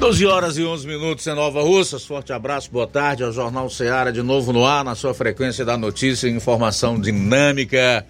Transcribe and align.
12 0.00 0.24
horas 0.24 0.56
e 0.56 0.64
11 0.64 0.86
minutos 0.86 1.26
em 1.26 1.34
Nova 1.34 1.60
Russas. 1.62 2.06
Forte 2.06 2.32
abraço, 2.32 2.70
boa 2.70 2.86
tarde 2.86 3.22
ao 3.22 3.30
Jornal 3.30 3.68
Ceará 3.68 4.10
de 4.10 4.22
novo 4.22 4.50
no 4.50 4.64
ar, 4.64 4.82
na 4.82 4.94
sua 4.94 5.12
frequência 5.12 5.62
da 5.62 5.76
notícia 5.76 6.26
e 6.26 6.30
informação 6.30 6.98
dinâmica. 6.98 8.06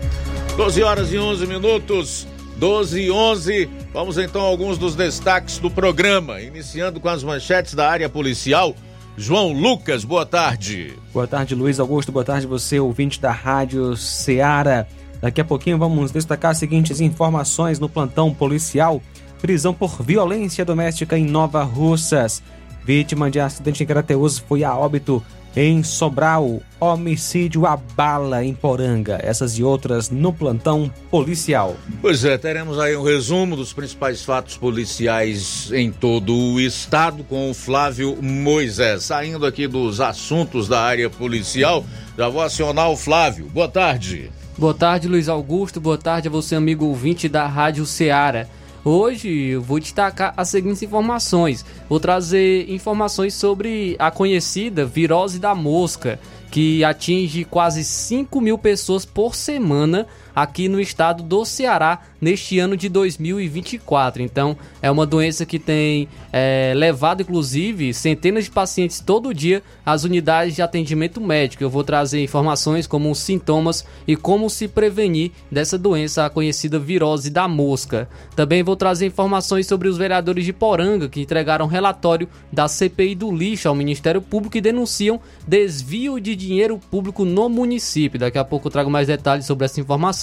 12 0.56 0.82
horas 0.82 1.12
e 1.12 1.18
11 1.18 1.46
minutos. 1.46 2.28
12 2.56 3.00
e 3.00 3.10
11. 3.10 3.68
Vamos 3.92 4.16
então 4.18 4.42
a 4.42 4.44
alguns 4.44 4.78
dos 4.78 4.94
destaques 4.94 5.58
do 5.58 5.68
programa, 5.68 6.40
iniciando 6.40 7.00
com 7.00 7.08
as 7.08 7.24
manchetes 7.24 7.74
da 7.74 7.90
área 7.90 8.08
policial. 8.08 8.76
João 9.16 9.52
Lucas, 9.52 10.04
boa 10.04 10.24
tarde. 10.24 10.94
Boa 11.12 11.26
tarde, 11.26 11.54
Luiz 11.54 11.78
Augusto. 11.78 12.10
Boa 12.10 12.24
tarde, 12.24 12.46
você, 12.46 12.80
ouvinte 12.80 13.20
da 13.20 13.30
Rádio 13.30 13.94
Ceará. 13.94 14.86
Daqui 15.20 15.40
a 15.40 15.44
pouquinho 15.44 15.78
vamos 15.78 16.10
destacar 16.10 16.52
as 16.52 16.58
seguintes 16.58 17.00
informações 17.00 17.78
no 17.78 17.88
plantão 17.88 18.32
policial. 18.32 19.02
Prisão 19.40 19.74
por 19.74 20.02
violência 20.02 20.64
doméstica 20.64 21.18
em 21.18 21.24
Nova 21.24 21.62
Russas. 21.62 22.42
Vítima 22.84 23.30
de 23.30 23.38
acidente 23.38 23.84
em 23.84 23.86
Crateus 23.86 24.38
foi 24.38 24.64
a 24.64 24.74
óbito 24.74 25.22
em 25.54 25.82
Sobral, 25.82 26.60
homicídio 26.80 27.66
a 27.66 27.76
bala 27.76 28.44
em 28.44 28.54
Poranga. 28.54 29.18
Essas 29.22 29.58
e 29.58 29.62
outras 29.62 30.10
no 30.10 30.32
plantão 30.32 30.90
policial. 31.10 31.76
Pois 32.00 32.24
é, 32.24 32.38
teremos 32.38 32.78
aí 32.78 32.96
um 32.96 33.02
resumo 33.02 33.54
dos 33.54 33.72
principais 33.72 34.24
fatos 34.24 34.56
policiais 34.56 35.70
em 35.72 35.92
todo 35.92 36.34
o 36.34 36.60
estado 36.60 37.22
com 37.24 37.50
o 37.50 37.54
Flávio 37.54 38.16
Moisés. 38.22 39.04
Saindo 39.04 39.46
aqui 39.46 39.66
dos 39.66 40.00
assuntos 40.00 40.68
da 40.68 40.80
área 40.80 41.10
policial, 41.10 41.84
já 42.16 42.28
vou 42.28 42.42
acionar 42.42 42.90
o 42.90 42.96
Flávio. 42.96 43.46
Boa 43.46 43.68
tarde. 43.68 44.30
Boa 44.56 44.74
tarde, 44.74 45.08
Luiz 45.08 45.28
Augusto. 45.28 45.80
Boa 45.80 45.98
tarde 45.98 46.28
a 46.28 46.30
você, 46.30 46.54
amigo 46.54 46.86
ouvinte 46.86 47.28
da 47.28 47.46
Rádio 47.46 47.86
Ceará. 47.86 48.46
Hoje 48.84 49.28
eu 49.28 49.62
vou 49.62 49.78
destacar 49.78 50.34
as 50.36 50.48
seguintes 50.48 50.82
informações. 50.82 51.64
Vou 51.88 52.00
trazer 52.00 52.68
informações 52.68 53.32
sobre 53.32 53.94
a 53.96 54.10
conhecida 54.10 54.84
virose 54.84 55.38
da 55.38 55.54
mosca, 55.54 56.18
que 56.50 56.82
atinge 56.82 57.44
quase 57.44 57.84
5 57.84 58.40
mil 58.40 58.58
pessoas 58.58 59.04
por 59.04 59.36
semana 59.36 60.08
aqui 60.34 60.68
no 60.68 60.80
estado 60.80 61.22
do 61.22 61.44
Ceará 61.44 62.00
neste 62.20 62.58
ano 62.58 62.76
de 62.76 62.88
2024. 62.88 64.22
Então, 64.22 64.56
é 64.80 64.90
uma 64.90 65.04
doença 65.04 65.44
que 65.44 65.58
tem 65.58 66.08
é, 66.32 66.72
levado, 66.76 67.22
inclusive, 67.22 67.92
centenas 67.92 68.44
de 68.44 68.50
pacientes 68.50 69.00
todo 69.00 69.34
dia 69.34 69.62
às 69.84 70.04
unidades 70.04 70.54
de 70.54 70.62
atendimento 70.62 71.20
médico. 71.20 71.64
Eu 71.64 71.70
vou 71.70 71.82
trazer 71.82 72.22
informações 72.22 72.86
como 72.86 73.10
os 73.10 73.18
sintomas 73.18 73.84
e 74.06 74.14
como 74.14 74.48
se 74.48 74.68
prevenir 74.68 75.32
dessa 75.50 75.76
doença, 75.76 76.24
a 76.24 76.30
conhecida 76.30 76.78
virose 76.78 77.30
da 77.30 77.48
mosca. 77.48 78.08
Também 78.36 78.62
vou 78.62 78.76
trazer 78.76 79.06
informações 79.06 79.66
sobre 79.66 79.88
os 79.88 79.98
vereadores 79.98 80.44
de 80.44 80.52
Poranga 80.52 81.08
que 81.08 81.20
entregaram 81.20 81.66
relatório 81.66 82.28
da 82.52 82.68
CPI 82.68 83.14
do 83.14 83.34
lixo 83.34 83.68
ao 83.68 83.74
Ministério 83.74 84.22
Público 84.22 84.56
e 84.56 84.60
denunciam 84.60 85.20
desvio 85.46 86.20
de 86.20 86.36
dinheiro 86.36 86.78
público 86.90 87.24
no 87.24 87.48
município. 87.48 88.20
Daqui 88.20 88.38
a 88.38 88.44
pouco 88.44 88.68
eu 88.68 88.72
trago 88.72 88.90
mais 88.90 89.08
detalhes 89.08 89.46
sobre 89.46 89.64
essa 89.64 89.80
informação. 89.80 90.21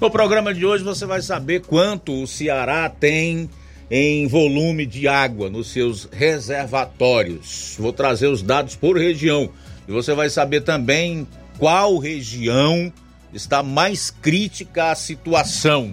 No 0.00 0.10
programa 0.10 0.52
de 0.52 0.64
hoje 0.64 0.84
você 0.84 1.06
vai 1.06 1.22
saber 1.22 1.62
quanto 1.62 2.22
o 2.22 2.26
Ceará 2.26 2.88
tem 2.88 3.48
em 3.90 4.26
volume 4.26 4.84
de 4.84 5.06
água 5.06 5.48
nos 5.48 5.68
seus 5.68 6.08
reservatórios. 6.10 7.76
Vou 7.78 7.92
trazer 7.92 8.26
os 8.26 8.42
dados 8.42 8.74
por 8.74 8.96
região 8.96 9.48
e 9.86 9.92
você 9.92 10.14
vai 10.14 10.28
saber 10.28 10.62
também 10.62 11.26
qual 11.58 11.98
região 11.98 12.92
está 13.32 13.62
mais 13.62 14.10
crítica 14.10 14.90
à 14.90 14.94
situação. 14.94 15.92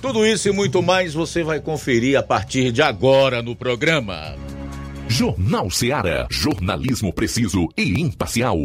Tudo 0.00 0.24
isso 0.24 0.48
e 0.48 0.52
muito 0.52 0.82
mais 0.82 1.12
você 1.12 1.42
vai 1.42 1.60
conferir 1.60 2.18
a 2.18 2.22
partir 2.22 2.72
de 2.72 2.80
agora 2.80 3.42
no 3.42 3.54
programa. 3.54 4.34
Jornal 5.08 5.70
Ceará, 5.70 6.26
jornalismo 6.30 7.12
preciso 7.12 7.68
e 7.76 8.00
imparcial. 8.00 8.56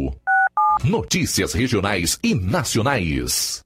Notícias 0.84 1.52
regionais 1.52 2.18
e 2.22 2.34
nacionais. 2.34 3.65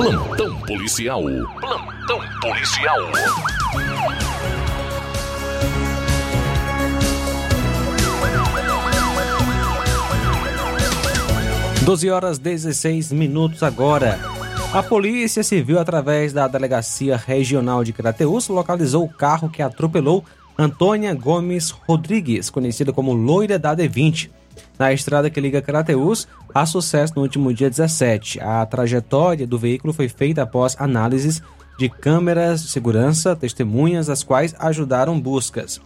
Plantão 0.00 0.58
policial. 0.60 1.22
Plantão 1.60 2.20
policial. 2.40 2.96
12 11.84 12.08
horas 12.08 12.38
16 12.38 13.12
minutos 13.12 13.62
agora. 13.62 14.18
A 14.72 14.82
Polícia 14.82 15.42
Civil, 15.42 15.78
através 15.78 16.32
da 16.32 16.48
Delegacia 16.48 17.18
Regional 17.18 17.84
de 17.84 17.92
Crateús, 17.92 18.48
localizou 18.48 19.04
o 19.04 19.12
carro 19.12 19.50
que 19.50 19.60
atropelou 19.60 20.24
Antônia 20.58 21.12
Gomes 21.12 21.68
Rodrigues, 21.68 22.48
conhecida 22.48 22.90
como 22.90 23.12
Loira 23.12 23.58
da 23.58 23.76
D20, 23.76 24.30
na 24.78 24.92
estrada 24.92 25.30
que 25.30 25.40
liga 25.40 25.62
Crateús 25.62 26.26
a 26.54 26.66
sucesso 26.66 27.14
no 27.16 27.22
último 27.22 27.52
dia 27.52 27.70
17. 27.70 28.40
A 28.40 28.64
trajetória 28.66 29.46
do 29.46 29.58
veículo 29.58 29.92
foi 29.92 30.08
feita 30.08 30.42
após 30.42 30.76
análises 30.78 31.42
de 31.78 31.88
câmeras 31.88 32.62
de 32.62 32.68
segurança, 32.68 33.34
testemunhas, 33.34 34.10
as 34.10 34.22
quais 34.22 34.54
ajudaram 34.58 35.18
buscas. 35.20 35.80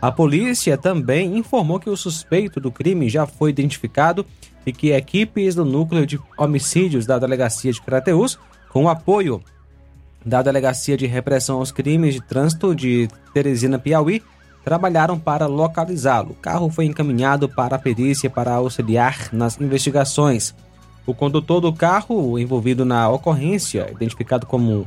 A 0.00 0.10
polícia 0.10 0.78
também 0.78 1.36
informou 1.36 1.78
que 1.78 1.90
o 1.90 1.96
suspeito 1.96 2.60
do 2.60 2.70
crime 2.70 3.08
já 3.08 3.26
foi 3.26 3.50
identificado 3.50 4.24
e 4.64 4.72
que 4.72 4.92
equipes 4.92 5.54
do 5.54 5.64
núcleo 5.64 6.06
de 6.06 6.18
homicídios 6.38 7.06
da 7.06 7.18
delegacia 7.18 7.72
de 7.72 7.82
Crateús, 7.82 8.38
com 8.70 8.88
apoio 8.88 9.42
da 10.24 10.42
Delegacia 10.42 10.96
de 10.96 11.06
Repressão 11.06 11.58
aos 11.58 11.72
Crimes 11.72 12.14
de 12.14 12.20
Trânsito 12.20 12.74
de 12.74 13.08
Teresina, 13.32 13.78
Piauí, 13.78 14.22
trabalharam 14.64 15.18
para 15.18 15.46
localizá-lo. 15.46 16.32
O 16.32 16.34
carro 16.34 16.70
foi 16.70 16.84
encaminhado 16.84 17.48
para 17.48 17.76
a 17.76 17.78
perícia 17.78 18.28
para 18.28 18.54
auxiliar 18.54 19.28
nas 19.32 19.60
investigações. 19.60 20.54
O 21.06 21.14
condutor 21.14 21.60
do 21.60 21.72
carro 21.72 22.38
envolvido 22.38 22.84
na 22.84 23.08
ocorrência, 23.08 23.90
identificado 23.90 24.46
como 24.46 24.86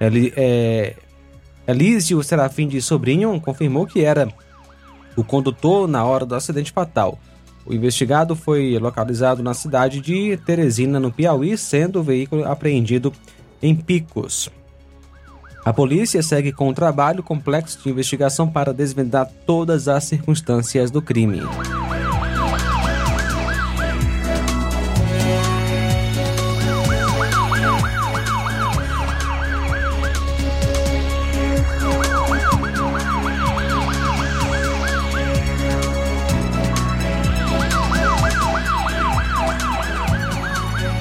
Eli, 0.00 0.32
é, 0.36 0.94
Elísio 1.66 2.22
Serafim 2.22 2.66
de 2.68 2.80
Sobrinho, 2.82 3.40
confirmou 3.40 3.86
que 3.86 4.04
era 4.04 4.28
o 5.16 5.24
condutor 5.24 5.88
na 5.88 6.04
hora 6.04 6.24
do 6.24 6.34
acidente 6.34 6.72
fatal. 6.72 7.18
O 7.66 7.74
investigado 7.74 8.34
foi 8.34 8.78
localizado 8.78 9.42
na 9.42 9.52
cidade 9.52 10.00
de 10.00 10.36
Teresina, 10.38 10.98
no 10.98 11.12
Piauí, 11.12 11.56
sendo 11.58 12.00
o 12.00 12.02
veículo 12.02 12.44
apreendido 12.44 13.12
em 13.60 13.74
Picos. 13.74 14.50
A 15.64 15.72
polícia 15.72 16.22
segue 16.22 16.52
com 16.52 16.68
um 16.68 16.74
trabalho 16.74 17.22
complexo 17.22 17.78
de 17.82 17.90
investigação 17.90 18.48
para 18.48 18.72
desvendar 18.72 19.28
todas 19.44 19.88
as 19.88 20.04
circunstâncias 20.04 20.90
do 20.90 21.02
crime. 21.02 21.42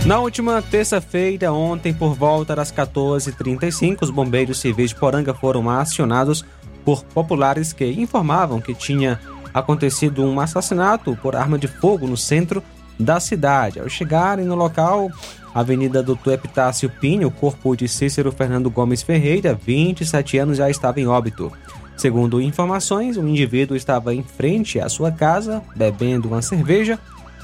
Na 0.08 0.22
última 0.22 0.62
terça-feira, 0.62 1.52
ontem, 1.52 1.94
por 1.94 2.14
volta 2.14 2.56
das 2.56 2.72
14h35, 2.72 4.04
os 4.04 4.10
bombeiros 4.10 4.58
civis 4.58 4.92
de 4.92 4.96
Poranga 4.96 5.34
foram 5.34 5.70
acionados 5.70 6.46
por 6.86 7.04
populares 7.04 7.74
que 7.74 7.86
informavam 7.86 8.62
que 8.62 8.74
tinha 8.74 9.20
acontecido 9.54 10.24
um 10.24 10.40
assassinato 10.40 11.14
por 11.22 11.36
arma 11.36 11.60
de 11.60 11.68
fogo 11.68 12.08
no 12.08 12.16
centro 12.16 12.64
da 12.98 13.20
cidade. 13.20 13.82
Ao 13.82 13.90
chegarem 13.90 14.46
no 14.46 14.56
local, 14.56 15.12
Avenida 15.54 16.02
Doutor 16.02 16.36
Epitácio 16.36 16.90
Pinho, 16.90 17.28
o 17.28 17.32
corpo 17.32 17.76
de 17.76 17.90
Cícero 17.90 18.32
Fernando 18.32 18.70
Gomes 18.70 19.04
Ferreira, 19.04 19.60
27 19.62 20.38
anos, 20.38 20.58
já 20.58 20.70
estava 20.70 21.02
em 21.02 21.08
óbito. 21.08 21.52
Segundo 21.98 22.40
informações, 22.40 23.18
o 23.18 23.28
indivíduo 23.28 23.76
estava 23.76 24.16
em 24.16 24.24
frente 24.24 24.80
à 24.80 24.88
sua 24.88 25.12
casa, 25.12 25.62
bebendo 25.76 26.30
uma 26.30 26.42
cerveja, 26.42 26.98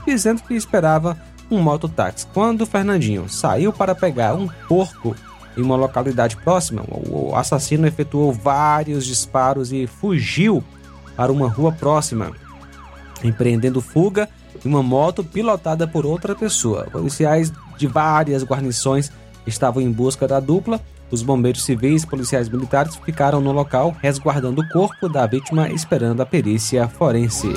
dizendo 0.07 0.41
que 0.43 0.53
esperava 0.53 1.17
um 1.49 1.59
mototáxi. 1.59 2.27
Quando 2.33 2.65
Fernandinho 2.65 3.29
saiu 3.29 3.71
para 3.71 3.95
pegar 3.95 4.33
um 4.35 4.47
porco 4.67 5.15
em 5.57 5.61
uma 5.61 5.75
localidade 5.75 6.35
próxima, 6.37 6.83
o 6.87 7.35
assassino 7.35 7.87
efetuou 7.87 8.31
vários 8.31 9.05
disparos 9.05 9.71
e 9.71 9.85
fugiu 9.85 10.63
para 11.15 11.31
uma 11.31 11.47
rua 11.47 11.71
próxima, 11.71 12.31
empreendendo 13.23 13.81
fuga 13.81 14.27
em 14.65 14.69
uma 14.69 14.81
moto 14.81 15.23
pilotada 15.23 15.87
por 15.87 16.05
outra 16.05 16.35
pessoa. 16.35 16.87
Policiais 16.91 17.51
de 17.77 17.87
várias 17.87 18.43
guarnições 18.43 19.11
estavam 19.45 19.81
em 19.81 19.91
busca 19.91 20.27
da 20.27 20.39
dupla. 20.39 20.79
Os 21.11 21.21
bombeiros 21.21 21.63
civis 21.63 22.03
e 22.03 22.07
policiais 22.07 22.49
militares 22.49 22.95
ficaram 22.95 23.39
no 23.39 23.51
local 23.51 23.95
resguardando 24.01 24.61
o 24.61 24.69
corpo 24.69 25.07
da 25.07 25.27
vítima, 25.27 25.69
esperando 25.69 26.21
a 26.21 26.25
perícia 26.25 26.87
forense. 26.87 27.53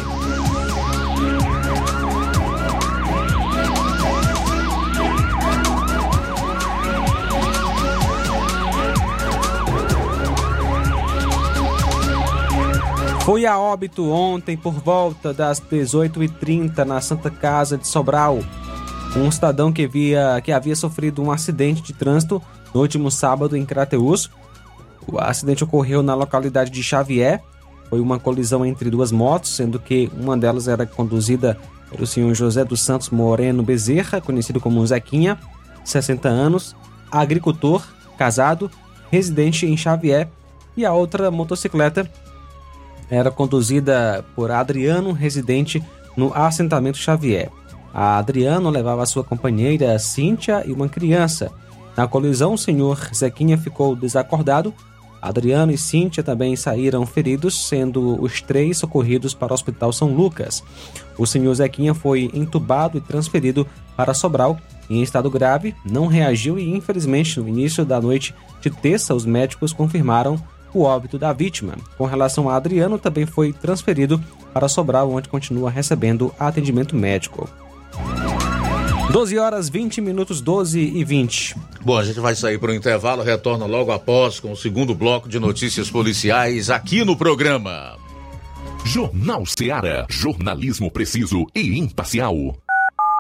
Foi 13.27 13.45
a 13.45 13.59
óbito 13.59 14.09
ontem 14.09 14.57
por 14.57 14.75
volta 14.75 15.35
das 15.35 15.61
18h30 15.61 16.85
na 16.85 17.01
Santa 17.01 17.29
Casa 17.29 17.77
de 17.77 17.85
Sobral. 17.89 18.39
Um 19.17 19.29
cidadão 19.33 19.73
que, 19.73 19.85
via, 19.85 20.41
que 20.45 20.53
havia 20.53 20.77
sofrido 20.77 21.21
um 21.21 21.33
acidente 21.33 21.83
de 21.83 21.93
trânsito 21.93 22.41
no 22.73 22.81
último 22.81 23.11
sábado 23.11 23.57
em 23.57 23.67
Crateús. 23.67 24.31
O 25.09 25.19
acidente 25.19 25.65
ocorreu 25.65 26.05
na 26.05 26.15
localidade 26.15 26.71
de 26.71 26.81
Xavier. 26.85 27.43
Foi 27.91 27.99
uma 27.99 28.17
colisão 28.17 28.65
entre 28.65 28.91
duas 28.91 29.11
motos, 29.11 29.57
sendo 29.57 29.81
que 29.81 30.09
uma 30.17 30.37
delas 30.37 30.69
era 30.69 30.87
conduzida 30.87 31.59
pelo 31.91 32.07
senhor 32.07 32.33
José 32.33 32.65
dos 32.65 32.81
Santos 32.81 33.11
Moreno 33.11 33.61
Bezerra, 33.61 34.21
conhecido 34.21 34.61
como 34.61 34.87
Zequinha, 34.87 35.37
60 35.85 36.29
anos, 36.29 36.77
agricultor, 37.11 37.85
casado, 38.17 38.71
residente 39.11 39.67
em 39.67 39.77
Xavier, 39.77 40.29
e 40.77 40.87
a 40.87 40.93
outra 40.93 41.29
motocicleta 41.29 42.09
era 43.11 43.31
conduzida 43.31 44.25
por 44.35 44.51
Adriano, 44.51 45.13
residente 45.13 45.83
no 46.17 46.33
assentamento 46.35 46.99
Xavier. 46.99 47.51
A 47.93 48.19
Adriano 48.19 48.69
levava 48.69 49.07
sua 49.07 49.25
companheira 49.25 49.99
Cíntia 49.99 50.63
e 50.67 50.73
uma 50.73 50.89
criança. 50.89 51.51
Na 51.97 52.07
colisão, 52.07 52.55
o 52.55 52.59
senhor 52.59 53.11
Zequinha 53.15 53.57
ficou 53.57 53.97
desacordado. 53.97 54.75
Adriano 55.21 55.73
e 55.73 55.79
Cíntia 55.79 56.23
também 56.23 56.55
saíram 56.57 57.07
feridos, 57.07 57.69
sendo 57.69 58.23
os 58.23 58.43
três 58.43 58.77
socorridos 58.77 59.33
para 59.33 59.53
o 59.53 59.55
Hospital 59.55 59.93
São 59.93 60.15
Lucas. 60.15 60.63
O 61.17 61.27
senhor 61.27 61.55
Zequinha 61.55 61.95
foi 61.95 62.31
entubado 62.35 62.99
e 62.99 63.01
transferido 63.01 63.67
para 63.97 64.13
Sobral 64.13 64.59
em 64.89 65.03
estado 65.03 65.31
grave, 65.31 65.75
não 65.85 66.07
reagiu 66.07 66.59
e, 66.59 66.77
infelizmente, 66.77 67.41
no 67.41 67.49
início 67.49 67.85
da 67.85 68.01
noite 68.01 68.35
de 68.61 68.71
terça, 68.71 69.15
os 69.15 69.25
médicos 69.25 69.73
confirmaram 69.73 70.41
o 70.73 70.83
óbito 70.83 71.19
da 71.19 71.33
vítima. 71.33 71.75
Com 71.97 72.05
relação 72.05 72.49
a 72.49 72.57
Adriano, 72.57 72.99
também 72.99 73.27
foi 73.27 73.53
transferido 73.53 74.23
para 74.53 74.69
Sobral, 74.69 75.11
onde 75.11 75.29
continua 75.29 75.71
recebendo 75.71 76.33
atendimento 76.39 76.97
médico. 76.97 77.49
12 79.11 79.39
horas 79.39 79.69
20 79.69 80.01
minutos, 80.01 80.41
12 80.41 80.79
e 80.79 81.05
20. 81.05 81.57
Bom, 81.83 81.97
a 81.97 82.05
gente 82.05 82.21
vai 82.21 82.35
sair 82.35 82.59
para 82.59 82.71
o 82.71 82.75
intervalo, 82.75 83.23
retorna 83.23 83.65
logo 83.65 83.93
após 83.93 84.41
com 84.41 84.53
o 84.53 84.57
segundo 84.57 84.95
bloco 84.95 85.29
de 85.29 85.39
notícias 85.39 85.91
policiais 85.91 86.69
aqui 86.69 87.05
no 87.05 87.17
programa. 87.17 87.97
Jornal 88.85 89.45
Seara. 89.47 90.07
Jornalismo 90.09 90.91
preciso 90.91 91.47
e 91.55 91.79
imparcial. 91.79 92.57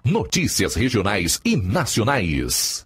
Notícias 0.05 0.75
regionais 0.75 1.41
e 1.45 1.57
nacionais. 1.57 2.86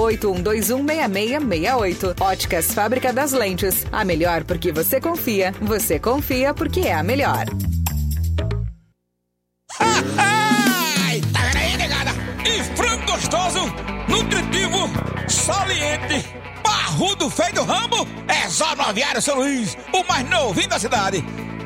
81216668. 0.01 2.15
Óticas 2.19 2.73
Fábrica 2.73 3.13
das 3.13 3.31
Lentes. 3.31 3.85
A 3.91 4.03
melhor 4.03 4.43
porque 4.43 4.71
você 4.71 4.99
confia. 4.99 5.53
Você 5.61 5.99
confia 5.99 6.51
porque 6.53 6.81
é 6.81 6.93
a 6.93 7.03
melhor. 7.03 7.45
Ai, 9.79 11.21
tá 11.33 11.59
aí, 11.59 11.77
negada? 11.77 12.11
E 12.45 12.63
frango 12.75 13.11
gostoso, 13.11 13.59
nutritivo, 14.07 14.89
saliente, 15.27 16.25
barrudo 16.63 17.29
feio 17.29 17.53
do 17.53 17.63
ramo, 17.63 18.07
é 18.27 18.49
só 18.49 18.75
no 18.75 18.81
Aviário 18.83 19.21
São 19.21 19.37
Luís, 19.37 19.77
o 19.93 20.03
mais 20.03 20.27
novinho 20.29 20.69
da 20.69 20.79
cidade. 20.79 21.23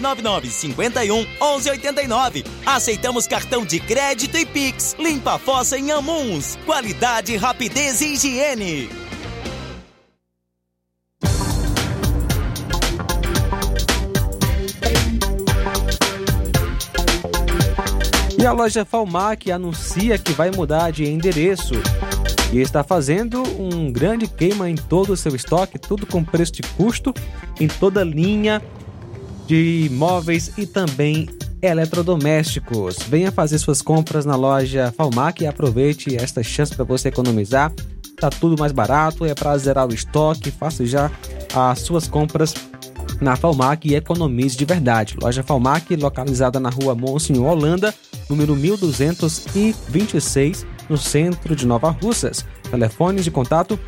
999 0.00 0.50
51 0.50 1.26
11 1.40 1.70
89. 1.70 2.44
Aceitamos 2.64 3.26
cartão 3.26 3.64
de 3.64 3.80
crédito 3.80 4.36
e 4.36 4.46
Pix. 4.46 4.96
Limpa 4.98 5.34
a 5.34 5.38
fossa 5.38 5.78
em 5.78 5.90
Amuns. 5.90 6.58
Qualidade, 6.64 7.36
rapidez 7.36 8.00
e 8.00 8.14
higiene. 8.14 9.08
E 18.40 18.46
a 18.46 18.52
loja 18.52 18.84
Falmac 18.84 19.50
anuncia 19.50 20.16
que 20.16 20.32
vai 20.32 20.52
mudar 20.52 20.92
de 20.92 21.04
endereço 21.04 21.74
e 22.52 22.60
está 22.60 22.84
fazendo 22.84 23.42
um 23.60 23.90
grande 23.90 24.28
queima 24.28 24.70
em 24.70 24.76
todo 24.76 25.12
o 25.12 25.16
seu 25.16 25.34
estoque, 25.34 25.76
tudo 25.76 26.06
com 26.06 26.22
preço 26.22 26.52
de 26.52 26.62
custo, 26.62 27.12
em 27.60 27.66
toda 27.66 28.04
linha 28.04 28.62
de 29.48 29.88
móveis 29.92 30.52
e 30.58 30.66
também 30.66 31.26
eletrodomésticos. 31.62 32.98
Venha 33.08 33.32
fazer 33.32 33.56
suas 33.58 33.80
compras 33.80 34.26
na 34.26 34.36
loja 34.36 34.92
Falmac 34.96 35.42
e 35.42 35.46
aproveite 35.46 36.14
esta 36.14 36.42
chance 36.42 36.74
para 36.74 36.84
você 36.84 37.08
economizar. 37.08 37.72
tá 38.20 38.30
tudo 38.30 38.60
mais 38.60 38.72
barato, 38.72 39.24
é 39.24 39.34
para 39.34 39.56
zerar 39.56 39.88
o 39.88 39.94
estoque, 39.94 40.50
faça 40.50 40.84
já 40.84 41.10
as 41.54 41.78
suas 41.80 42.06
compras 42.06 42.54
na 43.20 43.36
Falmac 43.36 43.88
e 43.88 43.94
economize 43.94 44.56
de 44.56 44.64
verdade. 44.64 45.16
Loja 45.20 45.42
Falmac, 45.42 45.96
localizada 45.96 46.60
na 46.60 46.68
rua 46.68 46.94
Monsenhor 46.94 47.50
Holanda, 47.50 47.92
número 48.28 48.54
1226, 48.54 50.66
no 50.88 50.96
centro 50.98 51.56
de 51.56 51.66
Nova 51.66 51.90
Russas. 51.90 52.44
Telefones 52.70 53.24
de 53.24 53.30
contato 53.30 53.80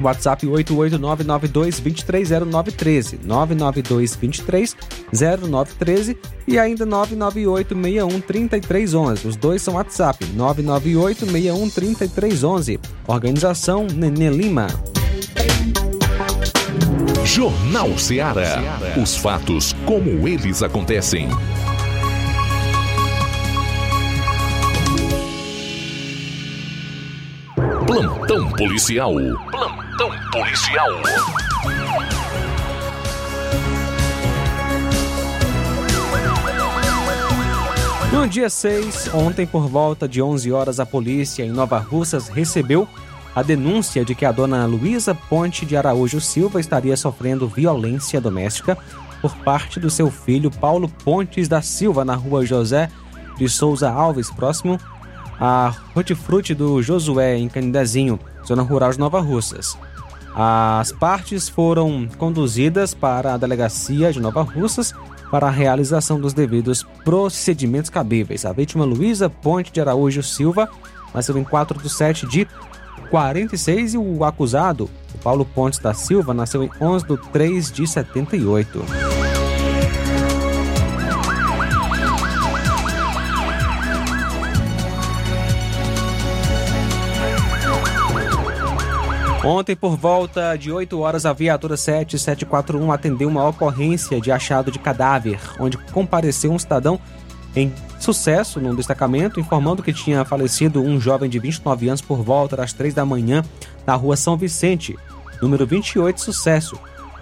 WhatsApp 0.00 0.46
88992230913, 0.46 3.18
992230913 3.26 6.16
e 6.46 6.58
ainda 6.58 6.86
998613311. 6.86 9.24
Os 9.24 9.36
dois 9.36 9.62
são 9.62 9.74
WhatsApp, 9.74 10.24
998613311. 10.36 12.78
Organização 13.06 13.86
Nenê 13.86 14.30
Lima. 14.30 14.66
Jornal 17.24 17.96
Ceará. 17.98 18.62
Os 19.02 19.16
fatos 19.16 19.74
como 19.86 20.28
eles 20.28 20.62
acontecem. 20.62 21.28
Plantão 27.86 28.50
policial. 28.50 29.14
Plantão 29.14 29.73
policial. 29.96 30.88
No 38.12 38.26
dia 38.26 38.50
6, 38.50 39.14
ontem 39.14 39.46
por 39.46 39.68
volta 39.68 40.08
de 40.08 40.20
11 40.20 40.50
horas, 40.50 40.80
a 40.80 40.86
polícia 40.86 41.44
em 41.44 41.50
Nova 41.50 41.78
Russas 41.78 42.28
recebeu 42.28 42.88
a 43.34 43.42
denúncia 43.42 44.04
de 44.04 44.14
que 44.14 44.24
a 44.24 44.32
dona 44.32 44.66
Luísa 44.66 45.14
Ponte 45.14 45.64
de 45.64 45.76
Araújo 45.76 46.20
Silva 46.20 46.58
estaria 46.58 46.96
sofrendo 46.96 47.46
violência 47.46 48.20
doméstica 48.20 48.76
por 49.22 49.36
parte 49.36 49.78
do 49.78 49.90
seu 49.90 50.10
filho 50.10 50.50
Paulo 50.50 50.88
Pontes 50.88 51.46
da 51.46 51.62
Silva 51.62 52.04
na 52.04 52.14
rua 52.14 52.44
José 52.44 52.90
de 53.36 53.48
Souza 53.48 53.90
Alves, 53.90 54.30
próximo 54.30 54.78
a 55.40 55.74
Hortifruti 55.94 56.54
do 56.54 56.82
Josué, 56.82 57.36
em 57.36 57.48
Canidezinho, 57.48 58.18
zona 58.46 58.62
rural 58.62 58.90
de 58.90 58.98
Nova 58.98 59.20
Russas. 59.20 59.76
As 60.34 60.90
partes 60.90 61.48
foram 61.48 62.08
conduzidas 62.18 62.92
para 62.92 63.34
a 63.34 63.36
delegacia 63.36 64.12
de 64.12 64.20
Nova 64.20 64.42
Russas 64.42 64.92
para 65.30 65.46
a 65.46 65.50
realização 65.50 66.20
dos 66.20 66.32
devidos 66.32 66.84
procedimentos 67.04 67.90
cabíveis. 67.90 68.44
A 68.44 68.52
vítima 68.52 68.84
Luísa 68.84 69.30
Ponte 69.30 69.72
de 69.72 69.80
Araújo 69.80 70.22
Silva 70.22 70.68
nasceu 71.14 71.38
em 71.38 71.44
4 71.44 71.80
de 71.80 71.88
7 71.88 72.26
de 72.26 72.48
46 73.10 73.94
e 73.94 73.98
o 73.98 74.24
acusado, 74.24 74.90
Paulo 75.22 75.44
Pontes 75.44 75.78
da 75.78 75.94
Silva, 75.94 76.34
nasceu 76.34 76.64
em 76.64 76.70
11 76.80 77.06
de 77.06 77.16
3 77.30 77.72
de 77.72 77.86
78. 77.86 79.23
Ontem, 89.44 89.76
por 89.76 89.94
volta 89.94 90.56
de 90.56 90.72
8 90.72 90.98
horas, 90.98 91.26
a 91.26 91.32
viatura 91.34 91.76
7741 91.76 92.90
atendeu 92.90 93.28
uma 93.28 93.46
ocorrência 93.46 94.18
de 94.18 94.32
achado 94.32 94.72
de 94.72 94.78
cadáver, 94.78 95.38
onde 95.60 95.76
compareceu 95.76 96.50
um 96.50 96.58
cidadão 96.58 96.98
em 97.54 97.70
sucesso 98.00 98.58
num 98.58 98.74
destacamento, 98.74 99.38
informando 99.38 99.82
que 99.82 99.92
tinha 99.92 100.24
falecido 100.24 100.80
um 100.80 100.98
jovem 100.98 101.28
de 101.28 101.38
29 101.38 101.88
anos 101.88 102.00
por 102.00 102.22
volta 102.22 102.56
das 102.56 102.72
3 102.72 102.94
da 102.94 103.04
manhã 103.04 103.44
na 103.86 103.94
rua 103.94 104.16
São 104.16 104.34
Vicente, 104.34 104.96
número 105.42 105.66
28, 105.66 106.22
sucesso. 106.22 106.78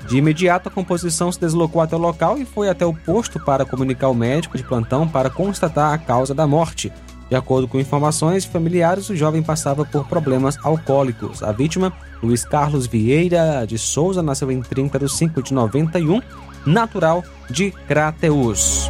De 0.06 0.16
imediato, 0.16 0.68
a 0.68 0.72
composição 0.72 1.30
se 1.32 1.40
deslocou 1.40 1.82
até 1.82 1.96
o 1.96 1.98
local 1.98 2.38
e 2.38 2.44
foi 2.44 2.68
até 2.68 2.86
o 2.86 2.94
posto 2.94 3.40
para 3.40 3.64
comunicar 3.64 4.06
ao 4.06 4.14
médico 4.14 4.56
de 4.56 4.62
plantão 4.62 5.08
para 5.08 5.28
constatar 5.28 5.92
a 5.92 5.98
causa 5.98 6.32
da 6.32 6.46
morte. 6.46 6.92
De 7.32 7.36
acordo 7.36 7.66
com 7.66 7.80
informações 7.80 8.44
familiares, 8.44 9.08
o 9.08 9.16
jovem 9.16 9.42
passava 9.42 9.86
por 9.86 10.06
problemas 10.06 10.58
alcoólicos. 10.62 11.42
A 11.42 11.50
vítima, 11.50 11.90
Luiz 12.22 12.44
Carlos 12.44 12.86
Vieira 12.86 13.64
de 13.66 13.78
Souza, 13.78 14.22
nasceu 14.22 14.52
em 14.52 14.60
30 14.60 14.98
de 14.98 15.10
5 15.10 15.42
de 15.42 15.54
91, 15.54 16.20
natural 16.66 17.24
de 17.48 17.70
Crateus. 17.88 18.86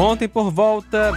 Ontem, 0.00 0.26
por 0.26 0.50
volta 0.50 1.12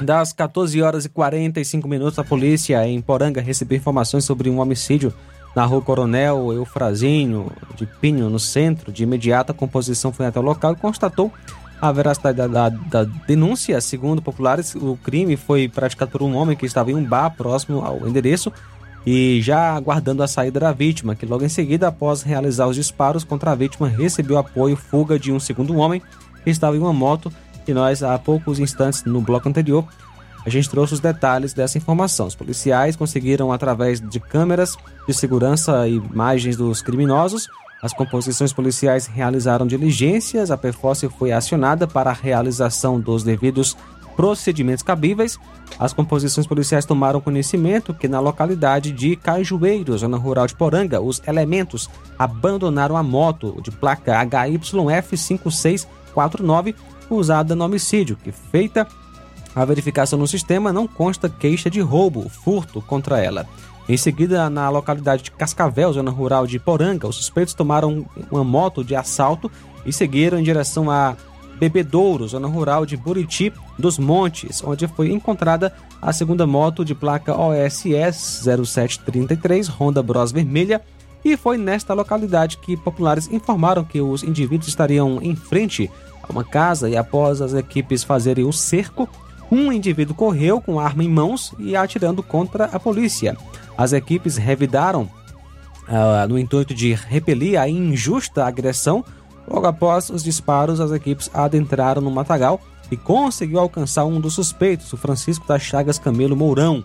das 0.00 0.32
14 0.32 0.80
horas 0.80 1.04
e 1.04 1.10
45 1.10 1.86
minutos, 1.86 2.18
a 2.18 2.24
polícia 2.24 2.88
em 2.88 3.02
Poranga 3.02 3.38
recebeu 3.42 3.76
informações 3.76 4.24
sobre 4.24 4.48
um 4.48 4.60
homicídio 4.60 5.12
na 5.54 5.66
rua 5.66 5.82
Coronel 5.82 6.54
Eufrazinho 6.54 7.52
de 7.76 7.84
Pinho, 7.84 8.30
no 8.30 8.38
centro. 8.38 8.90
De 8.90 9.02
imediato, 9.02 9.52
a 9.52 9.54
composição 9.54 10.10
foi 10.10 10.24
até 10.24 10.40
o 10.40 10.42
local 10.42 10.72
e 10.72 10.76
constatou 10.76 11.30
a 11.82 11.92
veracidade 11.92 12.38
da, 12.38 12.46
da, 12.46 12.70
da, 12.70 13.04
denúncia. 13.26 13.78
Segundo 13.82 14.22
populares, 14.22 14.74
o 14.74 14.96
crime 14.96 15.36
foi 15.36 15.68
praticado 15.68 16.12
por 16.12 16.22
um 16.22 16.34
homem 16.34 16.56
que 16.56 16.64
estava 16.64 16.90
em 16.90 16.94
um 16.94 17.04
bar 17.04 17.28
próximo 17.36 17.84
ao 17.84 18.08
endereço 18.08 18.50
e 19.04 19.38
já 19.42 19.74
aguardando 19.74 20.22
a 20.22 20.26
saída 20.26 20.58
da 20.58 20.72
vítima, 20.72 21.14
que 21.14 21.26
logo 21.26 21.44
em 21.44 21.50
seguida, 21.50 21.88
após 21.88 22.22
realizar 22.22 22.66
os 22.66 22.76
disparos 22.76 23.22
contra 23.22 23.50
a 23.50 23.54
vítima, 23.54 23.86
recebeu 23.86 24.38
apoio 24.38 24.76
fuga 24.76 25.18
de 25.18 25.30
um 25.30 25.38
segundo 25.38 25.76
homem 25.76 26.00
que 26.42 26.48
estava 26.48 26.74
em 26.74 26.80
uma 26.80 26.94
moto 26.94 27.30
e 27.70 27.74
nós, 27.74 28.02
há 28.02 28.18
poucos 28.18 28.58
instantes 28.58 29.04
no 29.04 29.20
bloco 29.20 29.48
anterior, 29.48 29.86
a 30.44 30.50
gente 30.50 30.68
trouxe 30.68 30.94
os 30.94 31.00
detalhes 31.00 31.52
dessa 31.52 31.78
informação. 31.78 32.26
Os 32.26 32.34
policiais 32.34 32.96
conseguiram, 32.96 33.52
através 33.52 34.00
de 34.00 34.18
câmeras 34.18 34.76
de 35.06 35.14
segurança 35.14 35.86
e 35.86 35.96
imagens 35.96 36.56
dos 36.56 36.82
criminosos, 36.82 37.48
as 37.82 37.92
composições 37.92 38.52
policiais 38.52 39.06
realizaram 39.06 39.66
diligências, 39.66 40.50
a 40.50 40.56
PFOS 40.56 41.04
foi 41.18 41.32
acionada 41.32 41.86
para 41.86 42.10
a 42.10 42.14
realização 42.14 43.00
dos 43.00 43.24
devidos 43.24 43.76
procedimentos 44.14 44.82
cabíveis. 44.82 45.38
As 45.78 45.92
composições 45.92 46.46
policiais 46.46 46.84
tomaram 46.84 47.20
conhecimento 47.20 47.94
que 47.94 48.06
na 48.06 48.20
localidade 48.20 48.92
de 48.92 49.16
Cajueiro, 49.16 49.98
zona 49.98 50.16
rural 50.16 50.46
de 50.46 50.54
Poranga, 50.54 51.00
os 51.00 51.20
elementos 51.26 51.90
abandonaram 52.18 52.96
a 52.96 53.02
moto 53.02 53.60
de 53.62 53.70
placa 53.70 54.22
HYF 54.22 55.16
5649 55.16 56.74
usada 57.14 57.54
no 57.54 57.64
homicídio, 57.64 58.16
que 58.16 58.32
feita 58.32 58.86
a 59.54 59.64
verificação 59.64 60.18
no 60.18 60.26
sistema 60.26 60.72
não 60.72 60.86
consta 60.86 61.28
queixa 61.28 61.68
de 61.68 61.80
roubo, 61.80 62.28
furto 62.28 62.80
contra 62.82 63.22
ela. 63.22 63.46
Em 63.88 63.96
seguida, 63.96 64.48
na 64.48 64.68
localidade 64.68 65.24
de 65.24 65.30
Cascavel, 65.32 65.92
zona 65.92 66.10
rural 66.10 66.46
de 66.46 66.58
Poranga, 66.58 67.08
os 67.08 67.16
suspeitos 67.16 67.52
tomaram 67.52 68.06
uma 68.30 68.44
moto 68.44 68.84
de 68.84 68.94
assalto 68.94 69.50
e 69.84 69.92
seguiram 69.92 70.38
em 70.38 70.42
direção 70.42 70.90
a 70.90 71.16
Bebedouro, 71.58 72.26
zona 72.26 72.48
rural 72.48 72.86
de 72.86 72.96
Buriti 72.96 73.52
dos 73.78 73.98
Montes, 73.98 74.62
onde 74.64 74.86
foi 74.86 75.12
encontrada 75.12 75.72
a 76.00 76.12
segunda 76.12 76.46
moto 76.46 76.84
de 76.84 76.94
placa 76.94 77.36
OSS 77.38 78.42
0733 78.66 79.68
Honda 79.68 80.02
Bros 80.02 80.32
vermelha. 80.32 80.80
E 81.24 81.36
foi 81.36 81.56
nesta 81.56 81.94
localidade 81.94 82.58
que 82.58 82.76
populares 82.76 83.30
informaram 83.30 83.84
que 83.84 84.00
os 84.00 84.24
indivíduos 84.24 84.66
estariam 84.66 85.20
em 85.22 85.36
frente 85.36 85.88
uma 86.32 86.44
casa 86.44 86.88
e 86.88 86.96
após 86.96 87.40
as 87.40 87.54
equipes 87.54 88.02
fazerem 88.02 88.44
o 88.44 88.52
cerco, 88.52 89.08
um 89.50 89.70
indivíduo 89.70 90.14
correu 90.14 90.60
com 90.60 90.80
arma 90.80 91.04
em 91.04 91.08
mãos 91.08 91.52
e 91.58 91.76
atirando 91.76 92.22
contra 92.22 92.64
a 92.64 92.80
polícia. 92.80 93.36
As 93.76 93.92
equipes 93.92 94.36
revidaram 94.36 95.02
uh, 95.02 96.26
no 96.28 96.38
intuito 96.38 96.74
de 96.74 96.94
repelir 96.94 97.60
a 97.60 97.68
injusta 97.68 98.44
agressão. 98.44 99.04
Logo 99.46 99.66
após 99.66 100.08
os 100.08 100.22
disparos, 100.24 100.80
as 100.80 100.90
equipes 100.90 101.30
adentraram 101.34 102.00
no 102.00 102.10
matagal 102.10 102.60
e 102.90 102.96
conseguiu 102.96 103.58
alcançar 103.58 104.04
um 104.04 104.20
dos 104.20 104.34
suspeitos, 104.34 104.92
o 104.92 104.96
Francisco 104.96 105.46
das 105.46 105.62
Chagas 105.62 105.98
Camelo 105.98 106.36
Mourão. 106.36 106.84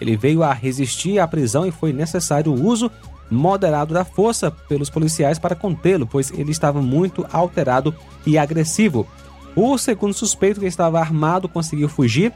Ele 0.00 0.16
veio 0.16 0.42
a 0.42 0.52
resistir 0.52 1.18
à 1.18 1.26
prisão 1.26 1.66
e 1.66 1.70
foi 1.70 1.92
necessário 1.92 2.52
o 2.52 2.66
uso 2.66 2.90
moderado 3.30 3.92
da 3.92 4.04
força 4.04 4.50
pelos 4.50 4.90
policiais 4.90 5.38
para 5.38 5.54
contê-lo, 5.54 6.06
pois 6.06 6.30
ele 6.30 6.50
estava 6.50 6.80
muito 6.80 7.26
alterado 7.32 7.94
e 8.24 8.38
agressivo. 8.38 9.06
O 9.54 9.76
segundo 9.78 10.12
suspeito, 10.12 10.60
que 10.60 10.66
estava 10.66 11.00
armado, 11.00 11.48
conseguiu 11.48 11.88
fugir. 11.88 12.32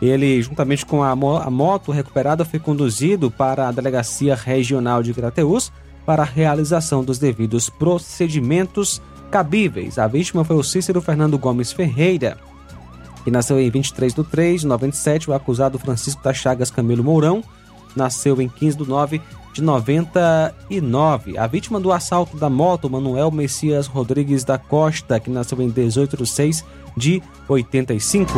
Ele, 0.00 0.40
juntamente 0.42 0.84
com 0.84 1.02
a, 1.02 1.14
mo 1.14 1.36
a 1.36 1.50
moto 1.50 1.92
recuperada, 1.92 2.44
foi 2.44 2.60
conduzido 2.60 3.30
para 3.30 3.68
a 3.68 3.72
Delegacia 3.72 4.34
Regional 4.34 5.02
de 5.02 5.12
Grateus 5.12 5.72
para 6.04 6.22
a 6.22 6.26
realização 6.26 7.02
dos 7.02 7.18
devidos 7.18 7.70
procedimentos 7.70 9.00
cabíveis. 9.30 9.98
A 9.98 10.06
vítima 10.06 10.44
foi 10.44 10.56
o 10.56 10.62
Cícero 10.62 11.00
Fernando 11.00 11.38
Gomes 11.38 11.72
Ferreira. 11.72 12.36
que 13.24 13.30
nasceu 13.30 13.58
em 13.58 13.70
23 13.70 14.12
de 14.12 14.22
3 14.22 14.60
de 14.60 14.66
97. 14.66 15.30
O 15.30 15.34
acusado 15.34 15.78
Francisco 15.78 16.22
da 16.22 16.34
Chagas 16.34 16.70
Camilo 16.70 17.02
Mourão 17.02 17.42
nasceu 17.96 18.40
em 18.40 18.48
15 18.48 18.76
de 18.76 18.88
9 18.88 19.20
de 19.54 19.62
99. 19.62 21.38
A 21.38 21.46
vítima 21.46 21.78
do 21.80 21.92
assalto 21.92 22.36
da 22.36 22.50
moto, 22.50 22.90
Manuel 22.90 23.30
Messias 23.30 23.86
Rodrigues 23.86 24.44
da 24.44 24.58
Costa, 24.58 25.20
que 25.20 25.30
nasceu 25.30 25.62
em 25.62 25.70
18 25.70 26.16
de 26.16 26.26
6 26.26 26.64
de 26.96 27.22
85. 27.48 28.32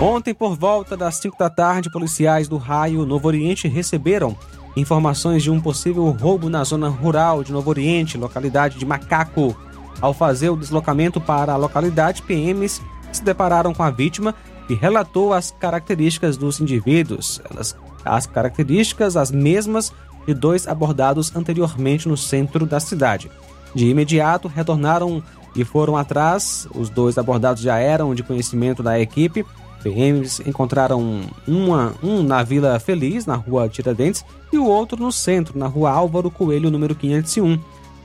Ontem, 0.00 0.32
por 0.32 0.56
volta 0.56 0.96
das 0.96 1.16
5 1.16 1.36
da 1.36 1.50
tarde, 1.50 1.90
policiais 1.90 2.48
do 2.48 2.56
Raio 2.56 3.04
Novo 3.04 3.26
Oriente 3.26 3.68
receberam 3.68 4.34
informações 4.76 5.42
de 5.42 5.50
um 5.50 5.60
possível 5.60 6.08
roubo 6.10 6.48
na 6.48 6.62
zona 6.64 6.88
rural 6.88 7.42
de 7.42 7.52
Novo 7.52 7.68
Oriente, 7.68 8.16
localidade 8.16 8.78
de 8.78 8.86
Macaco. 8.86 9.54
Ao 10.00 10.14
fazer 10.14 10.50
o 10.50 10.56
deslocamento 10.56 11.20
para 11.20 11.52
a 11.52 11.56
localidade, 11.56 12.22
PMs 12.22 12.80
se 13.12 13.22
depararam 13.22 13.74
com 13.74 13.82
a 13.82 13.90
vítima 13.90 14.34
e 14.68 14.74
relatou 14.74 15.32
as 15.32 15.50
características 15.50 16.36
dos 16.36 16.60
indivíduos. 16.60 17.40
Elas, 17.50 17.76
as 18.04 18.26
características 18.26 19.16
as 19.16 19.30
mesmas 19.30 19.92
de 20.26 20.34
dois 20.34 20.66
abordados 20.66 21.34
anteriormente 21.34 22.08
no 22.08 22.16
centro 22.16 22.64
da 22.64 22.80
cidade. 22.80 23.30
De 23.74 23.88
imediato, 23.88 24.48
retornaram 24.48 25.22
e 25.54 25.64
foram 25.64 25.96
atrás. 25.96 26.66
Os 26.74 26.88
dois 26.88 27.18
abordados 27.18 27.62
já 27.62 27.78
eram 27.78 28.14
de 28.14 28.22
conhecimento 28.22 28.82
da 28.82 28.98
equipe 28.98 29.44
PMs 29.82 30.40
encontraram 30.46 31.22
uma, 31.46 31.94
um 32.02 32.22
na 32.22 32.42
Vila 32.42 32.78
Feliz, 32.78 33.26
na 33.26 33.34
rua 33.34 33.68
Tiradentes, 33.68 34.24
e 34.52 34.58
o 34.58 34.64
outro 34.64 35.02
no 35.02 35.10
centro, 35.10 35.58
na 35.58 35.66
rua 35.66 35.90
Álvaro 35.90 36.30
Coelho, 36.30 36.70
número 36.70 36.94
501. 36.94 37.58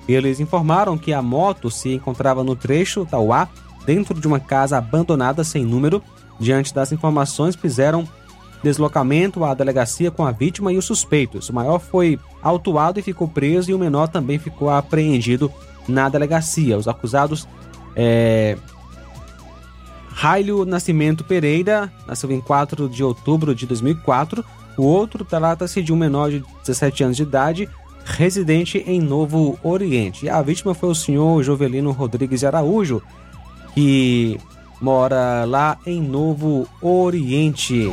Eles 0.08 0.40
informaram 0.40 0.98
que 0.98 1.14
a 1.14 1.22
moto 1.22 1.70
se 1.72 1.94
encontrava 1.94 2.44
no 2.44 2.56
trecho 2.56 3.06
Tauá, 3.06 3.48
dentro 3.86 4.20
de 4.20 4.28
uma 4.28 4.40
casa 4.40 4.78
abandonada 4.78 5.44
sem 5.44 5.66
número. 5.66 6.02
Diante 6.40 6.74
das 6.74 6.92
informações, 6.92 7.56
fizeram 7.56 8.08
deslocamento 8.64 9.44
à 9.44 9.54
delegacia 9.54 10.10
com 10.10 10.26
a 10.26 10.32
vítima 10.32 10.74
e 10.74 10.78
os 10.78 10.86
suspeitos. 10.86 11.50
O 11.50 11.54
maior 11.54 11.80
foi 11.80 12.20
autuado 12.42 13.00
e 13.00 13.04
ficou 13.04 13.28
preso, 13.28 13.72
e 13.72 13.74
o 13.74 13.80
menor 13.80 14.08
também 14.08 14.38
ficou 14.40 14.70
apreendido 14.70 15.52
na 15.88 16.10
delegacia. 16.10 16.78
Os 16.78 16.88
acusados 16.88 17.48
é, 17.96 18.58
Nascimento 20.68 21.24
Pereira 21.24 21.92
nasceu 22.08 22.32
em 22.32 22.42
4 22.42 22.90
de 22.90 23.04
outubro 23.04 23.54
de 23.54 23.66
2004. 23.66 24.44
O 24.78 24.84
outro 24.84 25.24
trata-se 25.24 25.82
de 25.82 25.94
um 25.94 25.96
menor 25.96 26.30
de 26.30 26.44
17 26.66 27.04
anos 27.04 27.18
de 27.18 27.24
idade, 27.24 27.70
residente 28.06 28.78
em 28.86 29.02
Novo 29.02 29.60
Oriente. 29.64 30.30
A 30.30 30.42
vítima 30.42 30.74
foi 30.74 30.90
o 30.90 30.96
senhor 30.96 31.44
Jovelino 31.44 31.92
Rodrigues 31.92 32.44
Araújo, 32.44 33.02
que 33.74 34.40
mora 34.80 35.44
lá 35.46 35.78
em 35.86 36.02
Novo 36.02 36.68
Oriente. 36.82 37.92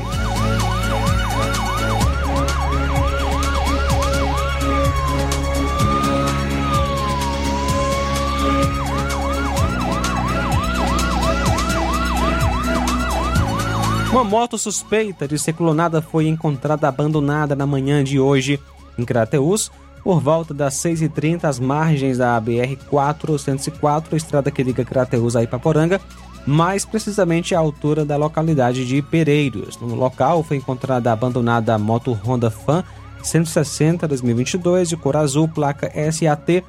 Uma 14.12 14.22
moto 14.22 14.59
suspeita 14.59 15.27
de 15.27 15.38
ser 15.38 15.55
clonada 15.55 16.03
foi 16.03 16.29
encontrada 16.29 16.87
abandonada 16.87 17.57
na 17.57 17.66
manhã 17.66 18.05
de 18.05 18.20
hoje 18.20 18.61
em 18.98 19.07
Crateús, 19.07 19.70
por 20.02 20.20
volta 20.20 20.52
das 20.52 20.74
6h30 20.74 21.44
às 21.44 21.58
margens 21.58 22.18
da 22.18 22.40
BR-404, 22.40 24.14
estrada 24.14 24.50
que 24.50 24.62
liga 24.62 24.84
Crateús 24.84 25.36
a 25.36 25.42
Ipaporanga, 25.42 26.00
mais 26.46 26.84
precisamente 26.84 27.54
à 27.54 27.58
altura 27.58 28.04
da 28.04 28.16
localidade 28.16 28.86
de 28.86 29.00
Pereiros. 29.00 29.78
No 29.80 29.94
local 29.94 30.42
foi 30.42 30.56
encontrada 30.56 31.10
a 31.10 31.12
abandonada 31.12 31.78
moto 31.78 32.18
Honda 32.24 32.50
Fan 32.50 32.84
160 33.22 34.08
2022 34.08 34.88
de 34.88 34.96
cor 34.96 35.16
azul, 35.16 35.48
placa 35.48 35.90
SAT 36.10 36.64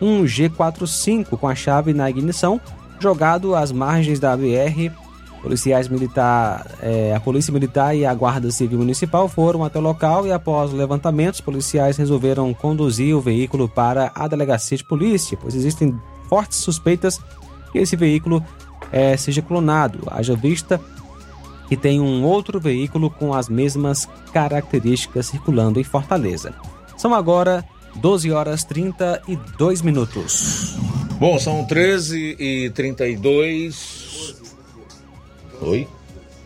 1G45 0.00 1.36
com 1.36 1.46
a 1.46 1.54
chave 1.54 1.92
na 1.92 2.08
ignição, 2.08 2.60
jogado 2.98 3.54
às 3.54 3.70
margens 3.70 4.18
da 4.18 4.34
BR 4.36 4.90
Policiais 5.42 5.88
militar, 5.88 6.66
é, 6.82 7.14
a 7.14 7.20
Polícia 7.20 7.52
Militar 7.52 7.96
e 7.96 8.04
a 8.04 8.12
Guarda 8.12 8.50
Civil 8.50 8.78
Municipal 8.78 9.28
foram 9.28 9.64
até 9.64 9.78
o 9.78 9.82
local 9.82 10.26
e, 10.26 10.32
após 10.32 10.72
o 10.72 10.76
levantamento, 10.76 11.34
os 11.34 11.40
policiais 11.40 11.96
resolveram 11.96 12.52
conduzir 12.52 13.16
o 13.16 13.20
veículo 13.20 13.68
para 13.68 14.10
a 14.14 14.26
delegacia 14.26 14.76
de 14.76 14.84
polícia, 14.84 15.38
pois 15.40 15.54
existem 15.54 15.96
fortes 16.28 16.58
suspeitas 16.58 17.20
que 17.70 17.78
esse 17.78 17.94
veículo 17.94 18.44
é, 18.90 19.16
seja 19.16 19.40
clonado. 19.40 20.00
Haja 20.10 20.34
vista 20.34 20.80
que 21.68 21.76
tem 21.76 22.00
um 22.00 22.24
outro 22.24 22.58
veículo 22.58 23.10
com 23.10 23.32
as 23.32 23.48
mesmas 23.48 24.08
características 24.32 25.26
circulando 25.26 25.78
em 25.78 25.84
Fortaleza. 25.84 26.54
São 26.96 27.14
agora 27.14 27.64
12 27.96 28.32
horas 28.32 28.64
32 28.64 29.82
minutos. 29.82 30.76
Bom, 31.18 31.38
são 31.38 31.64
13 31.64 32.36
e 32.38 32.70
32 32.70 33.97
Oi? 35.60 35.88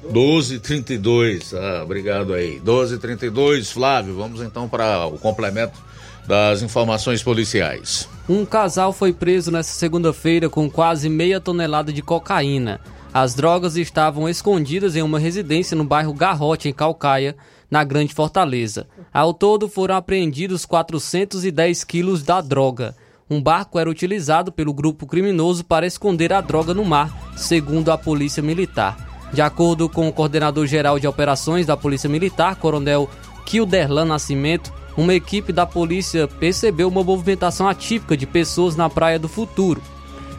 1232. 0.05 1.55
Ah, 1.55 1.83
obrigado 1.85 2.35
aí. 2.35 2.55
1232, 2.55 3.71
Flávio. 3.71 4.17
Vamos 4.17 4.41
então 4.41 4.69
para 4.69 5.07
o 5.07 5.19
complemento 5.19 5.79
das 6.27 6.63
informações 6.63 7.23
policiais. 7.23 8.09
Um 8.29 8.45
casal 8.45 8.93
foi 8.93 9.13
preso 9.13 9.51
nesta 9.51 9.73
segunda-feira 9.73 10.49
com 10.49 10.71
quase 10.71 11.09
meia 11.09 11.41
tonelada 11.41 11.93
de 11.93 12.03
cocaína. 12.03 12.81
As 13.13 13.35
drogas 13.35 13.77
estavam 13.77 14.29
escondidas 14.29 14.97
em 14.97 15.03
uma 15.03 15.19
residência 15.19 15.77
no 15.77 15.85
bairro 15.85 16.15
Garrote, 16.15 16.69
em 16.69 16.73
Calcaia, 16.73 17.37
na 17.71 17.85
Grande 17.85 18.15
Fortaleza. 18.15 18.87
Ao 19.13 19.35
todo 19.35 19.69
foram 19.69 19.97
apreendidos 19.97 20.65
410 20.65 21.85
quilos 21.85 22.23
da 22.23 22.41
droga. 22.41 22.95
Um 23.31 23.41
barco 23.41 23.79
era 23.79 23.89
utilizado 23.89 24.53
pelo 24.53 24.75
grupo 24.75 25.07
criminoso 25.07 25.65
para 25.65 25.87
esconder 25.87 26.33
a 26.33 26.41
droga 26.41 26.75
no 26.75 26.85
mar, 26.85 27.33
segundo 27.37 27.91
a 27.91 27.99
Polícia 27.99 28.43
Militar. 28.43 29.31
De 29.33 29.41
acordo 29.41 29.89
com 29.89 30.07
o 30.07 30.13
coordenador-geral 30.13 30.99
de 30.99 31.07
operações 31.07 31.65
da 31.65 31.77
Polícia 31.77 32.09
Militar, 32.09 32.57
Coronel 32.57 33.09
Kilderlan 33.47 34.05
Nascimento, 34.05 34.73
uma 34.97 35.15
equipe 35.15 35.53
da 35.53 35.65
polícia 35.65 36.29
percebeu 36.29 36.89
uma 36.89 37.03
movimentação 37.03 37.67
atípica 37.67 38.17
de 38.17 38.27
pessoas 38.27 38.77
na 38.77 38.91
Praia 38.91 39.19
do 39.19 39.29
Futuro. 39.29 39.81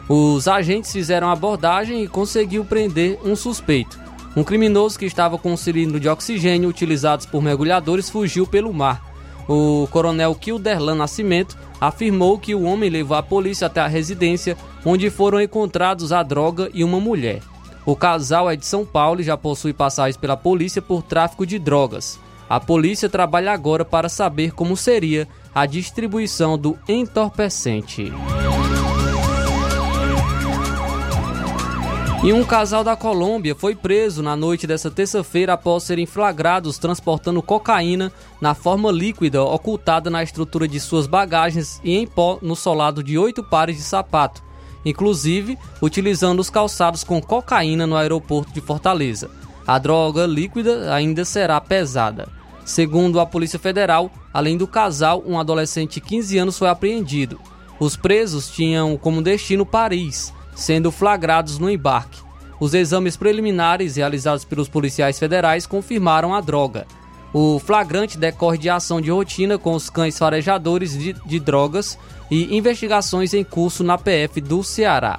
Os 0.08 0.46
agentes 0.46 0.92
fizeram 0.92 1.28
a 1.28 1.32
abordagem 1.32 2.04
e 2.04 2.08
conseguiu 2.08 2.64
prender 2.64 3.18
um 3.24 3.34
suspeito. 3.34 3.98
Um 4.36 4.44
criminoso 4.44 4.98
que 4.98 5.06
estava 5.06 5.38
com 5.38 5.52
um 5.52 5.56
cilindro 5.56 5.98
de 5.98 6.08
oxigênio 6.08 6.68
utilizados 6.68 7.26
por 7.26 7.42
mergulhadores 7.42 8.10
fugiu 8.10 8.46
pelo 8.46 8.72
mar. 8.72 9.13
O 9.48 9.86
coronel 9.90 10.34
Kilderlan 10.34 10.94
Nascimento 10.94 11.56
afirmou 11.80 12.38
que 12.38 12.54
o 12.54 12.62
homem 12.62 12.88
levou 12.88 13.16
a 13.16 13.22
polícia 13.22 13.66
até 13.66 13.80
a 13.80 13.86
residência, 13.86 14.56
onde 14.84 15.10
foram 15.10 15.40
encontrados 15.40 16.12
a 16.12 16.22
droga 16.22 16.70
e 16.72 16.82
uma 16.82 16.98
mulher. 16.98 17.42
O 17.84 17.94
casal 17.94 18.50
é 18.50 18.56
de 18.56 18.64
São 18.64 18.86
Paulo 18.86 19.20
e 19.20 19.24
já 19.24 19.36
possui 19.36 19.74
passagens 19.74 20.16
pela 20.16 20.36
polícia 20.36 20.80
por 20.80 21.02
tráfico 21.02 21.44
de 21.44 21.58
drogas. 21.58 22.18
A 22.48 22.58
polícia 22.58 23.08
trabalha 23.08 23.52
agora 23.52 23.84
para 23.84 24.08
saber 24.08 24.52
como 24.52 24.76
seria 24.76 25.28
a 25.54 25.66
distribuição 25.66 26.58
do 26.58 26.78
entorpecente. 26.88 28.12
E 32.24 32.32
um 32.32 32.42
casal 32.42 32.82
da 32.82 32.96
Colômbia 32.96 33.54
foi 33.54 33.74
preso 33.74 34.22
na 34.22 34.34
noite 34.34 34.66
dessa 34.66 34.90
terça-feira 34.90 35.52
após 35.52 35.82
serem 35.82 36.06
flagrados 36.06 36.78
transportando 36.78 37.42
cocaína 37.42 38.10
na 38.40 38.54
forma 38.54 38.90
líquida 38.90 39.42
ocultada 39.42 40.08
na 40.08 40.22
estrutura 40.22 40.66
de 40.66 40.80
suas 40.80 41.06
bagagens 41.06 41.82
e 41.84 41.94
em 41.94 42.06
pó 42.06 42.38
no 42.40 42.56
solado 42.56 43.02
de 43.02 43.18
oito 43.18 43.44
pares 43.44 43.76
de 43.76 43.82
sapato, 43.82 44.42
inclusive 44.86 45.58
utilizando 45.82 46.40
os 46.40 46.48
calçados 46.48 47.04
com 47.04 47.20
cocaína 47.20 47.86
no 47.86 47.94
aeroporto 47.94 48.54
de 48.54 48.60
Fortaleza. 48.62 49.30
A 49.66 49.78
droga 49.78 50.24
líquida 50.24 50.94
ainda 50.94 51.26
será 51.26 51.60
pesada. 51.60 52.26
Segundo 52.64 53.20
a 53.20 53.26
Polícia 53.26 53.58
Federal, 53.58 54.10
além 54.32 54.56
do 54.56 54.66
casal, 54.66 55.22
um 55.26 55.38
adolescente 55.38 55.96
de 55.96 56.00
15 56.00 56.38
anos 56.38 56.58
foi 56.58 56.70
apreendido. 56.70 57.38
Os 57.78 57.96
presos 57.96 58.48
tinham 58.48 58.96
como 58.96 59.20
destino 59.20 59.66
Paris 59.66 60.32
sendo 60.54 60.90
flagrados 60.90 61.58
no 61.58 61.70
embarque. 61.70 62.22
Os 62.60 62.72
exames 62.72 63.16
preliminares 63.16 63.96
realizados 63.96 64.44
pelos 64.44 64.68
policiais 64.68 65.18
federais 65.18 65.66
confirmaram 65.66 66.34
a 66.34 66.40
droga. 66.40 66.86
O 67.32 67.58
flagrante 67.58 68.16
decorre 68.16 68.58
de 68.58 68.70
ação 68.70 69.00
de 69.00 69.10
rotina 69.10 69.58
com 69.58 69.74
os 69.74 69.90
cães 69.90 70.16
farejadores 70.16 70.96
de, 70.96 71.12
de 71.12 71.40
drogas 71.40 71.98
e 72.30 72.56
investigações 72.56 73.34
em 73.34 73.42
curso 73.42 73.82
na 73.82 73.98
PF 73.98 74.40
do 74.40 74.62
Ceará. 74.62 75.18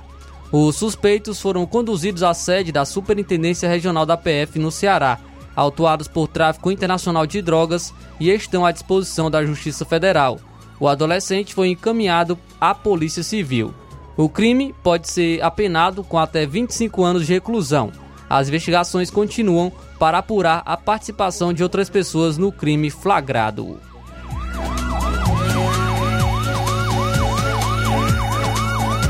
Os 0.51 0.77
suspeitos 0.77 1.41
foram 1.41 1.65
conduzidos 1.65 2.23
à 2.23 2.33
sede 2.33 2.71
da 2.71 2.85
Superintendência 2.85 3.67
Regional 3.67 4.05
da 4.05 4.15
PF 4.15 4.57
no 4.59 4.71
Ceará. 4.71 5.19
autuados 5.53 6.07
por 6.07 6.27
tráfico 6.27 6.69
internacional 6.69 7.25
de 7.25 7.41
drogas 7.41 7.93
e 8.19 8.29
estão 8.29 8.65
à 8.65 8.71
disposição 8.71 9.31
da 9.31 9.45
Justiça 9.45 9.85
Federal. 9.85 10.39
O 10.79 10.87
adolescente 10.87 11.53
foi 11.53 11.69
encaminhado 11.69 12.37
à 12.59 12.75
Polícia 12.75 13.23
Civil. 13.23 13.73
O 14.17 14.29
crime 14.29 14.73
pode 14.81 15.09
ser 15.09 15.41
apenado 15.43 16.03
com 16.03 16.17
até 16.17 16.45
25 16.45 17.03
anos 17.03 17.27
de 17.27 17.33
reclusão. 17.33 17.91
As 18.29 18.47
investigações 18.47 19.11
continuam 19.11 19.71
para 19.99 20.17
apurar 20.19 20.63
a 20.65 20.77
participação 20.77 21.53
de 21.53 21.61
outras 21.61 21.89
pessoas 21.89 22.37
no 22.37 22.51
crime 22.51 22.89
flagrado. 22.89 23.79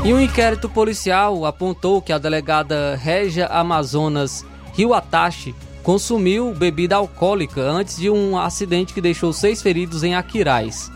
E 0.04 0.12
um 0.12 0.20
inquérito 0.20 0.68
policial 0.68 1.44
apontou 1.44 2.00
que 2.00 2.12
a 2.12 2.18
delegada 2.18 2.94
Régia 2.96 3.46
Amazonas 3.46 4.44
Rio 4.72 4.94
Atashi 4.94 5.54
consumiu 5.82 6.52
bebida 6.52 6.96
alcoólica 6.96 7.60
antes 7.60 7.96
de 7.96 8.10
um 8.10 8.38
acidente 8.38 8.92
que 8.92 9.00
deixou 9.00 9.32
seis 9.32 9.62
feridos 9.62 10.02
em 10.02 10.14
Aquiraz. 10.14 10.90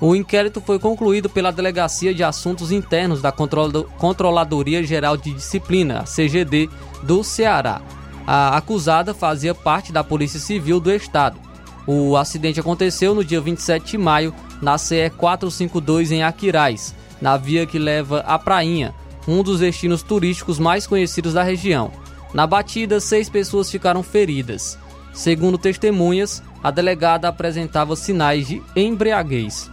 O 0.00 0.14
inquérito 0.14 0.60
foi 0.60 0.78
concluído 0.78 1.28
pela 1.28 1.52
Delegacia 1.52 2.14
de 2.14 2.22
Assuntos 2.22 2.72
Internos 2.72 3.22
da 3.22 3.32
Controladoria 3.32 4.82
Geral 4.82 5.16
de 5.16 5.32
Disciplina, 5.32 6.04
CGD, 6.04 6.68
do 7.02 7.22
Ceará. 7.22 7.80
A 8.26 8.56
acusada 8.56 9.14
fazia 9.14 9.54
parte 9.54 9.92
da 9.92 10.02
Polícia 10.02 10.40
Civil 10.40 10.80
do 10.80 10.90
Estado. 10.90 11.38
O 11.86 12.16
acidente 12.16 12.60
aconteceu 12.60 13.14
no 13.14 13.24
dia 13.24 13.40
27 13.40 13.92
de 13.92 13.98
maio, 13.98 14.34
na 14.60 14.78
CE 14.78 15.10
452 15.10 16.12
em 16.12 16.22
Aquiraz 16.22 16.94
na 17.24 17.38
via 17.38 17.64
que 17.64 17.78
leva 17.78 18.20
à 18.20 18.38
Prainha, 18.38 18.94
um 19.26 19.42
dos 19.42 19.60
destinos 19.60 20.02
turísticos 20.02 20.58
mais 20.58 20.86
conhecidos 20.86 21.32
da 21.32 21.42
região. 21.42 21.90
Na 22.34 22.46
batida, 22.46 23.00
seis 23.00 23.30
pessoas 23.30 23.70
ficaram 23.70 24.02
feridas. 24.02 24.78
Segundo 25.14 25.56
testemunhas, 25.56 26.42
a 26.62 26.70
delegada 26.70 27.26
apresentava 27.26 27.96
sinais 27.96 28.46
de 28.46 28.62
embriaguez. 28.76 29.70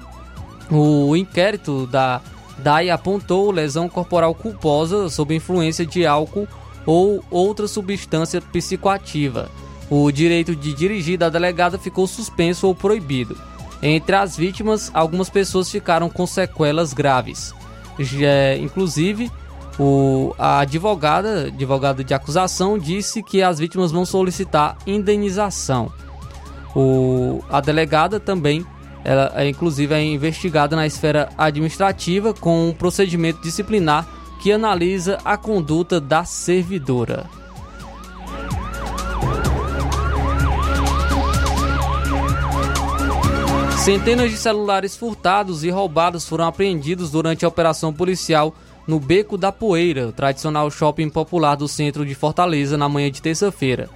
O 0.71 1.15
inquérito 1.15 1.85
da 1.85 2.21
DAI 2.57 2.89
apontou 2.89 3.51
lesão 3.51 3.89
corporal 3.89 4.33
culposa 4.33 5.09
sob 5.09 5.35
influência 5.35 5.85
de 5.85 6.05
álcool 6.05 6.47
ou 6.85 7.23
outra 7.29 7.67
substância 7.67 8.41
psicoativa. 8.41 9.49
O 9.89 10.09
direito 10.11 10.55
de 10.55 10.73
dirigir 10.73 11.17
da 11.17 11.27
delegada 11.27 11.77
ficou 11.77 12.07
suspenso 12.07 12.67
ou 12.67 12.73
proibido. 12.73 13.37
Entre 13.83 14.15
as 14.15 14.37
vítimas, 14.37 14.89
algumas 14.93 15.29
pessoas 15.29 15.69
ficaram 15.69 16.09
com 16.09 16.25
sequelas 16.25 16.93
graves. 16.93 17.53
Já, 17.99 18.55
inclusive, 18.57 19.29
o, 19.77 20.33
a 20.37 20.59
advogada, 20.59 21.47
advogada 21.47 22.03
de 22.03 22.13
acusação, 22.13 22.77
disse 22.77 23.21
que 23.21 23.41
as 23.41 23.59
vítimas 23.59 23.91
vão 23.91 24.05
solicitar 24.05 24.77
indenização. 24.87 25.91
O, 26.75 27.43
a 27.49 27.59
delegada 27.59 28.19
também, 28.19 28.65
ela 29.03 29.31
é, 29.35 29.47
inclusive, 29.47 29.93
é 29.93 30.03
investigada 30.03 30.75
na 30.75 30.85
esfera 30.85 31.29
administrativa 31.37 32.33
com 32.33 32.69
um 32.69 32.73
procedimento 32.73 33.41
disciplinar 33.41 34.07
que 34.41 34.51
analisa 34.51 35.19
a 35.23 35.37
conduta 35.37 35.99
da 35.99 36.23
servidora. 36.23 37.29
Centenas 43.77 44.29
de 44.29 44.37
celulares 44.37 44.95
furtados 44.95 45.63
e 45.63 45.69
roubados 45.71 46.27
foram 46.27 46.45
apreendidos 46.45 47.09
durante 47.09 47.45
a 47.45 47.47
operação 47.47 47.91
policial 47.91 48.53
no 48.87 48.99
Beco 48.99 49.37
da 49.37 49.51
Poeira, 49.51 50.11
tradicional 50.11 50.69
shopping 50.69 51.09
popular 51.09 51.55
do 51.55 51.67
centro 51.67 52.05
de 52.05 52.13
Fortaleza, 52.13 52.77
na 52.77 52.87
manhã 52.87 53.09
de 53.09 53.21
terça-feira. 53.21 53.89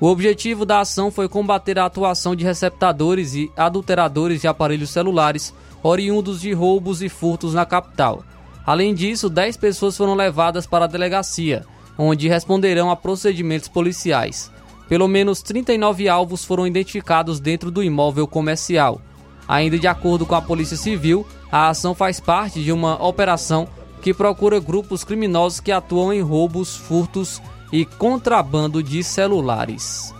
O 0.00 0.06
objetivo 0.06 0.64
da 0.64 0.80
ação 0.80 1.10
foi 1.10 1.28
combater 1.28 1.76
a 1.78 1.84
atuação 1.84 2.36
de 2.36 2.44
receptadores 2.44 3.34
e 3.34 3.50
adulteradores 3.56 4.40
de 4.40 4.46
aparelhos 4.46 4.90
celulares 4.90 5.52
oriundos 5.82 6.40
de 6.40 6.52
roubos 6.52 7.02
e 7.02 7.08
furtos 7.08 7.54
na 7.54 7.66
capital. 7.66 8.22
Além 8.64 8.94
disso, 8.94 9.28
10 9.28 9.56
pessoas 9.56 9.96
foram 9.96 10.14
levadas 10.14 10.66
para 10.66 10.84
a 10.84 10.88
delegacia, 10.88 11.64
onde 11.96 12.28
responderão 12.28 12.90
a 12.90 12.96
procedimentos 12.96 13.68
policiais. 13.68 14.52
Pelo 14.88 15.08
menos 15.08 15.42
39 15.42 16.08
alvos 16.08 16.44
foram 16.44 16.66
identificados 16.66 17.40
dentro 17.40 17.70
do 17.70 17.82
imóvel 17.82 18.26
comercial. 18.26 19.00
Ainda 19.48 19.78
de 19.78 19.88
acordo 19.88 20.24
com 20.24 20.34
a 20.34 20.42
Polícia 20.42 20.76
Civil, 20.76 21.26
a 21.50 21.68
ação 21.70 21.94
faz 21.94 22.20
parte 22.20 22.62
de 22.62 22.70
uma 22.70 23.02
operação 23.04 23.66
que 24.00 24.14
procura 24.14 24.60
grupos 24.60 25.02
criminosos 25.02 25.58
que 25.58 25.72
atuam 25.72 26.12
em 26.12 26.20
roubos, 26.20 26.76
furtos 26.76 27.42
e 27.72 27.84
contrabando 27.84 28.82
de 28.82 29.02
celulares. 29.02 30.14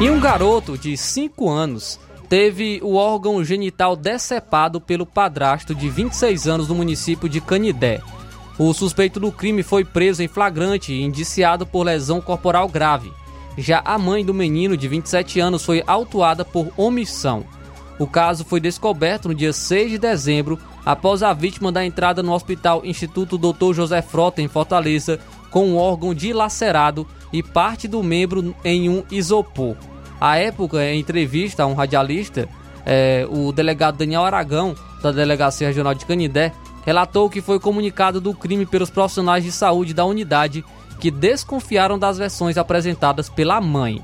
E 0.00 0.10
um 0.10 0.20
garoto 0.20 0.76
de 0.76 0.96
5 0.96 1.48
anos 1.48 1.98
teve 2.28 2.80
o 2.82 2.96
órgão 2.96 3.42
genital 3.42 3.96
decepado 3.96 4.80
pelo 4.80 5.06
padrasto 5.06 5.74
de 5.74 5.88
26 5.88 6.46
anos 6.46 6.68
do 6.68 6.74
município 6.74 7.28
de 7.28 7.40
Canidé. 7.40 8.00
O 8.58 8.72
suspeito 8.72 9.20
do 9.20 9.32
crime 9.32 9.62
foi 9.62 9.84
preso 9.84 10.22
em 10.22 10.28
flagrante 10.28 10.92
e 10.92 11.02
indiciado 11.02 11.66
por 11.66 11.84
lesão 11.84 12.20
corporal 12.20 12.68
grave. 12.68 13.12
Já 13.56 13.80
a 13.84 13.98
mãe 13.98 14.24
do 14.24 14.34
menino, 14.34 14.76
de 14.76 14.86
27 14.86 15.40
anos, 15.40 15.64
foi 15.64 15.82
autuada 15.86 16.44
por 16.44 16.70
omissão. 16.76 17.44
O 17.98 18.06
caso 18.06 18.44
foi 18.44 18.60
descoberto 18.60 19.28
no 19.28 19.34
dia 19.34 19.52
6 19.52 19.92
de 19.92 19.98
dezembro, 19.98 20.58
após 20.84 21.22
a 21.22 21.32
vítima 21.32 21.72
da 21.72 21.84
entrada 21.84 22.22
no 22.22 22.32
Hospital 22.32 22.84
Instituto 22.84 23.38
Dr. 23.38 23.72
José 23.72 24.02
Frota, 24.02 24.42
em 24.42 24.48
Fortaleza, 24.48 25.18
com 25.50 25.66
um 25.66 25.76
órgão 25.76 26.14
dilacerado 26.14 27.06
e 27.32 27.42
parte 27.42 27.88
do 27.88 28.02
membro 28.02 28.54
em 28.62 28.88
um 28.88 29.02
isopor. 29.10 29.76
À 30.20 30.36
época, 30.36 30.84
em 30.84 31.00
entrevista 31.00 31.62
a 31.62 31.66
um 31.66 31.74
radialista, 31.74 32.48
é, 32.84 33.26
o 33.30 33.50
delegado 33.50 33.96
Daniel 33.96 34.24
Aragão, 34.24 34.74
da 35.02 35.10
Delegacia 35.10 35.66
Regional 35.66 35.94
de 35.94 36.04
Canindé, 36.04 36.52
relatou 36.84 37.28
que 37.30 37.40
foi 37.40 37.58
comunicado 37.58 38.20
do 38.20 38.34
crime 38.34 38.66
pelos 38.66 38.90
profissionais 38.90 39.42
de 39.42 39.50
saúde 39.50 39.92
da 39.92 40.04
unidade 40.04 40.64
que 41.00 41.10
desconfiaram 41.10 41.98
das 41.98 42.18
versões 42.18 42.56
apresentadas 42.56 43.28
pela 43.28 43.60
mãe. 43.60 44.02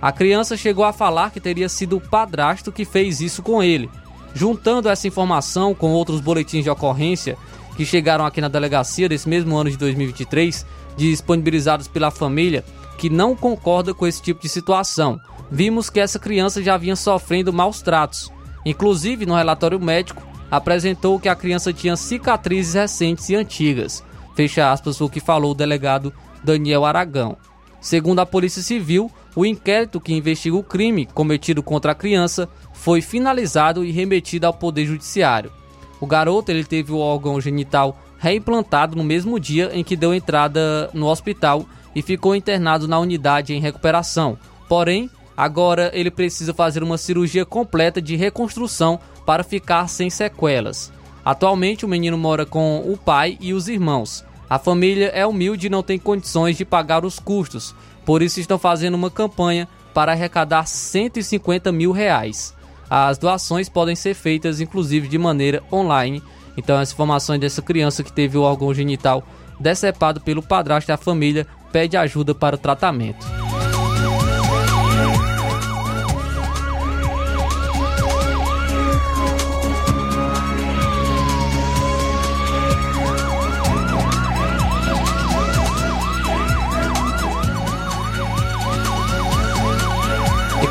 A 0.00 0.12
criança 0.12 0.56
chegou 0.56 0.84
a 0.84 0.92
falar 0.92 1.30
que 1.30 1.40
teria 1.40 1.68
sido 1.68 1.96
o 1.96 2.00
padrasto 2.00 2.70
que 2.70 2.84
fez 2.84 3.20
isso 3.20 3.42
com 3.42 3.62
ele. 3.62 3.90
Juntando 4.34 4.88
essa 4.88 5.08
informação 5.08 5.74
com 5.74 5.90
outros 5.90 6.20
boletins 6.20 6.62
de 6.64 6.70
ocorrência 6.70 7.36
que 7.76 7.84
chegaram 7.84 8.26
aqui 8.26 8.40
na 8.40 8.48
delegacia 8.48 9.08
desse 9.08 9.28
mesmo 9.28 9.56
ano 9.56 9.70
de 9.70 9.76
2023, 9.76 10.66
disponibilizados 10.96 11.86
pela 11.86 12.10
família, 12.10 12.64
que 12.96 13.08
não 13.08 13.36
concorda 13.36 13.94
com 13.94 14.06
esse 14.06 14.20
tipo 14.20 14.42
de 14.42 14.48
situação. 14.48 15.20
Vimos 15.50 15.88
que 15.88 16.00
essa 16.00 16.18
criança 16.18 16.62
já 16.62 16.76
vinha 16.76 16.96
sofrendo 16.96 17.52
maus 17.52 17.80
tratos. 17.80 18.32
Inclusive, 18.66 19.24
no 19.24 19.36
relatório 19.36 19.80
médico, 19.80 20.26
apresentou 20.50 21.20
que 21.20 21.28
a 21.28 21.36
criança 21.36 21.72
tinha 21.72 21.96
cicatrizes 21.96 22.74
recentes 22.74 23.28
e 23.28 23.36
antigas. 23.36 24.02
Fecha 24.34 24.70
aspas 24.70 25.00
o 25.00 25.08
que 25.08 25.20
falou 25.20 25.52
o 25.52 25.54
delegado 25.54 26.12
Daniel 26.42 26.84
Aragão. 26.84 27.36
Segundo 27.80 28.18
a 28.18 28.26
Polícia 28.26 28.62
Civil, 28.62 29.10
o 29.38 29.46
inquérito 29.46 30.00
que 30.00 30.12
investiga 30.12 30.56
o 30.56 30.64
crime 30.64 31.06
cometido 31.06 31.62
contra 31.62 31.92
a 31.92 31.94
criança 31.94 32.48
foi 32.72 33.00
finalizado 33.00 33.84
e 33.84 33.92
remetido 33.92 34.48
ao 34.48 34.52
Poder 34.52 34.84
Judiciário. 34.84 35.52
O 36.00 36.08
garoto 36.08 36.50
ele 36.50 36.64
teve 36.64 36.90
o 36.90 36.98
órgão 36.98 37.40
genital 37.40 37.96
reimplantado 38.18 38.96
no 38.96 39.04
mesmo 39.04 39.38
dia 39.38 39.70
em 39.72 39.84
que 39.84 39.94
deu 39.94 40.12
entrada 40.12 40.90
no 40.92 41.06
hospital 41.06 41.64
e 41.94 42.02
ficou 42.02 42.34
internado 42.34 42.88
na 42.88 42.98
unidade 42.98 43.54
em 43.54 43.60
recuperação. 43.60 44.36
Porém, 44.68 45.08
agora 45.36 45.92
ele 45.94 46.10
precisa 46.10 46.52
fazer 46.52 46.82
uma 46.82 46.98
cirurgia 46.98 47.46
completa 47.46 48.02
de 48.02 48.16
reconstrução 48.16 48.98
para 49.24 49.44
ficar 49.44 49.86
sem 49.86 50.10
sequelas. 50.10 50.92
Atualmente, 51.24 51.84
o 51.84 51.88
menino 51.88 52.18
mora 52.18 52.44
com 52.44 52.80
o 52.80 52.96
pai 52.96 53.38
e 53.40 53.54
os 53.54 53.68
irmãos. 53.68 54.24
A 54.50 54.58
família 54.58 55.12
é 55.14 55.24
humilde 55.24 55.66
e 55.66 55.70
não 55.70 55.82
tem 55.82 55.98
condições 55.98 56.56
de 56.56 56.64
pagar 56.64 57.04
os 57.04 57.20
custos, 57.20 57.74
por 58.08 58.22
isso 58.22 58.40
estão 58.40 58.58
fazendo 58.58 58.94
uma 58.94 59.10
campanha 59.10 59.68
para 59.92 60.12
arrecadar 60.12 60.64
150 60.64 61.70
mil 61.70 61.92
reais. 61.92 62.54
As 62.88 63.18
doações 63.18 63.68
podem 63.68 63.94
ser 63.94 64.14
feitas 64.14 64.62
inclusive 64.62 65.06
de 65.06 65.18
maneira 65.18 65.62
online. 65.70 66.22
Então 66.56 66.78
as 66.78 66.90
informações 66.90 67.38
dessa 67.38 67.60
criança 67.60 68.02
que 68.02 68.10
teve 68.10 68.38
o 68.38 68.40
órgão 68.40 68.72
genital 68.72 69.22
decepado 69.60 70.22
pelo 70.22 70.42
padrasto 70.42 70.88
da 70.88 70.96
família 70.96 71.46
pede 71.70 71.98
ajuda 71.98 72.34
para 72.34 72.56
o 72.56 72.58
tratamento. 72.58 73.26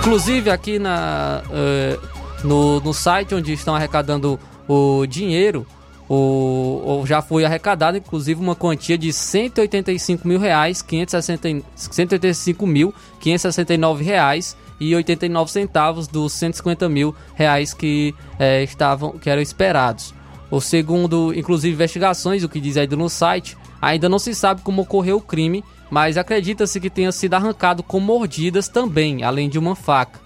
Inclusive 0.08 0.50
aqui 0.50 0.80
na, 0.80 1.44
uh, 1.48 2.48
no, 2.48 2.80
no 2.80 2.94
site 2.94 3.36
onde 3.36 3.52
estão 3.52 3.76
arrecadando 3.76 4.40
o 4.66 5.06
dinheiro, 5.06 5.68
o, 6.08 7.02
o, 7.02 7.06
já 7.06 7.22
foi 7.22 7.44
arrecadado, 7.44 7.98
inclusive, 7.98 8.40
uma 8.40 8.56
quantia 8.56 8.98
de 8.98 9.12
185 9.12 10.26
mil 10.26 10.40
reais, 10.40 10.82
560, 10.82 11.62
185 11.76 12.66
mil 12.66 12.94
569 13.20 14.06
reais 14.06 14.56
e 14.80 14.96
89 14.96 15.52
centavos 15.52 16.08
dos 16.08 16.32
150 16.32 16.88
mil 16.88 17.14
reais 17.36 17.74
que 17.74 18.16
é, 18.40 18.64
estavam 18.64 19.12
que 19.20 19.30
eram 19.30 19.42
esperados. 19.42 20.14
O 20.50 20.62
segundo, 20.62 21.34
inclusive, 21.36 21.74
investigações, 21.74 22.46
o 22.46 22.48
que 22.48 22.62
diz 22.62 22.78
aí 22.78 22.88
no 22.88 23.10
site, 23.10 23.58
ainda 23.82 24.08
não 24.08 24.20
se 24.20 24.34
sabe 24.34 24.62
como 24.62 24.84
ocorreu 24.84 25.18
o 25.18 25.22
crime, 25.22 25.66
mas 25.90 26.18
acredita-se 26.18 26.80
que 26.80 26.90
tenha 26.90 27.12
sido 27.12 27.34
arrancado 27.34 27.84
com 27.84 28.00
mordidas 28.00 28.68
também, 28.68 29.24
além 29.24 29.50
de 29.50 29.58
uma 29.58 29.76
faca. 29.76 30.20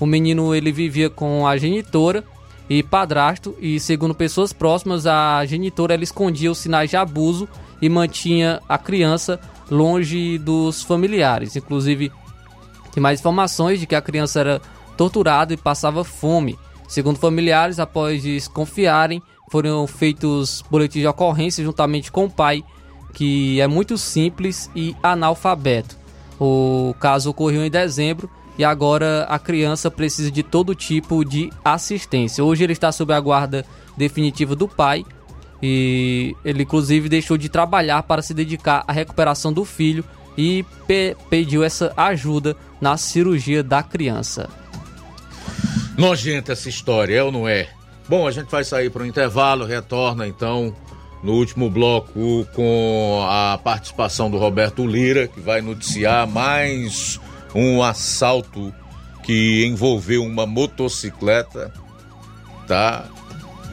O 0.00 0.06
menino 0.06 0.54
ele 0.54 0.72
vivia 0.72 1.10
com 1.10 1.46
a 1.46 1.56
genitora 1.56 2.24
e 2.68 2.82
padrasto 2.82 3.54
e 3.60 3.78
segundo 3.78 4.14
pessoas 4.14 4.52
próximas 4.52 5.06
a 5.06 5.44
genitora 5.44 5.94
ela 5.94 6.02
escondia 6.02 6.50
os 6.50 6.58
sinais 6.58 6.90
de 6.90 6.96
abuso 6.96 7.48
e 7.80 7.88
mantinha 7.88 8.60
a 8.68 8.78
criança 8.78 9.38
longe 9.70 10.38
dos 10.38 10.82
familiares. 10.82 11.56
Inclusive 11.56 12.10
tem 12.92 13.02
mais 13.02 13.20
informações 13.20 13.80
de 13.80 13.86
que 13.86 13.94
a 13.94 14.02
criança 14.02 14.40
era 14.40 14.62
torturada 14.96 15.52
e 15.52 15.56
passava 15.56 16.04
fome. 16.04 16.58
Segundo 16.86 17.18
familiares, 17.18 17.78
após 17.78 18.22
desconfiarem, 18.22 19.22
foram 19.50 19.86
feitos 19.86 20.62
boletins 20.70 21.02
de 21.02 21.06
ocorrência 21.06 21.64
juntamente 21.64 22.12
com 22.12 22.26
o 22.26 22.30
pai, 22.30 22.62
que 23.12 23.60
é 23.60 23.66
muito 23.66 23.98
simples 23.98 24.70
e 24.74 24.96
analfabeto. 25.02 25.96
O 26.40 26.94
caso 26.98 27.30
ocorreu 27.30 27.64
em 27.64 27.70
dezembro 27.70 28.28
e 28.58 28.64
agora 28.64 29.24
a 29.28 29.38
criança 29.38 29.90
precisa 29.90 30.30
de 30.30 30.42
todo 30.42 30.74
tipo 30.74 31.24
de 31.24 31.50
assistência. 31.64 32.44
Hoje 32.44 32.64
ele 32.64 32.72
está 32.72 32.90
sob 32.90 33.12
a 33.12 33.20
guarda 33.20 33.64
definitiva 33.96 34.56
do 34.56 34.66
pai 34.66 35.04
e 35.62 36.34
ele 36.44 36.64
inclusive 36.64 37.08
deixou 37.08 37.36
de 37.36 37.48
trabalhar 37.48 38.02
para 38.02 38.22
se 38.22 38.34
dedicar 38.34 38.84
à 38.86 38.92
recuperação 38.92 39.52
do 39.52 39.64
filho 39.64 40.04
e 40.36 40.64
pe 40.86 41.16
pediu 41.30 41.62
essa 41.62 41.92
ajuda 41.96 42.56
na 42.80 42.96
cirurgia 42.96 43.62
da 43.62 43.82
criança. 43.82 44.48
Nojenta 45.96 46.52
essa 46.52 46.68
história, 46.68 47.16
é 47.16 47.22
ou 47.22 47.30
não 47.30 47.46
é? 47.46 47.68
Bom, 48.08 48.26
a 48.26 48.30
gente 48.30 48.50
vai 48.50 48.64
sair 48.64 48.90
para 48.90 49.02
o 49.02 49.06
intervalo, 49.06 49.64
retorna 49.64 50.26
então 50.26 50.74
no 51.22 51.34
último 51.34 51.70
bloco 51.70 52.46
com 52.52 53.24
a 53.28 53.58
participação 53.62 54.30
do 54.30 54.38
Roberto 54.38 54.86
Lira, 54.86 55.28
que 55.28 55.40
vai 55.40 55.60
noticiar 55.60 56.26
mais 56.26 57.20
um 57.54 57.82
assalto 57.82 58.74
que 59.22 59.64
envolveu 59.66 60.24
uma 60.24 60.46
motocicleta, 60.46 61.72
tá? 62.66 63.08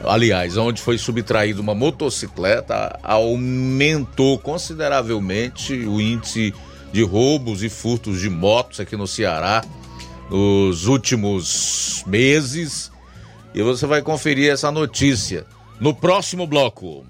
Aliás, 0.04 0.56
onde 0.56 0.80
foi 0.80 0.96
subtraída 0.96 1.60
uma 1.60 1.74
motocicleta, 1.74 2.98
aumentou 3.02 4.38
consideravelmente 4.38 5.74
o 5.74 6.00
índice 6.00 6.54
de 6.92 7.02
roubos 7.02 7.62
e 7.62 7.68
furtos 7.68 8.20
de 8.20 8.30
motos 8.30 8.80
aqui 8.80 8.96
no 8.96 9.06
Ceará 9.06 9.62
nos 10.30 10.86
últimos 10.86 12.04
meses. 12.06 12.90
E 13.52 13.62
você 13.62 13.86
vai 13.86 14.00
conferir 14.00 14.50
essa 14.50 14.70
notícia 14.70 15.44
no 15.80 15.92
próximo 15.92 16.46
bloco. 16.46 17.04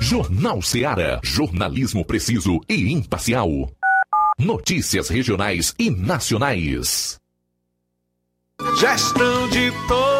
Jornal 0.00 0.62
Ceará, 0.62 1.20
jornalismo 1.22 2.04
preciso 2.04 2.58
e 2.66 2.90
imparcial. 2.90 3.70
Notícias 4.38 5.10
regionais 5.10 5.74
e 5.78 5.90
nacionais. 5.90 7.18
Gestão 8.78 9.48
de 9.50 9.70
todos 9.86 10.19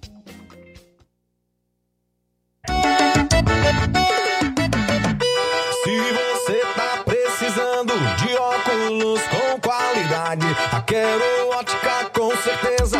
Qualidade, 10.31 10.45
a 10.71 10.81
Quero 10.81 11.49
Ótica 11.49 12.09
com 12.13 12.31
certeza 12.37 12.99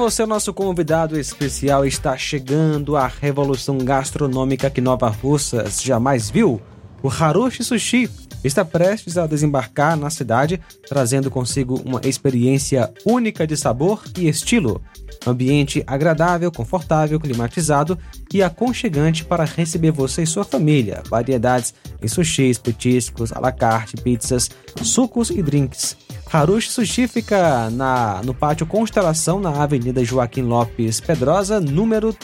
Você, 0.00 0.24
nosso 0.24 0.54
convidado 0.54 1.20
especial, 1.20 1.84
está 1.84 2.16
chegando 2.16 2.96
à 2.96 3.06
revolução 3.06 3.76
gastronômica 3.76 4.70
que 4.70 4.80
Nova 4.80 5.10
Russas 5.10 5.82
jamais 5.82 6.30
viu. 6.30 6.58
O 7.02 7.10
Harushi 7.10 7.62
Sushi 7.62 8.08
está 8.42 8.64
prestes 8.64 9.18
a 9.18 9.26
desembarcar 9.26 9.98
na 9.98 10.08
cidade, 10.08 10.58
trazendo 10.88 11.30
consigo 11.30 11.82
uma 11.84 12.00
experiência 12.02 12.90
única 13.04 13.46
de 13.46 13.58
sabor 13.58 14.02
e 14.16 14.26
estilo. 14.26 14.80
Ambiente 15.26 15.84
agradável, 15.86 16.50
confortável, 16.50 17.20
climatizado 17.20 17.98
e 18.32 18.42
aconchegante 18.42 19.22
para 19.22 19.44
receber 19.44 19.90
você 19.90 20.22
e 20.22 20.26
sua 20.26 20.44
família. 20.44 21.02
Variedades 21.10 21.74
em 22.00 22.08
sushis, 22.08 22.56
petiscos, 22.56 23.32
à 23.32 23.38
la 23.38 23.52
carte, 23.52 23.98
pizzas, 23.98 24.48
sucos 24.82 25.28
e 25.28 25.42
drinks. 25.42 25.94
Harushi 26.32 26.70
Sushi 26.70 27.08
fica 27.08 27.68
na, 27.70 28.20
no 28.24 28.32
pátio 28.32 28.66
Constelação, 28.66 29.40
na 29.40 29.62
Avenida 29.62 30.04
Joaquim 30.04 30.42
Lopes 30.42 31.00
Pedrosa, 31.00 31.60
número 31.60 32.16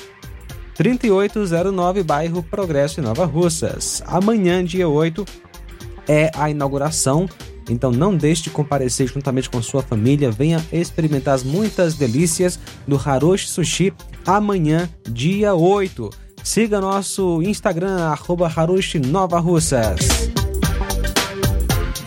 3809, 0.74 2.02
bairro 2.02 2.42
Progresso 2.42 3.00
em 3.00 3.02
Nova 3.02 3.24
Russas. 3.24 4.02
Amanhã, 4.06 4.64
dia 4.64 4.88
8, 4.88 5.24
é 6.08 6.30
a 6.34 6.48
inauguração 6.48 7.28
então 7.68 7.90
não 7.90 8.16
deixe 8.16 8.44
de 8.44 8.50
comparecer 8.50 9.08
juntamente 9.08 9.50
com 9.50 9.60
sua 9.60 9.82
família. 9.82 10.30
Venha 10.30 10.64
experimentar 10.72 11.34
as 11.34 11.42
muitas 11.42 11.94
delícias 11.94 12.58
do 12.86 13.00
Haroshi 13.02 13.48
Sushi 13.48 13.92
amanhã, 14.24 14.88
dia 15.08 15.54
8. 15.54 16.10
Siga 16.44 16.80
nosso 16.80 17.42
Instagram, 17.42 17.96
arroba 18.04 18.50
Harushi 18.54 19.00
Nova 19.00 19.40
Russas. 19.40 20.35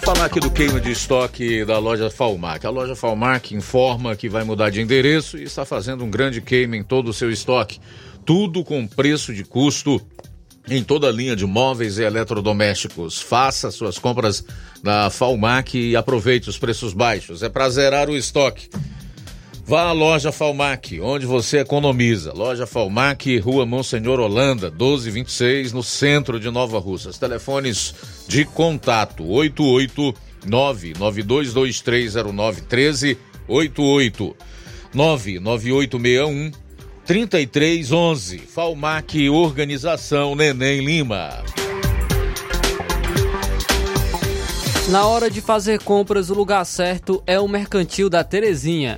Falar 0.09 0.25
aqui 0.25 0.39
do 0.39 0.49
queima 0.49 0.81
de 0.81 0.89
estoque 0.89 1.63
da 1.63 1.77
loja 1.77 2.09
Falmac. 2.09 2.65
A 2.65 2.69
loja 2.71 2.95
Falmac 2.95 3.53
informa 3.53 4.15
que 4.15 4.27
vai 4.27 4.43
mudar 4.43 4.71
de 4.71 4.81
endereço 4.81 5.37
e 5.37 5.43
está 5.43 5.63
fazendo 5.65 6.03
um 6.03 6.09
grande 6.09 6.41
queima 6.41 6.75
em 6.75 6.81
todo 6.81 7.09
o 7.09 7.13
seu 7.13 7.29
estoque. 7.29 7.79
Tudo 8.25 8.63
com 8.63 8.87
preço 8.87 9.31
de 9.31 9.43
custo 9.43 10.01
em 10.67 10.83
toda 10.83 11.07
a 11.07 11.11
linha 11.11 11.35
de 11.35 11.45
móveis 11.45 11.99
e 11.99 12.03
eletrodomésticos. 12.03 13.21
Faça 13.21 13.69
suas 13.69 13.99
compras 13.99 14.43
na 14.81 15.11
Falmac 15.11 15.77
e 15.77 15.95
aproveite 15.95 16.49
os 16.49 16.57
preços 16.57 16.91
baixos. 16.91 17.43
É 17.43 17.47
para 17.47 17.69
zerar 17.69 18.09
o 18.09 18.17
estoque. 18.17 18.67
Vá 19.69 19.83
à 19.83 19.91
loja 19.91 20.31
Falmac, 20.31 20.99
onde 20.99 21.27
você 21.27 21.59
economiza. 21.59 22.33
Loja 22.33 22.65
Falmac, 22.65 23.37
Rua 23.37 23.67
Monsenhor 23.67 24.19
Holanda, 24.19 24.71
1226, 24.71 25.73
no 25.73 25.83
centro 25.83 26.39
de 26.39 26.49
Nova 26.49 26.79
Russas. 26.79 27.19
Telefones 27.19 27.93
de 28.27 28.45
contato: 28.45 29.23
889-92230913, 30.47 33.15
88 33.47 34.35
99861 34.91 36.51
3311. 37.05 38.39
Falmac 38.39 39.29
Organização 39.29 40.33
Neném 40.33 40.83
Lima. 40.83 41.43
Na 44.89 45.05
hora 45.05 45.29
de 45.29 45.41
fazer 45.41 45.79
compras, 45.83 46.31
o 46.31 46.33
lugar 46.33 46.65
certo 46.65 47.21
é 47.27 47.39
o 47.39 47.47
Mercantil 47.47 48.09
da 48.09 48.23
Terezinha. 48.23 48.97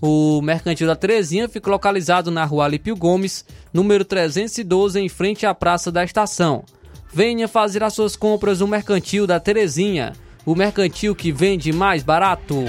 O 0.00 0.40
Mercantil 0.42 0.86
da 0.86 0.96
Terezinha 0.96 1.48
fica 1.48 1.70
localizado 1.70 2.30
na 2.30 2.44
rua 2.44 2.64
Alípio 2.64 2.94
Gomes, 2.94 3.44
número 3.72 4.04
312, 4.04 5.00
em 5.00 5.08
frente 5.08 5.46
à 5.46 5.54
Praça 5.54 5.90
da 5.90 6.04
Estação. 6.04 6.64
Venha 7.12 7.48
fazer 7.48 7.82
as 7.82 7.94
suas 7.94 8.14
compras 8.14 8.60
no 8.60 8.68
Mercantil 8.68 9.26
da 9.26 9.40
Terezinha, 9.40 10.12
o 10.44 10.54
mercantil 10.54 11.14
que 11.14 11.32
vende 11.32 11.72
mais 11.72 12.02
barato. 12.02 12.64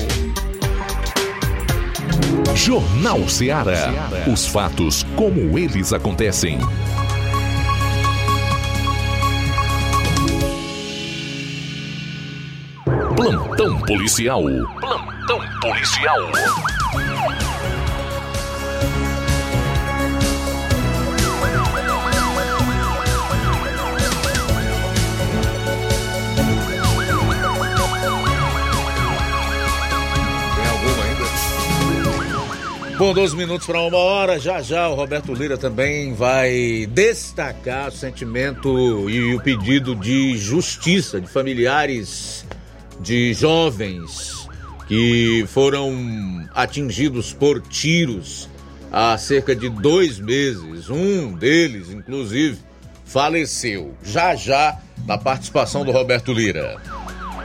Jornal 2.56 3.28
Ceará. 3.30 3.94
Os 4.32 4.48
fatos 4.48 5.04
como 5.16 5.60
eles 5.60 5.94
acontecem. 5.94 6.58
Plantão 13.18 13.82
policial. 13.82 14.44
Plantão 14.80 15.42
policial. 15.60 16.20
Bom, 33.00 33.14
12 33.14 33.36
minutos 33.36 33.66
para 33.66 33.82
uma 33.82 33.98
hora. 33.98 34.40
Já 34.40 34.62
já 34.62 34.88
o 34.90 34.94
Roberto 34.94 35.34
Lira 35.34 35.58
também 35.58 36.14
vai 36.14 36.88
destacar 36.92 37.90
o 37.90 37.92
sentimento 37.92 39.10
e 39.10 39.34
o 39.34 39.42
pedido 39.42 39.96
de 39.96 40.38
justiça 40.38 41.20
de 41.20 41.28
familiares 41.28 42.47
de 43.00 43.34
jovens 43.34 44.48
que 44.88 45.46
foram 45.48 46.48
atingidos 46.54 47.34
por 47.34 47.62
tiros 47.62 48.50
há 48.92 49.18
cerca 49.18 49.56
de 49.56 49.70
dois 49.70 50.20
meses. 50.20 50.90
Um 50.90 51.34
deles, 51.34 51.90
inclusive, 51.90 52.58
faleceu. 53.06 53.94
Já 54.04 54.36
já, 54.36 54.78
na 55.06 55.18
participação 55.18 55.84
do 55.84 55.92
Roberto 55.92 56.32
Lira. 56.34 56.78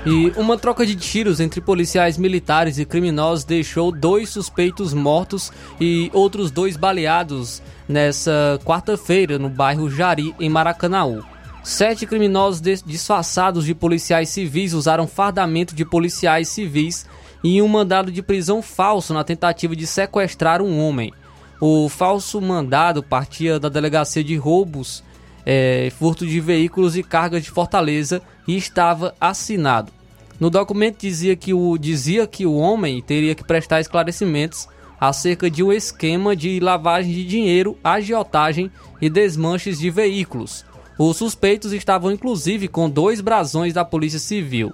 E 0.05 0.33
uma 0.37 0.59
troca 0.59 0.85
de 0.85 0.97
tiros 0.97 1.39
entre 1.39 1.61
policiais 1.61 2.19
militares 2.19 2.77
e 2.79 2.85
criminosos 2.85 3.45
deixou 3.45 3.93
dois 3.93 4.31
suspeitos 4.31 4.93
mortos 4.93 5.53
e 5.81 6.11
outros 6.13 6.51
dois 6.51 6.77
baleados 6.77 7.63
nessa 7.89 8.59
quarta-feira 8.65 9.39
no 9.39 9.49
bairro 9.49 9.89
Jari, 9.89 10.35
em 10.41 10.49
Maracanaú. 10.49 11.23
Sete 11.63 12.07
criminosos 12.07 12.61
disfarçados 12.85 13.65
de 13.65 13.73
policiais 13.73 14.29
civis 14.29 14.73
usaram 14.73 15.07
fardamento 15.07 15.77
de 15.77 15.85
policiais 15.85 16.49
civis 16.49 17.07
e 17.43 17.63
um 17.63 17.69
mandado 17.69 18.11
de 18.11 18.21
prisão 18.21 18.61
falso 18.61 19.15
na 19.15 19.23
tentativa 19.23 19.77
de 19.77 19.87
sequestrar 19.87 20.61
um 20.61 20.81
homem. 20.81 21.13
O 21.61 21.89
falso 21.89 22.41
mandado 22.41 23.01
partia 23.01 23.61
da 23.61 23.69
delegacia 23.69 24.25
de 24.25 24.35
roubos, 24.37 25.05
é, 25.47 25.93
furto 25.97 26.27
de 26.27 26.41
veículos 26.41 26.97
e 26.97 27.03
cargas 27.05 27.45
de 27.45 27.51
Fortaleza 27.53 28.21
e 28.47 28.57
estava 28.57 29.15
assinado. 29.21 29.93
No 30.41 30.51
documento 30.51 31.03
dizia 31.03 31.37
que, 31.37 31.55
o, 31.55 31.79
dizia 31.79 32.27
que 32.27 32.45
o 32.45 32.57
homem 32.57 33.01
teria 33.01 33.37
que 33.37 33.45
prestar 33.45 33.81
esclarecimentos 33.81 34.67
acerca 35.01 35.49
de 35.49 35.63
um 35.63 35.73
esquema 35.73 36.35
de 36.35 36.59
lavagem 36.59 37.13
de 37.13 37.25
dinheiro, 37.25 37.79
agiotagem 37.85 38.69
e 39.01 39.09
desmanches 39.09 39.79
de 39.79 39.91
veículos. 39.91 40.65
Os 40.99 41.17
suspeitos 41.17 41.73
estavam 41.73 42.13
inclusive 42.13 42.69
com 42.69 42.89
dois 42.89 43.21
brasões 43.21 43.73
da 43.73 43.85
Polícia 43.85 44.19
Civil. 44.19 44.73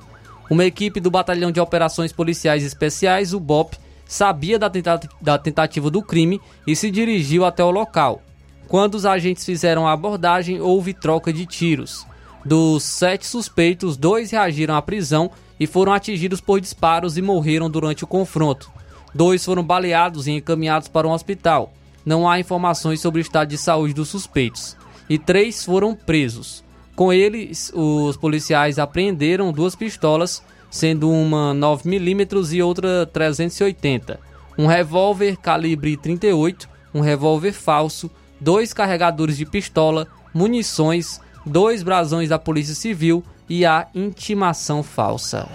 Uma 0.50 0.64
equipe 0.64 1.00
do 1.00 1.10
Batalhão 1.10 1.52
de 1.52 1.60
Operações 1.60 2.12
Policiais 2.12 2.64
Especiais, 2.64 3.32
o 3.32 3.40
BOP, 3.40 3.76
sabia 4.06 4.58
da, 4.58 4.70
tenta 4.70 5.00
da 5.20 5.38
tentativa 5.38 5.90
do 5.90 6.02
crime 6.02 6.40
e 6.66 6.74
se 6.74 6.90
dirigiu 6.90 7.44
até 7.44 7.62
o 7.62 7.70
local. 7.70 8.22
Quando 8.66 8.94
os 8.94 9.06
agentes 9.06 9.44
fizeram 9.44 9.86
a 9.86 9.92
abordagem, 9.92 10.60
houve 10.60 10.92
troca 10.92 11.32
de 11.32 11.46
tiros. 11.46 12.06
Dos 12.44 12.82
sete 12.82 13.26
suspeitos, 13.26 13.96
dois 13.96 14.30
reagiram 14.30 14.74
à 14.74 14.82
prisão 14.82 15.30
e 15.60 15.66
foram 15.66 15.92
atingidos 15.92 16.40
por 16.40 16.60
disparos 16.60 17.16
e 17.16 17.22
morreram 17.22 17.68
durante 17.68 18.04
o 18.04 18.06
confronto. 18.06 18.70
Dois 19.14 19.44
foram 19.44 19.62
baleados 19.62 20.26
e 20.26 20.32
encaminhados 20.32 20.88
para 20.88 21.06
um 21.06 21.12
hospital. 21.12 21.72
Não 22.04 22.28
há 22.28 22.40
informações 22.40 23.00
sobre 23.00 23.20
o 23.20 23.22
estado 23.22 23.48
de 23.48 23.58
saúde 23.58 23.94
dos 23.94 24.08
suspeitos. 24.08 24.76
E 25.08 25.18
três 25.18 25.64
foram 25.64 25.94
presos. 25.94 26.62
Com 26.94 27.12
eles, 27.12 27.72
os 27.74 28.16
policiais 28.16 28.78
apreenderam 28.78 29.52
duas 29.52 29.74
pistolas, 29.74 30.42
sendo 30.70 31.10
uma 31.10 31.54
9mm 31.54 32.52
e 32.52 32.62
outra 32.62 33.06
380, 33.06 34.18
um 34.58 34.66
revólver 34.66 35.36
calibre 35.36 35.96
38, 35.96 36.68
um 36.92 37.00
revólver 37.00 37.52
falso, 37.52 38.10
dois 38.40 38.72
carregadores 38.72 39.36
de 39.36 39.46
pistola, 39.46 40.08
munições, 40.34 41.20
dois 41.46 41.82
brasões 41.82 42.28
da 42.28 42.38
Polícia 42.38 42.74
Civil 42.74 43.22
e 43.48 43.64
a 43.64 43.86
intimação 43.94 44.82
falsa. 44.82 45.48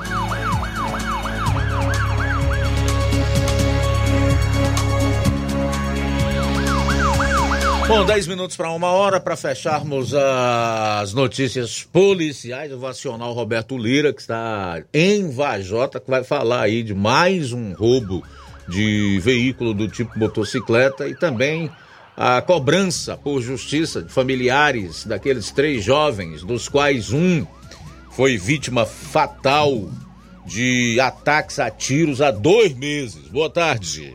Bom, 7.87 8.05
10 8.05 8.27
minutos 8.27 8.55
para 8.55 8.71
uma 8.71 8.87
hora 8.87 9.19
para 9.19 9.35
fecharmos 9.35 10.13
as 10.13 11.13
notícias 11.13 11.83
policiais. 11.83 12.71
Eu 12.71 12.79
vou 12.79 12.87
acionar 12.87 13.27
o 13.27 13.33
Roberto 13.33 13.77
Lira, 13.77 14.13
que 14.13 14.21
está 14.21 14.81
em 14.93 15.29
Vajota, 15.29 15.99
que 15.99 16.09
vai 16.09 16.23
falar 16.23 16.61
aí 16.61 16.81
de 16.81 16.93
mais 16.93 17.51
um 17.51 17.73
roubo 17.73 18.23
de 18.69 19.19
veículo 19.19 19.73
do 19.73 19.87
tipo 19.89 20.17
motocicleta 20.17 21.07
e 21.07 21.15
também 21.15 21.69
a 22.15 22.41
cobrança 22.41 23.17
por 23.17 23.41
justiça 23.41 24.01
de 24.01 24.11
familiares 24.11 25.05
daqueles 25.05 25.51
três 25.51 25.83
jovens, 25.83 26.41
dos 26.41 26.69
quais 26.69 27.11
um 27.11 27.45
foi 28.11 28.37
vítima 28.37 28.85
fatal 28.85 29.89
de 30.45 30.99
ataques 30.99 31.59
a 31.59 31.69
tiros 31.69 32.21
há 32.21 32.31
dois 32.31 32.73
meses. 32.73 33.27
Boa 33.29 33.49
tarde. 33.49 34.13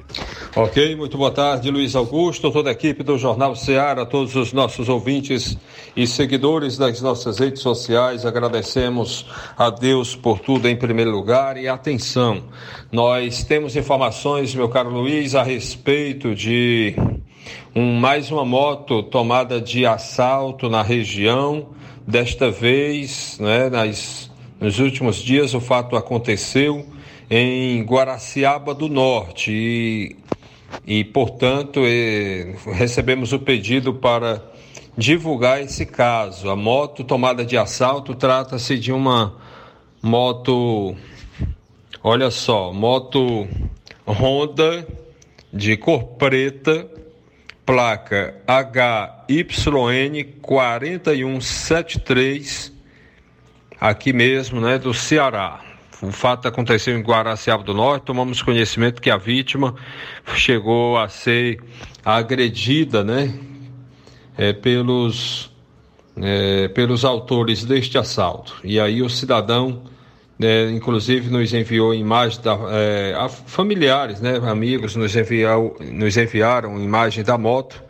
Ok, 0.57 0.97
muito 0.97 1.17
boa 1.17 1.31
tarde, 1.31 1.71
Luiz 1.71 1.95
Augusto, 1.95 2.51
toda 2.51 2.71
a 2.71 2.73
equipe 2.73 3.03
do 3.03 3.17
Jornal 3.17 3.55
Ceará, 3.55 4.05
todos 4.05 4.35
os 4.35 4.53
nossos 4.53 4.89
ouvintes 4.89 5.57
e 5.97 6.07
seguidores 6.07 6.77
das 6.77 7.01
nossas 7.01 7.39
redes 7.39 7.63
sociais. 7.63 8.27
Agradecemos 8.27 9.27
a 9.57 9.71
Deus 9.71 10.17
por 10.17 10.41
tudo 10.41 10.69
em 10.69 10.77
primeiro 10.77 11.11
lugar 11.11 11.57
e 11.57 11.69
atenção. 11.69 12.45
Nós 12.91 13.45
temos 13.45 13.77
informações, 13.77 14.55
meu 14.55 14.69
caro 14.69 14.91
Luiz, 14.91 15.35
a 15.35 15.43
respeito 15.43 16.35
de 16.35 16.97
um, 17.75 17.95
mais 17.95 18.31
uma 18.31 18.45
moto 18.45 19.03
tomada 19.03 19.61
de 19.61 19.87
assalto 19.87 20.69
na 20.69 20.83
região. 20.83 21.69
Desta 22.07 22.51
vez, 22.51 23.39
né, 23.39 23.69
nas, 23.69 24.28
nos 24.61 24.79
últimos 24.79 25.17
dias, 25.17 25.55
o 25.55 25.61
fato 25.61 25.97
aconteceu 25.97 26.87
em 27.31 27.83
Guaraciaba 27.83 28.75
do 28.75 28.89
Norte 28.89 29.53
e, 29.53 30.17
e 30.87 31.05
portanto, 31.05 31.81
eh, 31.85 32.57
recebemos 32.73 33.33
o 33.33 33.39
pedido 33.39 33.95
para 33.95 34.43
divulgar 34.97 35.63
esse 35.63 35.87
caso. 35.87 36.51
A 36.51 36.57
moto 36.57 37.05
tomada 37.05 37.45
de 37.45 37.57
assalto 37.57 38.15
trata-se 38.15 38.77
de 38.79 38.93
uma 38.93 39.37
moto, 40.03 40.97
olha 42.03 42.31
só, 42.31 42.73
moto 42.73 43.47
Honda 44.07 44.87
de 45.53 45.77
cor 45.77 46.05
preta 46.17 46.89
placa 47.65 48.35
HYN 49.29 50.25
4173, 50.41 52.78
aqui 53.81 54.13
mesmo, 54.13 54.61
né, 54.61 54.79
do 54.79 54.93
Ceará. 54.93 55.61
O 56.01 56.13
fato 56.13 56.47
aconteceu 56.47 56.97
em 56.97 57.03
Guaraciaba 57.03 57.63
do 57.63 57.75
Norte. 57.75 58.05
Tomamos 58.05 58.41
conhecimento 58.41 59.03
que 59.03 59.11
a 59.11 59.17
vítima 59.17 59.75
chegou 60.35 60.97
a 60.97 61.09
ser 61.09 61.61
agredida, 62.05 63.03
né, 63.03 63.35
é, 64.37 64.53
pelos 64.53 65.51
é, 66.21 66.69
pelos 66.69 67.05
autores 67.05 67.65
deste 67.65 67.97
assalto. 67.99 68.57
E 68.65 68.81
aí 68.81 69.03
o 69.03 69.09
cidadão, 69.09 69.83
né, 70.39 70.71
inclusive, 70.71 71.31
nos 71.31 71.53
enviou 71.53 71.95
imagens 71.95 72.39
da 72.39 72.59
é, 72.71 73.29
familiares, 73.47 74.21
né, 74.21 74.41
amigos, 74.49 74.97
nos, 74.97 75.15
enviou, 75.15 75.77
nos 75.81 76.17
enviaram 76.17 76.81
imagem 76.81 77.25
da 77.25 77.39
moto, 77.39 77.83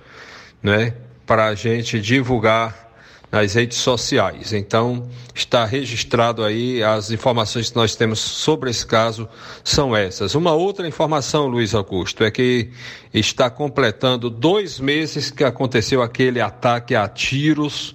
né, 0.62 0.94
para 1.26 1.46
a 1.46 1.54
gente 1.54 2.00
divulgar 2.00 2.87
nas 3.30 3.54
redes 3.54 3.78
sociais. 3.78 4.52
Então, 4.52 5.08
está 5.34 5.64
registrado 5.64 6.42
aí 6.42 6.82
as 6.82 7.10
informações 7.10 7.70
que 7.70 7.76
nós 7.76 7.94
temos 7.94 8.18
sobre 8.18 8.70
esse 8.70 8.86
caso 8.86 9.28
são 9.62 9.94
essas. 9.94 10.34
Uma 10.34 10.52
outra 10.52 10.88
informação, 10.88 11.46
Luiz 11.46 11.74
Augusto, 11.74 12.24
é 12.24 12.30
que 12.30 12.70
está 13.12 13.50
completando 13.50 14.30
dois 14.30 14.80
meses 14.80 15.30
que 15.30 15.44
aconteceu 15.44 16.02
aquele 16.02 16.40
ataque 16.40 16.94
a 16.94 17.06
tiros 17.06 17.94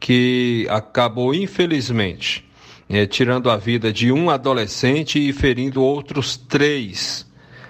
que 0.00 0.66
acabou, 0.68 1.32
infelizmente, 1.32 2.44
é, 2.88 3.06
tirando 3.06 3.48
a 3.48 3.56
vida 3.56 3.92
de 3.92 4.10
um 4.10 4.30
adolescente 4.30 5.16
e 5.16 5.32
ferindo 5.32 5.82
outros 5.82 6.36
três 6.36 7.24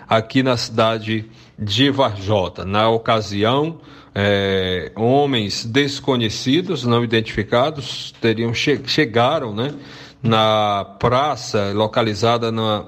aqui 0.08 0.42
na 0.42 0.56
cidade 0.56 1.26
de 1.58 1.90
Varjota. 1.90 2.64
Na 2.64 2.88
ocasião, 2.88 3.80
é, 4.14 4.92
homens 4.94 5.64
desconhecidos, 5.64 6.84
não 6.84 7.02
identificados, 7.02 8.12
teriam 8.20 8.52
che 8.52 8.80
chegaram, 8.86 9.54
né, 9.54 9.74
na 10.22 10.84
praça 10.98 11.72
localizada 11.72 12.52
na, 12.52 12.84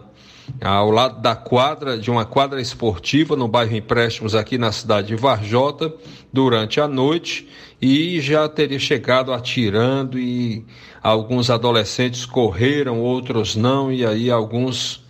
ao 0.60 0.90
lado 0.90 1.20
da 1.20 1.34
quadra 1.34 1.98
de 1.98 2.10
uma 2.10 2.24
quadra 2.24 2.60
esportiva 2.60 3.34
no 3.34 3.48
bairro 3.48 3.74
Empréstimos 3.74 4.34
aqui 4.34 4.58
na 4.58 4.70
cidade 4.70 5.08
de 5.08 5.16
Varjota 5.16 5.92
durante 6.32 6.80
a 6.80 6.86
noite 6.86 7.48
e 7.80 8.20
já 8.20 8.48
teria 8.48 8.78
chegado 8.78 9.32
atirando 9.32 10.18
e 10.18 10.64
alguns 11.02 11.50
adolescentes 11.50 12.24
correram, 12.24 13.00
outros 13.00 13.56
não 13.56 13.90
e 13.90 14.06
aí 14.06 14.30
alguns 14.30 15.02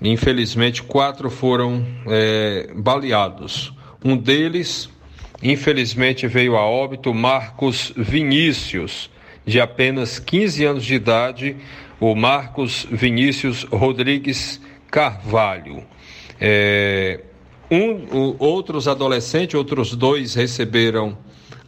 infelizmente 0.00 0.82
quatro 0.82 1.30
foram 1.30 1.84
é, 2.06 2.70
baleados. 2.76 3.72
Um 4.04 4.16
deles 4.16 4.88
Infelizmente 5.42 6.26
veio 6.26 6.56
a 6.56 6.64
óbito 6.64 7.12
Marcos 7.12 7.92
Vinícius, 7.96 9.10
de 9.44 9.60
apenas 9.60 10.18
15 10.18 10.64
anos 10.64 10.84
de 10.84 10.94
idade, 10.94 11.56
o 12.00 12.14
Marcos 12.14 12.86
Vinícius 12.90 13.64
Rodrigues 13.64 14.60
Carvalho. 14.90 15.84
É, 16.40 17.20
um, 17.70 18.36
outros 18.38 18.88
adolescentes, 18.88 19.54
outros 19.54 19.94
dois 19.94 20.34
receberam 20.34 21.16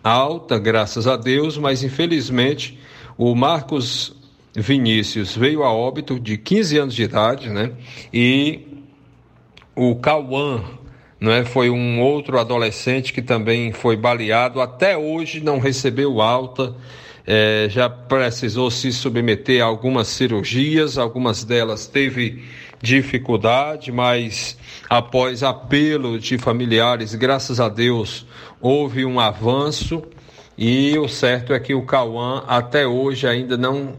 alta, 0.03 0.59
graças 0.59 1.07
a 1.07 1.17
Deus, 1.17 1.59
mas 1.59 1.83
infelizmente 1.83 2.79
o 3.17 3.35
Marcos 3.35 4.15
Vinícius 4.55 5.37
veio 5.37 5.63
a 5.63 5.73
óbito 5.73 6.19
de 6.19 6.37
15 6.39 6.79
anos 6.79 6.95
de 6.95 7.03
idade, 7.03 7.49
né? 7.49 7.73
E 8.13 8.61
o 9.75 9.97
Cauã 9.97 10.65
não 11.21 11.33
é? 11.33 11.45
Foi 11.45 11.71
um 11.71 12.01
outro 12.01 12.39
adolescente 12.39 13.13
que 13.13 13.23
também 13.23 13.73
foi 13.73 13.97
baleado, 13.97 14.61
até 14.61 14.97
hoje 14.97 15.41
não 15.41 15.59
recebeu 15.59 16.21
alta, 16.21 16.75
é, 17.27 17.67
já 17.69 17.91
precisou 17.91 18.71
se 18.71 18.91
submeter 18.93 19.63
a 19.63 19.67
algumas 19.67 20.09
cirurgias, 20.09 20.97
algumas 20.97 21.45
delas 21.45 21.87
teve 21.87 22.43
dificuldade, 22.81 23.91
mas 23.91 24.57
após 24.89 25.43
apelo 25.43 26.19
de 26.19 26.39
familiares, 26.39 27.15
graças 27.15 27.61
a 27.61 27.69
Deus, 27.69 28.27
houve 28.61 29.05
um 29.05 29.21
avanço 29.21 30.03
e 30.57 30.97
o 30.99 31.09
certo 31.09 31.53
é 31.53 31.61
que 31.61 31.75
o 31.75 31.83
Cauã 31.83 32.45
até 32.47 32.87
hoje 32.87 33.27
ainda 33.27 33.57
não 33.57 33.95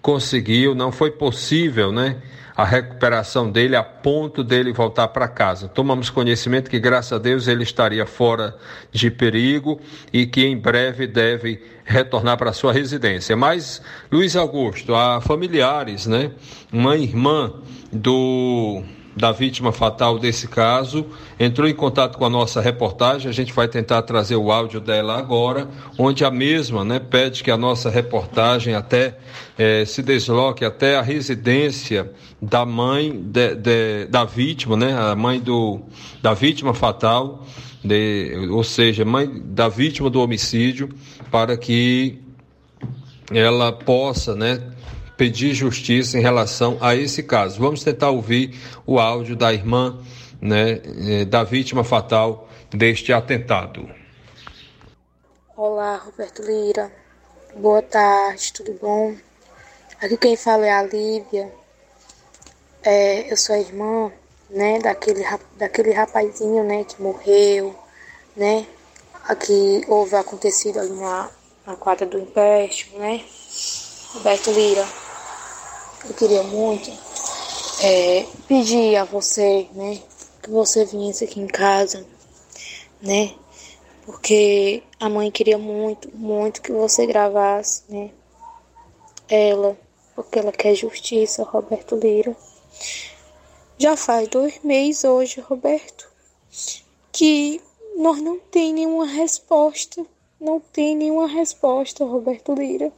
conseguiu, 0.00 0.74
não 0.74 0.90
foi 0.90 1.10
possível, 1.10 1.92
né? 1.92 2.16
A 2.60 2.64
recuperação 2.64 3.50
dele 3.50 3.74
a 3.74 3.82
ponto 3.82 4.44
dele 4.44 4.70
voltar 4.70 5.08
para 5.08 5.26
casa. 5.26 5.66
Tomamos 5.66 6.10
conhecimento 6.10 6.70
que, 6.70 6.78
graças 6.78 7.14
a 7.14 7.18
Deus, 7.18 7.48
ele 7.48 7.62
estaria 7.62 8.04
fora 8.04 8.54
de 8.92 9.10
perigo 9.10 9.80
e 10.12 10.26
que 10.26 10.44
em 10.44 10.58
breve 10.58 11.06
deve 11.06 11.62
retornar 11.86 12.36
para 12.36 12.52
sua 12.52 12.70
residência. 12.70 13.34
Mas, 13.34 13.80
Luiz 14.12 14.36
Augusto, 14.36 14.94
há 14.94 15.22
familiares, 15.22 16.06
né? 16.06 16.32
Uma 16.70 16.98
irmã 16.98 17.50
do 17.90 18.82
da 19.16 19.32
vítima 19.32 19.72
fatal 19.72 20.18
desse 20.18 20.46
caso, 20.46 21.06
entrou 21.38 21.68
em 21.68 21.74
contato 21.74 22.16
com 22.16 22.24
a 22.24 22.30
nossa 22.30 22.60
reportagem, 22.60 23.28
a 23.28 23.32
gente 23.32 23.52
vai 23.52 23.66
tentar 23.66 24.02
trazer 24.02 24.36
o 24.36 24.52
áudio 24.52 24.80
dela 24.80 25.18
agora, 25.18 25.68
onde 25.98 26.24
a 26.24 26.30
mesma 26.30 26.84
né, 26.84 26.98
pede 26.98 27.42
que 27.42 27.50
a 27.50 27.56
nossa 27.56 27.90
reportagem 27.90 28.74
até 28.74 29.16
eh, 29.58 29.84
se 29.84 30.02
desloque 30.02 30.64
até 30.64 30.96
a 30.96 31.02
residência 31.02 32.10
da 32.40 32.64
mãe 32.64 33.10
de, 33.10 33.54
de, 33.56 34.06
da 34.06 34.24
vítima, 34.24 34.76
né, 34.76 34.96
a 34.96 35.16
mãe 35.16 35.40
do, 35.40 35.80
da 36.22 36.32
vítima 36.32 36.72
fatal, 36.72 37.44
de, 37.84 38.48
ou 38.50 38.62
seja, 38.62 39.04
mãe 39.04 39.28
da 39.44 39.68
vítima 39.68 40.08
do 40.08 40.20
homicídio, 40.20 40.88
para 41.30 41.56
que 41.56 42.18
ela 43.32 43.72
possa, 43.72 44.34
né, 44.34 44.69
pedir 45.20 45.52
justiça 45.52 46.16
em 46.16 46.22
relação 46.22 46.78
a 46.80 46.96
esse 46.96 47.22
caso. 47.22 47.60
Vamos 47.60 47.84
tentar 47.84 48.08
ouvir 48.08 48.58
o 48.86 48.98
áudio 48.98 49.36
da 49.36 49.52
irmã 49.52 50.02
né, 50.40 50.80
eh, 50.82 51.26
da 51.26 51.44
vítima 51.44 51.84
fatal 51.84 52.48
deste 52.70 53.12
atentado. 53.12 53.86
Olá, 55.54 55.96
Roberto 55.96 56.40
Lira. 56.40 56.90
Boa 57.54 57.82
tarde, 57.82 58.50
tudo 58.50 58.72
bom? 58.80 59.14
Aqui 60.00 60.16
quem 60.16 60.36
fala 60.38 60.64
é 60.64 60.72
a 60.72 60.82
Lívia. 60.84 61.52
É, 62.82 63.30
eu 63.30 63.36
sou 63.36 63.54
a 63.54 63.58
irmã, 63.58 64.10
né, 64.48 64.78
daquele, 64.78 65.22
daquele 65.58 65.92
rapazinho, 65.92 66.64
né, 66.64 66.84
que 66.84 67.02
morreu, 67.02 67.78
né? 68.34 68.66
Aqui 69.28 69.84
houve 69.86 70.16
acontecido 70.16 70.80
ali 70.80 70.98
na, 70.98 71.28
na 71.66 71.76
quadra 71.76 72.06
do 72.06 72.18
empréstimo, 72.18 72.98
né? 72.98 73.22
Roberto 74.14 74.50
Lira, 74.50 74.88
eu 76.08 76.14
queria 76.14 76.42
muito 76.42 76.90
é, 77.82 78.26
pedir 78.46 78.96
a 78.96 79.04
você, 79.04 79.68
né, 79.74 80.00
que 80.42 80.50
você 80.50 80.84
viesse 80.84 81.24
aqui 81.24 81.40
em 81.40 81.46
casa, 81.46 82.06
né, 83.00 83.34
porque 84.04 84.82
a 84.98 85.08
mãe 85.08 85.30
queria 85.30 85.58
muito, 85.58 86.10
muito 86.16 86.62
que 86.62 86.72
você 86.72 87.06
gravasse, 87.06 87.82
né, 87.88 88.10
ela, 89.28 89.76
porque 90.14 90.38
ela 90.38 90.52
quer 90.52 90.74
justiça, 90.74 91.44
Roberto 91.44 91.94
Lira. 91.96 92.36
Já 93.78 93.96
faz 93.96 94.28
dois 94.28 94.60
meses 94.62 95.04
hoje, 95.04 95.40
Roberto, 95.40 96.10
que 97.12 97.62
nós 97.96 98.20
não 98.20 98.38
tem 98.38 98.72
nenhuma 98.72 99.06
resposta. 99.06 100.04
Não 100.40 100.58
tem 100.58 100.96
nenhuma 100.96 101.28
resposta, 101.28 102.04
Roberto 102.04 102.54
Lira. 102.54 102.92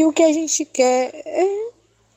E 0.00 0.04
o 0.06 0.14
que 0.14 0.22
a 0.22 0.32
gente 0.32 0.64
quer 0.64 1.12
é, 1.26 1.70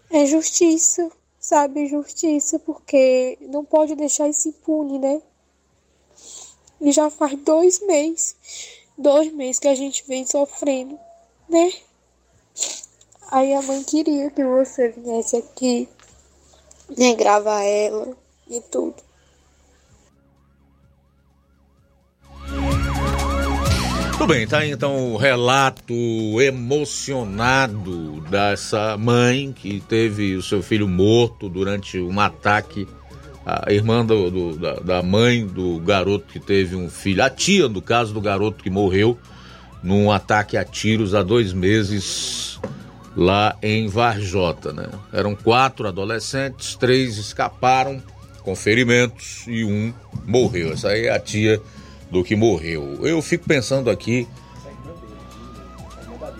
é 0.09 0.25
justiça, 0.25 1.11
sabe? 1.37 1.85
Justiça, 1.85 2.57
porque 2.57 3.37
não 3.41 3.65
pode 3.65 3.93
deixar 3.93 4.29
isso 4.29 4.47
impune, 4.47 4.97
né? 4.97 5.21
E 6.79 6.93
já 6.93 7.09
faz 7.09 7.37
dois 7.39 7.81
meses, 7.81 8.37
dois 8.97 9.33
meses 9.33 9.59
que 9.59 9.67
a 9.67 9.75
gente 9.75 10.01
vem 10.07 10.25
sofrendo, 10.25 10.97
né? 11.49 11.73
Aí 13.29 13.53
a 13.53 13.61
mãe 13.61 13.83
queria 13.83 14.31
que 14.31 14.45
você 14.45 14.87
viesse 14.87 15.35
aqui, 15.35 15.89
né? 16.97 17.15
Gravar 17.15 17.63
ela 17.63 18.15
e 18.47 18.61
tudo. 18.61 18.95
Tudo 24.23 24.35
bem, 24.35 24.47
tá 24.47 24.65
então 24.65 25.11
o 25.11 25.17
relato 25.17 25.93
emocionado 26.39 28.21
dessa 28.29 28.95
mãe 28.95 29.51
que 29.51 29.81
teve 29.81 30.37
o 30.37 30.41
seu 30.41 30.63
filho 30.63 30.87
morto 30.87 31.49
durante 31.49 31.99
um 31.99 32.17
ataque. 32.21 32.87
A 33.45 33.73
irmã 33.73 34.05
do, 34.05 34.31
do, 34.31 34.57
da, 34.57 34.75
da 34.75 35.03
mãe 35.03 35.45
do 35.45 35.77
garoto 35.81 36.27
que 36.31 36.39
teve 36.39 36.73
um 36.73 36.89
filho, 36.89 37.21
a 37.21 37.29
tia 37.29 37.67
do 37.67 37.81
caso 37.81 38.13
do 38.13 38.21
garoto 38.21 38.63
que 38.63 38.69
morreu 38.69 39.19
num 39.83 40.09
ataque 40.09 40.55
a 40.55 40.63
tiros 40.63 41.13
há 41.13 41.21
dois 41.21 41.51
meses 41.51 42.61
lá 43.17 43.57
em 43.61 43.89
Varjota, 43.89 44.71
né? 44.71 44.87
Eram 45.11 45.35
quatro 45.35 45.85
adolescentes, 45.85 46.75
três 46.75 47.17
escaparam 47.17 48.01
com 48.41 48.55
ferimentos 48.55 49.43
e 49.49 49.65
um 49.65 49.93
morreu. 50.25 50.71
Essa 50.71 50.91
aí 50.91 51.07
é 51.07 51.13
a 51.13 51.19
tia 51.19 51.61
do 52.13 52.23
que 52.23 52.35
morreu. 52.35 52.99
Eu 53.01 53.21
fico 53.21 53.45
pensando 53.45 53.89
aqui. 53.89 54.27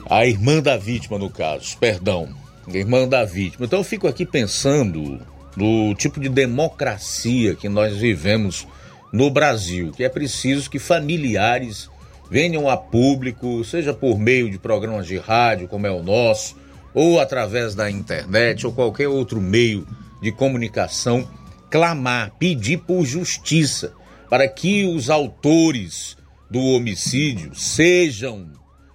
A 0.10 0.26
irmã 0.26 0.62
da 0.62 0.78
vítima, 0.78 1.18
no 1.18 1.30
caso, 1.30 1.76
perdão. 1.78 2.30
Irmã 2.68 3.08
da 3.08 3.26
vítima. 3.26 3.66
Então 3.66 3.80
eu 3.80 3.84
fico 3.84 4.08
aqui 4.08 4.26
pensando 4.26 5.20
no 5.58 5.94
tipo 5.96 6.20
de 6.20 6.30
democracia 6.30 7.56
que 7.56 7.68
nós 7.68 7.98
vivemos 7.98 8.68
no 9.12 9.30
Brasil, 9.30 9.92
que 9.92 10.04
é 10.04 10.10
preciso 10.10 10.70
que 10.70 10.80
familiares 10.80 11.90
venham 12.30 12.70
a 12.70 12.78
público, 12.78 13.64
seja 13.64 13.94
por 13.94 14.18
meio 14.18 14.50
de 14.50 14.58
programas 14.58 15.06
de 15.06 15.18
rádio, 15.18 15.68
como 15.68 15.86
é 15.86 15.92
o 15.92 16.02
nosso, 16.02 16.56
ou 16.94 17.20
através 17.20 17.76
da 17.76 17.90
internet, 17.90 18.66
ou 18.66 18.74
qualquer 18.74 19.08
outro 19.08 19.42
meio 19.42 19.86
de 20.22 20.32
comunicação, 20.32 21.28
clamar, 21.70 22.32
pedir 22.40 22.78
por 22.78 23.06
justiça 23.06 23.94
para 24.34 24.48
que 24.48 24.84
os 24.84 25.12
autores 25.12 26.18
do 26.50 26.60
homicídio 26.60 27.54
sejam 27.54 28.50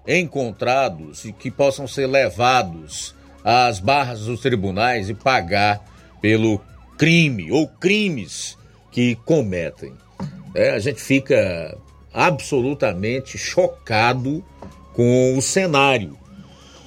encontrados 0.05 1.25
e 1.25 1.33
que 1.33 1.49
possam 1.49 1.87
ser 1.87 2.09
levados 2.09 3.15
às 3.45 3.79
barras 3.79 4.23
dos 4.23 4.41
tribunais 4.41 5.09
e 5.09 5.15
pagar 5.15 5.81
pelo 6.21 6.61
crime 6.99 7.53
ou 7.53 7.69
crimes 7.69 8.59
que 8.91 9.15
cometem. 9.15 9.93
É, 10.57 10.71
a 10.71 10.81
gente 10.81 11.01
fica 11.01 11.79
absolutamente 12.13 13.39
chocado 13.39 14.45
com 14.93 15.39
o 15.39 15.41
cenário, 15.41 16.19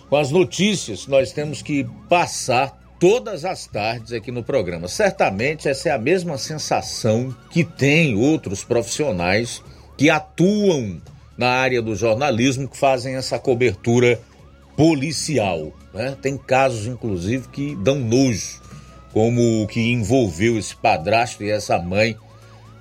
com 0.09 0.17
as 0.17 0.29
notícias 0.29 1.05
que 1.05 1.09
nós 1.09 1.31
temos 1.31 1.61
que 1.61 1.87
passar 2.09 2.77
todas 3.01 3.45
as 3.45 3.65
tardes 3.65 4.13
aqui 4.13 4.31
no 4.31 4.43
programa. 4.43 4.87
Certamente 4.87 5.67
essa 5.67 5.89
é 5.89 5.91
a 5.91 5.97
mesma 5.97 6.37
sensação 6.37 7.35
que 7.49 7.63
tem 7.63 8.15
outros 8.15 8.63
profissionais 8.63 9.59
que 9.97 10.07
atuam 10.07 11.01
na 11.35 11.49
área 11.49 11.81
do 11.81 11.95
jornalismo 11.95 12.67
que 12.67 12.77
fazem 12.77 13.15
essa 13.15 13.39
cobertura 13.39 14.21
policial. 14.77 15.73
Né? 15.91 16.15
Tem 16.21 16.37
casos, 16.37 16.85
inclusive, 16.85 17.47
que 17.47 17.75
dão 17.75 17.95
nojo, 17.95 18.61
como 19.11 19.63
o 19.63 19.67
que 19.67 19.91
envolveu 19.91 20.55
esse 20.59 20.75
padrasto 20.75 21.43
e 21.43 21.49
essa 21.49 21.79
mãe, 21.79 22.15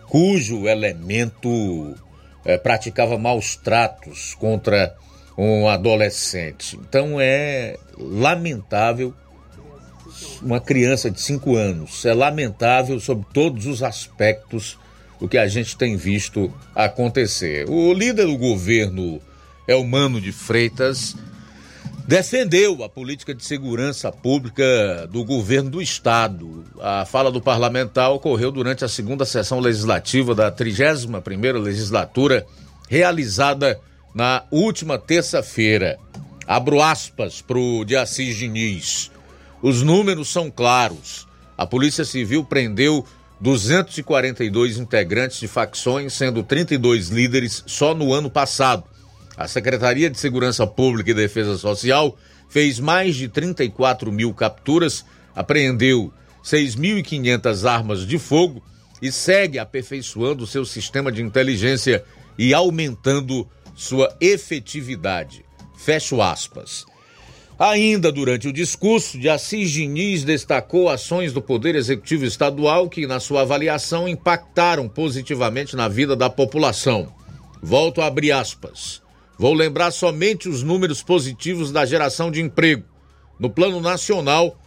cujo 0.06 0.68
elemento 0.68 1.96
é, 2.44 2.58
praticava 2.58 3.16
maus 3.16 3.56
tratos 3.56 4.34
contra 4.34 4.94
um 5.38 5.66
adolescente. 5.66 6.76
Então 6.76 7.18
é 7.18 7.78
lamentável 7.96 9.14
uma 10.42 10.60
criança 10.60 11.10
de 11.10 11.20
5 11.20 11.56
anos. 11.56 12.04
É 12.04 12.14
lamentável 12.14 12.98
sob 13.00 13.24
todos 13.32 13.66
os 13.66 13.82
aspectos 13.82 14.78
o 15.20 15.28
que 15.28 15.36
a 15.36 15.46
gente 15.46 15.76
tem 15.76 15.96
visto 15.96 16.52
acontecer. 16.74 17.68
O 17.68 17.92
líder 17.92 18.26
do 18.26 18.38
governo, 18.38 19.20
Elmano 19.68 20.20
de 20.20 20.32
Freitas, 20.32 21.14
defendeu 22.08 22.82
a 22.82 22.88
política 22.88 23.34
de 23.34 23.44
segurança 23.44 24.10
pública 24.10 25.06
do 25.12 25.24
governo 25.24 25.70
do 25.70 25.82
estado. 25.82 26.64
A 26.80 27.04
fala 27.04 27.30
do 27.30 27.40
parlamentar 27.40 28.10
ocorreu 28.10 28.50
durante 28.50 28.84
a 28.84 28.88
segunda 28.88 29.24
sessão 29.24 29.60
legislativa 29.60 30.34
da 30.34 30.50
31ª 30.50 31.60
legislatura, 31.60 32.46
realizada 32.88 33.78
na 34.14 34.44
última 34.50 34.98
terça-feira. 34.98 35.98
Abro 36.46 36.82
aspas 36.82 37.40
para 37.40 37.58
o 37.58 37.84
de 37.84 37.94
Assis 37.94 38.36
Diniz. 38.36 39.10
Os 39.62 39.82
números 39.82 40.28
são 40.28 40.50
claros. 40.50 41.26
A 41.56 41.66
Polícia 41.66 42.04
Civil 42.04 42.44
prendeu 42.44 43.04
242 43.40 44.78
integrantes 44.78 45.38
de 45.38 45.48
facções, 45.48 46.12
sendo 46.12 46.42
32 46.42 47.08
líderes 47.08 47.62
só 47.66 47.94
no 47.94 48.12
ano 48.12 48.30
passado. 48.30 48.84
A 49.36 49.48
Secretaria 49.48 50.10
de 50.10 50.18
Segurança 50.18 50.66
Pública 50.66 51.10
e 51.10 51.14
Defesa 51.14 51.56
Social 51.56 52.16
fez 52.48 52.78
mais 52.78 53.16
de 53.16 53.28
34 53.28 54.10
mil 54.12 54.34
capturas, 54.34 55.04
apreendeu 55.34 56.12
6.500 56.44 57.70
armas 57.70 58.06
de 58.06 58.18
fogo 58.18 58.62
e 59.00 59.10
segue 59.10 59.58
aperfeiçoando 59.58 60.46
seu 60.46 60.64
sistema 60.64 61.10
de 61.10 61.22
inteligência 61.22 62.04
e 62.36 62.52
aumentando 62.52 63.48
sua 63.74 64.14
efetividade. 64.20 65.44
Fecho 65.76 66.20
aspas. 66.20 66.84
Ainda 67.60 68.10
durante 68.10 68.48
o 68.48 68.52
discurso, 68.54 69.18
de 69.18 69.28
Assis 69.28 69.70
Diniz 69.70 70.24
destacou 70.24 70.88
ações 70.88 71.30
do 71.30 71.42
Poder 71.42 71.74
Executivo 71.74 72.24
Estadual 72.24 72.88
que, 72.88 73.06
na 73.06 73.20
sua 73.20 73.42
avaliação, 73.42 74.08
impactaram 74.08 74.88
positivamente 74.88 75.76
na 75.76 75.86
vida 75.86 76.16
da 76.16 76.30
população. 76.30 77.12
Volto 77.62 78.00
a 78.00 78.06
abrir 78.06 78.32
aspas. 78.32 79.02
Vou 79.38 79.52
lembrar 79.52 79.90
somente 79.90 80.48
os 80.48 80.62
números 80.62 81.02
positivos 81.02 81.70
da 81.70 81.84
geração 81.84 82.30
de 82.30 82.40
emprego. 82.40 82.82
No 83.38 83.50
plano 83.50 83.78
nacional, 83.78 84.58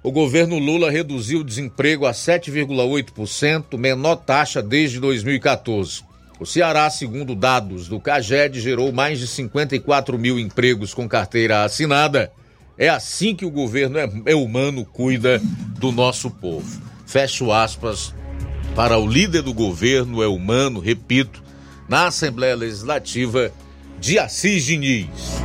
o 0.00 0.12
governo 0.12 0.56
Lula 0.56 0.88
reduziu 0.88 1.40
o 1.40 1.44
desemprego 1.44 2.06
a 2.06 2.12
7,8%, 2.12 3.76
menor 3.76 4.14
taxa 4.14 4.62
desde 4.62 5.00
2014. 5.00 6.04
O 6.38 6.44
Ceará, 6.44 6.90
segundo 6.90 7.34
dados 7.34 7.88
do 7.88 7.98
CAGED, 7.98 8.60
gerou 8.60 8.92
mais 8.92 9.18
de 9.18 9.26
54 9.26 10.18
mil 10.18 10.38
empregos 10.38 10.92
com 10.92 11.08
carteira 11.08 11.64
assinada. 11.64 12.30
É 12.76 12.90
assim 12.90 13.34
que 13.34 13.46
o 13.46 13.50
governo 13.50 13.98
é, 13.98 14.10
é 14.26 14.34
humano 14.34 14.84
cuida 14.84 15.40
do 15.78 15.90
nosso 15.90 16.30
povo. 16.30 16.82
Fecho 17.06 17.50
aspas 17.50 18.14
para 18.74 18.98
o 18.98 19.06
líder 19.06 19.40
do 19.40 19.54
governo 19.54 20.22
é 20.22 20.28
humano, 20.28 20.78
repito, 20.78 21.42
na 21.88 22.08
Assembleia 22.08 22.54
Legislativa 22.54 23.50
de 23.98 24.18
Assis 24.18 24.62
Diniz. 24.64 25.40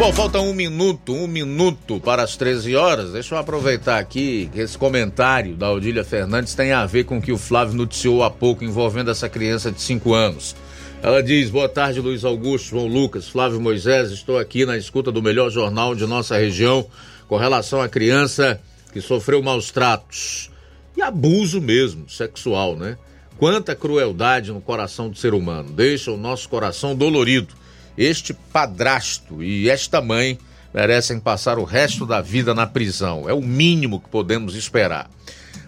Bom, 0.00 0.14
falta 0.14 0.40
um 0.40 0.54
minuto, 0.54 1.12
um 1.12 1.26
minuto 1.26 2.00
para 2.00 2.22
as 2.22 2.34
13 2.34 2.74
horas. 2.74 3.12
Deixa 3.12 3.34
eu 3.34 3.38
aproveitar 3.38 3.98
aqui 3.98 4.48
que 4.50 4.58
esse 4.58 4.78
comentário 4.78 5.54
da 5.54 5.70
Odília 5.70 6.02
Fernandes 6.02 6.54
tem 6.54 6.72
a 6.72 6.86
ver 6.86 7.04
com 7.04 7.18
o 7.18 7.20
que 7.20 7.30
o 7.30 7.36
Flávio 7.36 7.74
noticiou 7.74 8.22
há 8.22 8.30
pouco 8.30 8.64
envolvendo 8.64 9.10
essa 9.10 9.28
criança 9.28 9.70
de 9.70 9.82
5 9.82 10.14
anos. 10.14 10.56
Ela 11.02 11.22
diz: 11.22 11.50
Boa 11.50 11.68
tarde, 11.68 12.00
Luiz 12.00 12.24
Augusto, 12.24 12.70
João 12.70 12.86
Lucas, 12.86 13.28
Flávio 13.28 13.60
Moisés. 13.60 14.10
Estou 14.10 14.38
aqui 14.38 14.64
na 14.64 14.78
escuta 14.78 15.12
do 15.12 15.20
melhor 15.20 15.50
jornal 15.50 15.94
de 15.94 16.06
nossa 16.06 16.34
região 16.38 16.86
com 17.28 17.36
relação 17.36 17.82
à 17.82 17.86
criança 17.86 18.58
que 18.94 19.02
sofreu 19.02 19.42
maus 19.42 19.70
tratos 19.70 20.50
e 20.96 21.02
abuso 21.02 21.60
mesmo, 21.60 22.08
sexual, 22.08 22.74
né? 22.74 22.96
Quanta 23.36 23.76
crueldade 23.76 24.50
no 24.50 24.62
coração 24.62 25.10
do 25.10 25.18
ser 25.18 25.34
humano. 25.34 25.70
Deixa 25.70 26.10
o 26.10 26.16
nosso 26.16 26.48
coração 26.48 26.96
dolorido 26.96 27.59
este 28.00 28.32
padrasto 28.32 29.42
e 29.42 29.68
esta 29.68 30.00
mãe 30.00 30.38
merecem 30.72 31.20
passar 31.20 31.58
o 31.58 31.64
resto 31.64 32.06
da 32.06 32.22
vida 32.22 32.54
na 32.54 32.66
prisão. 32.66 33.28
É 33.28 33.34
o 33.34 33.42
mínimo 33.42 34.00
que 34.00 34.08
podemos 34.08 34.54
esperar. 34.54 35.10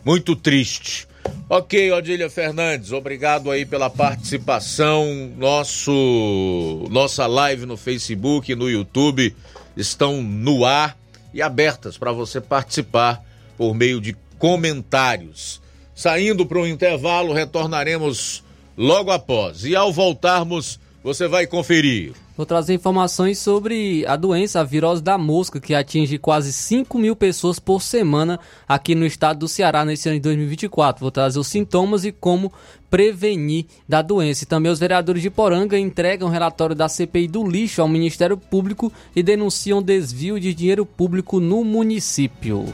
Muito 0.03 0.35
triste. 0.35 1.07
Ok, 1.47 1.93
Odília 1.93 2.31
Fernandes, 2.31 2.91
obrigado 2.91 3.51
aí 3.51 3.67
pela 3.67 3.91
participação. 3.91 5.31
Nosso 5.37 6.87
nossa 6.91 7.27
live 7.27 7.67
no 7.67 7.77
Facebook 7.77 8.51
e 8.51 8.57
no 8.57 8.71
YouTube 8.71 9.37
estão 9.77 10.23
no 10.23 10.65
ar 10.65 10.97
e 11.35 11.43
abertas 11.43 11.99
para 11.99 12.13
você 12.13 12.41
participar 12.41 13.23
por 13.59 13.75
meio 13.75 14.01
de 14.01 14.17
comentários. 14.39 15.61
Saindo 15.95 16.47
para 16.47 16.61
um 16.61 16.67
intervalo, 16.67 17.35
retornaremos 17.35 18.43
logo 18.75 19.11
após. 19.11 19.65
E 19.67 19.77
ao 19.77 19.93
voltarmos, 19.93 20.81
você 21.05 21.29
vai 21.29 21.47
conferir. 21.47 22.22
Vou 22.35 22.47
trazer 22.47 22.73
informações 22.75 23.39
sobre 23.39 24.07
a 24.07 24.17
doença, 24.17 24.61
a 24.61 24.65
virose 24.65 25.03
da 25.03 25.19
mosca, 25.19 25.61
que 25.61 25.75
atinge 25.75 26.17
quase 26.17 26.51
5 26.51 26.99
mil 26.99 27.15
pessoas 27.15 27.59
por 27.59 27.83
semana 27.83 28.41
aqui 28.67 28.95
no 28.95 29.05
estado 29.05 29.41
do 29.41 29.49
Ceará 29.49 29.85
nesse 29.85 30.09
ano 30.09 30.17
de 30.17 30.23
2024. 30.23 31.01
Vou 31.01 31.11
trazer 31.11 31.39
os 31.39 31.47
sintomas 31.47 32.07
e 32.07 32.13
como 32.13 32.51
prevenir 32.91 33.67
da 33.87 34.01
doença. 34.01 34.45
E 34.45 34.47
também 34.47 34.73
os 34.73 34.79
vereadores 34.79 35.21
de 35.21 35.29
Poranga 35.29 35.79
entregam 35.79 36.31
relatório 36.31 36.75
da 36.75 36.89
CPI 36.89 37.29
do 37.29 37.47
lixo 37.47 37.83
ao 37.83 37.89
Ministério 37.89 38.39
Público 38.39 38.91
e 39.15 39.23
denunciam 39.23 39.83
desvio 39.83 40.41
de 40.41 40.55
dinheiro 40.55 40.87
público 40.87 41.39
no 41.39 41.63
município. 41.63 42.65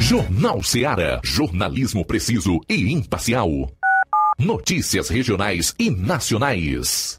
Jornal 0.00 0.62
Ceará. 0.62 1.20
Jornalismo 1.22 2.06
preciso 2.06 2.58
e 2.66 2.90
imparcial. 2.90 3.50
Notícias 4.38 5.10
regionais 5.10 5.74
e 5.78 5.90
nacionais. 5.90 7.18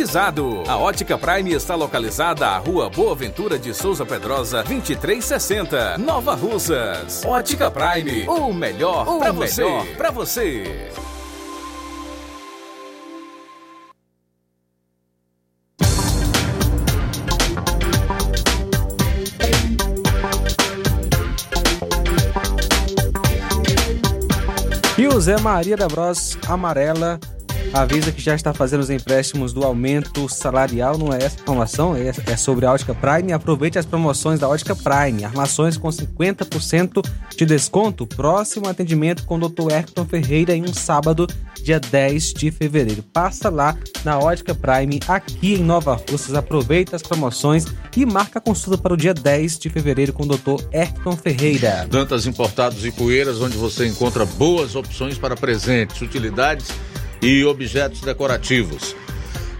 A 0.67 0.77
Ótica 0.77 1.15
Prime 1.15 1.53
está 1.53 1.75
localizada 1.75 2.47
à 2.47 2.57
Rua 2.57 2.89
Boa 2.89 3.15
Ventura 3.15 3.59
de 3.59 3.71
Souza 3.71 4.03
Pedrosa, 4.03 4.63
2360, 4.63 5.99
Nova 5.99 6.33
Russas. 6.33 7.23
Ótica 7.23 7.69
Prime, 7.69 8.27
o 8.27 8.51
melhor 8.51 9.05
para 9.19 9.31
você. 9.31 9.63
Para 9.95 10.09
você. 10.09 10.89
E 24.97 25.07
o 25.07 25.21
Zé 25.21 25.39
Maria 25.39 25.77
da 25.77 25.87
Bros 25.87 26.39
Amarela 26.47 27.19
avisa 27.73 28.11
que 28.11 28.21
já 28.21 28.35
está 28.35 28.53
fazendo 28.53 28.81
os 28.81 28.89
empréstimos 28.89 29.53
do 29.53 29.63
aumento 29.63 30.27
salarial. 30.27 30.97
Não 30.97 31.13
é 31.13 31.23
essa 31.23 31.39
informação, 31.39 31.95
é, 31.95 32.11
é 32.27 32.35
sobre 32.35 32.65
a 32.65 32.71
Ótica 32.71 32.93
Prime. 32.93 33.31
Aproveite 33.31 33.79
as 33.79 33.85
promoções 33.85 34.39
da 34.39 34.47
Ótica 34.47 34.75
Prime. 34.75 35.23
Armações 35.23 35.77
com 35.77 35.87
50% 35.89 37.05
de 37.35 37.45
desconto. 37.45 38.05
Próximo 38.05 38.67
atendimento 38.67 39.25
com 39.25 39.35
o 39.35 39.49
Dr. 39.49 39.71
Erton 39.71 40.05
Ferreira 40.05 40.53
em 40.53 40.63
um 40.63 40.73
sábado, 40.73 41.27
dia 41.63 41.79
10 41.79 42.33
de 42.33 42.51
fevereiro. 42.51 43.03
Passa 43.03 43.49
lá 43.49 43.77
na 44.03 44.19
Ótica 44.19 44.53
Prime, 44.53 44.99
aqui 45.07 45.55
em 45.55 45.63
Nova 45.63 45.99
Russas. 46.09 46.35
Aproveita 46.35 46.95
as 46.95 47.01
promoções 47.01 47.65
e 47.95 48.05
marca 48.05 48.39
a 48.39 48.41
consulta 48.41 48.77
para 48.77 48.93
o 48.93 48.97
dia 48.97 49.13
10 49.13 49.59
de 49.59 49.69
fevereiro 49.69 50.13
com 50.13 50.23
o 50.23 50.27
Dr. 50.27 50.63
Erton 50.73 51.15
Ferreira. 51.15 51.87
Dantas 51.89 52.25
Importados 52.25 52.85
e 52.85 52.91
Poeiras, 52.91 53.41
onde 53.41 53.55
você 53.57 53.87
encontra 53.87 54.25
boas 54.25 54.75
opções 54.75 55.17
para 55.17 55.35
presentes, 55.35 56.01
utilidades 56.01 56.67
e 57.21 57.43
objetos 57.43 58.01
decorativos. 58.01 58.95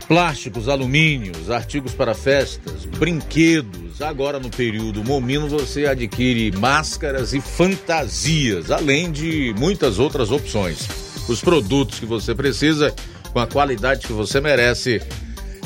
Plásticos, 0.08 0.68
alumínios, 0.68 1.50
artigos 1.50 1.94
para 1.94 2.14
festas, 2.14 2.86
brinquedos. 2.86 4.02
Agora 4.02 4.40
no 4.40 4.50
período 4.50 5.04
momino 5.04 5.48
você 5.48 5.86
adquire 5.86 6.52
máscaras 6.58 7.34
e 7.34 7.40
fantasias, 7.40 8.72
além 8.72 9.12
de 9.12 9.54
muitas 9.58 10.00
outras 10.00 10.32
opções. 10.32 10.88
Os 11.30 11.40
produtos 11.40 12.00
que 12.00 12.06
você 12.06 12.36
precisa 12.36 12.94
com 13.32 13.40
a 13.40 13.48
qualidade 13.48 14.06
que 14.06 14.14
você 14.14 14.42
merece. 14.42 15.02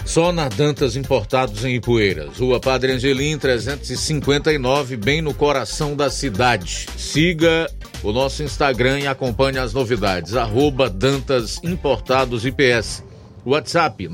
Só 0.05 0.31
na 0.31 0.47
Dantas 0.47 0.95
Importados 0.95 1.65
em 1.65 1.75
Ipueiras. 1.75 2.37
Rua 2.37 2.59
Padre 2.59 2.91
Angelim, 2.93 3.39
359, 3.39 4.95
bem 4.95 5.19
no 5.21 5.33
coração 5.33 5.95
da 5.95 6.11
cidade. 6.11 6.85
Siga 6.95 7.67
o 8.03 8.13
nosso 8.13 8.43
Instagram 8.43 8.99
e 8.99 9.07
acompanhe 9.07 9.57
as 9.57 9.73
novidades. 9.73 10.35
Arroba 10.35 10.87
Dantas 10.89 11.59
Importados 11.63 12.45
IPS. 12.45 13.03
WhatsApp 13.43 14.07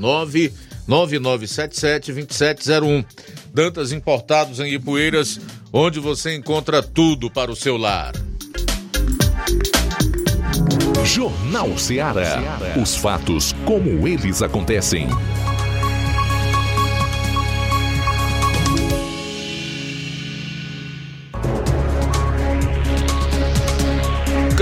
999772701. 0.88 3.04
Dantas 3.52 3.92
Importados 3.92 4.60
em 4.60 4.72
Ipueiras, 4.72 5.38
onde 5.72 6.00
você 6.00 6.34
encontra 6.34 6.82
tudo 6.82 7.30
para 7.30 7.52
o 7.52 7.56
seu 7.56 7.76
lar. 7.76 8.14
Jornal 11.04 11.76
Ceará. 11.76 12.58
Os 12.80 12.96
fatos 12.96 13.52
como 13.66 14.08
eles 14.08 14.40
acontecem. 14.40 15.06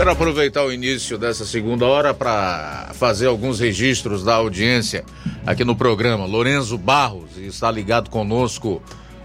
Quero 0.01 0.13
aproveitar 0.13 0.65
o 0.65 0.73
início 0.73 1.19
dessa 1.19 1.45
segunda 1.45 1.85
hora 1.85 2.15
para 2.15 2.89
fazer 2.95 3.27
alguns 3.27 3.61
registros 3.61 4.25
da 4.25 4.37
audiência 4.37 5.05
aqui 5.45 5.63
no 5.63 5.77
programa. 5.77 6.25
Lorenzo 6.25 6.79
Barros 6.79 7.37
está 7.37 7.71
ligado 7.71 8.09
conosco 8.09 8.81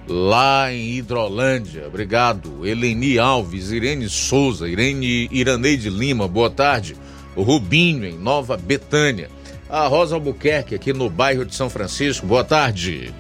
lá 0.06 0.74
em 0.74 0.98
Hidrolândia. 0.98 1.88
Obrigado. 1.88 2.68
Eleni 2.68 3.18
Alves, 3.18 3.72
Irene 3.72 4.10
Souza, 4.10 4.68
Irene 4.68 5.30
Iraneide 5.32 5.90
Lima, 5.90 6.28
boa 6.28 6.50
tarde. 6.50 6.98
O 7.38 7.42
Rubinho 7.42 8.04
em 8.04 8.18
Nova 8.18 8.58
Betânia. 8.58 9.30
A 9.70 9.88
Rosa 9.88 10.16
Albuquerque 10.16 10.76
aqui 10.76 10.92
no 10.92 11.10
bairro 11.10 11.46
de 11.46 11.56
São 11.56 11.70
Francisco, 11.70 12.28
boa 12.28 12.44
tarde. 12.44 13.14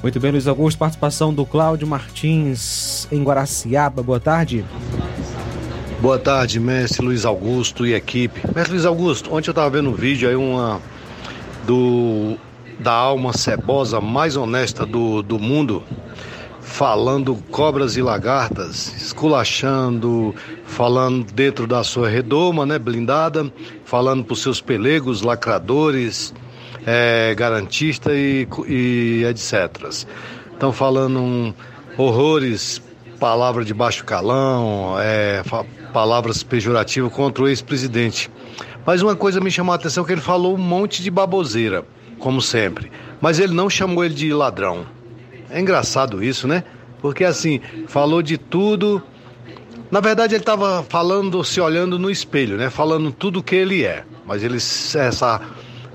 Muito 0.00 0.20
bem, 0.20 0.30
Luiz 0.30 0.46
Augusto. 0.46 0.78
Participação 0.78 1.34
do 1.34 1.44
Cláudio 1.44 1.88
Martins 1.88 3.08
em 3.10 3.24
Guaraciaba, 3.24 4.04
boa 4.04 4.20
tarde. 4.20 4.64
Boa 6.02 6.18
tarde, 6.18 6.58
mestre 6.58 7.00
Luiz 7.06 7.24
Augusto 7.24 7.86
e 7.86 7.94
equipe. 7.94 8.40
Mestre 8.52 8.72
Luiz 8.72 8.84
Augusto, 8.84 9.32
ontem 9.32 9.50
eu 9.50 9.52
estava 9.52 9.70
vendo 9.70 9.90
um 9.90 9.94
vídeo 9.94 10.28
aí, 10.28 10.34
uma 10.34 10.82
do 11.64 12.36
da 12.80 12.92
alma 12.92 13.32
cebosa 13.32 14.00
mais 14.00 14.36
honesta 14.36 14.84
do, 14.84 15.22
do 15.22 15.38
mundo, 15.38 15.80
falando 16.60 17.36
cobras 17.52 17.96
e 17.96 18.02
lagartas, 18.02 19.00
esculachando, 19.00 20.34
falando 20.64 21.32
dentro 21.32 21.68
da 21.68 21.84
sua 21.84 22.08
redoma, 22.08 22.66
né, 22.66 22.80
blindada, 22.80 23.48
falando 23.84 24.24
para 24.24 24.32
os 24.32 24.42
seus 24.42 24.60
pelegos, 24.60 25.22
lacradores, 25.22 26.34
é, 26.84 27.32
garantista 27.36 28.12
e, 28.12 28.48
e 28.66 29.24
etc. 29.24 29.86
Estão 30.52 30.72
falando 30.72 31.20
um, 31.20 31.54
horrores, 31.96 32.82
palavra 33.20 33.64
de 33.64 33.72
baixo 33.72 34.04
calão, 34.04 34.96
é, 34.98 35.44
palavras 35.92 36.42
pejorativas 36.42 37.12
contra 37.12 37.44
o 37.44 37.48
ex-presidente. 37.48 38.30
Mas 38.84 39.02
uma 39.02 39.14
coisa 39.14 39.40
me 39.40 39.50
chamou 39.50 39.72
a 39.72 39.76
atenção 39.76 40.04
que 40.04 40.12
ele 40.12 40.20
falou 40.20 40.54
um 40.54 40.58
monte 40.58 41.02
de 41.02 41.10
baboseira, 41.10 41.84
como 42.18 42.40
sempre. 42.40 42.90
Mas 43.20 43.38
ele 43.38 43.54
não 43.54 43.70
chamou 43.70 44.04
ele 44.04 44.14
de 44.14 44.32
ladrão. 44.32 44.86
É 45.50 45.60
engraçado 45.60 46.22
isso, 46.22 46.48
né? 46.48 46.64
Porque 47.00 47.24
assim, 47.24 47.60
falou 47.86 48.22
de 48.22 48.38
tudo. 48.38 49.02
Na 49.90 50.00
verdade, 50.00 50.34
ele 50.34 50.42
estava 50.42 50.82
falando, 50.88 51.44
se 51.44 51.60
olhando 51.60 51.98
no 51.98 52.10
espelho, 52.10 52.56
né? 52.56 52.70
Falando 52.70 53.12
tudo 53.12 53.40
o 53.40 53.42
que 53.42 53.54
ele 53.54 53.84
é. 53.84 54.04
Mas 54.26 54.42
ele, 54.42 54.56
essa, 54.56 55.40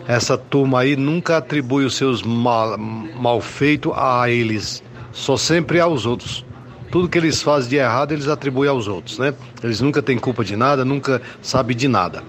essa 0.07 0.37
turma 0.37 0.81
aí 0.81 0.95
nunca 0.95 1.37
atribui 1.37 1.83
os 1.83 1.95
seus 1.95 2.21
mal, 2.21 2.77
malfeitos 2.77 3.91
a 3.95 4.29
eles, 4.29 4.83
só 5.11 5.35
sempre 5.35 5.79
aos 5.79 6.05
outros. 6.05 6.45
Tudo 6.91 7.09
que 7.09 7.17
eles 7.17 7.41
fazem 7.41 7.69
de 7.69 7.75
errado, 7.75 8.13
eles 8.13 8.27
atribuem 8.27 8.69
aos 8.69 8.87
outros, 8.87 9.19
né? 9.19 9.33
Eles 9.63 9.81
nunca 9.81 10.01
têm 10.01 10.17
culpa 10.17 10.43
de 10.43 10.55
nada, 10.55 10.85
nunca 10.85 11.21
sabem 11.41 11.75
de 11.75 11.87
nada. 11.87 12.23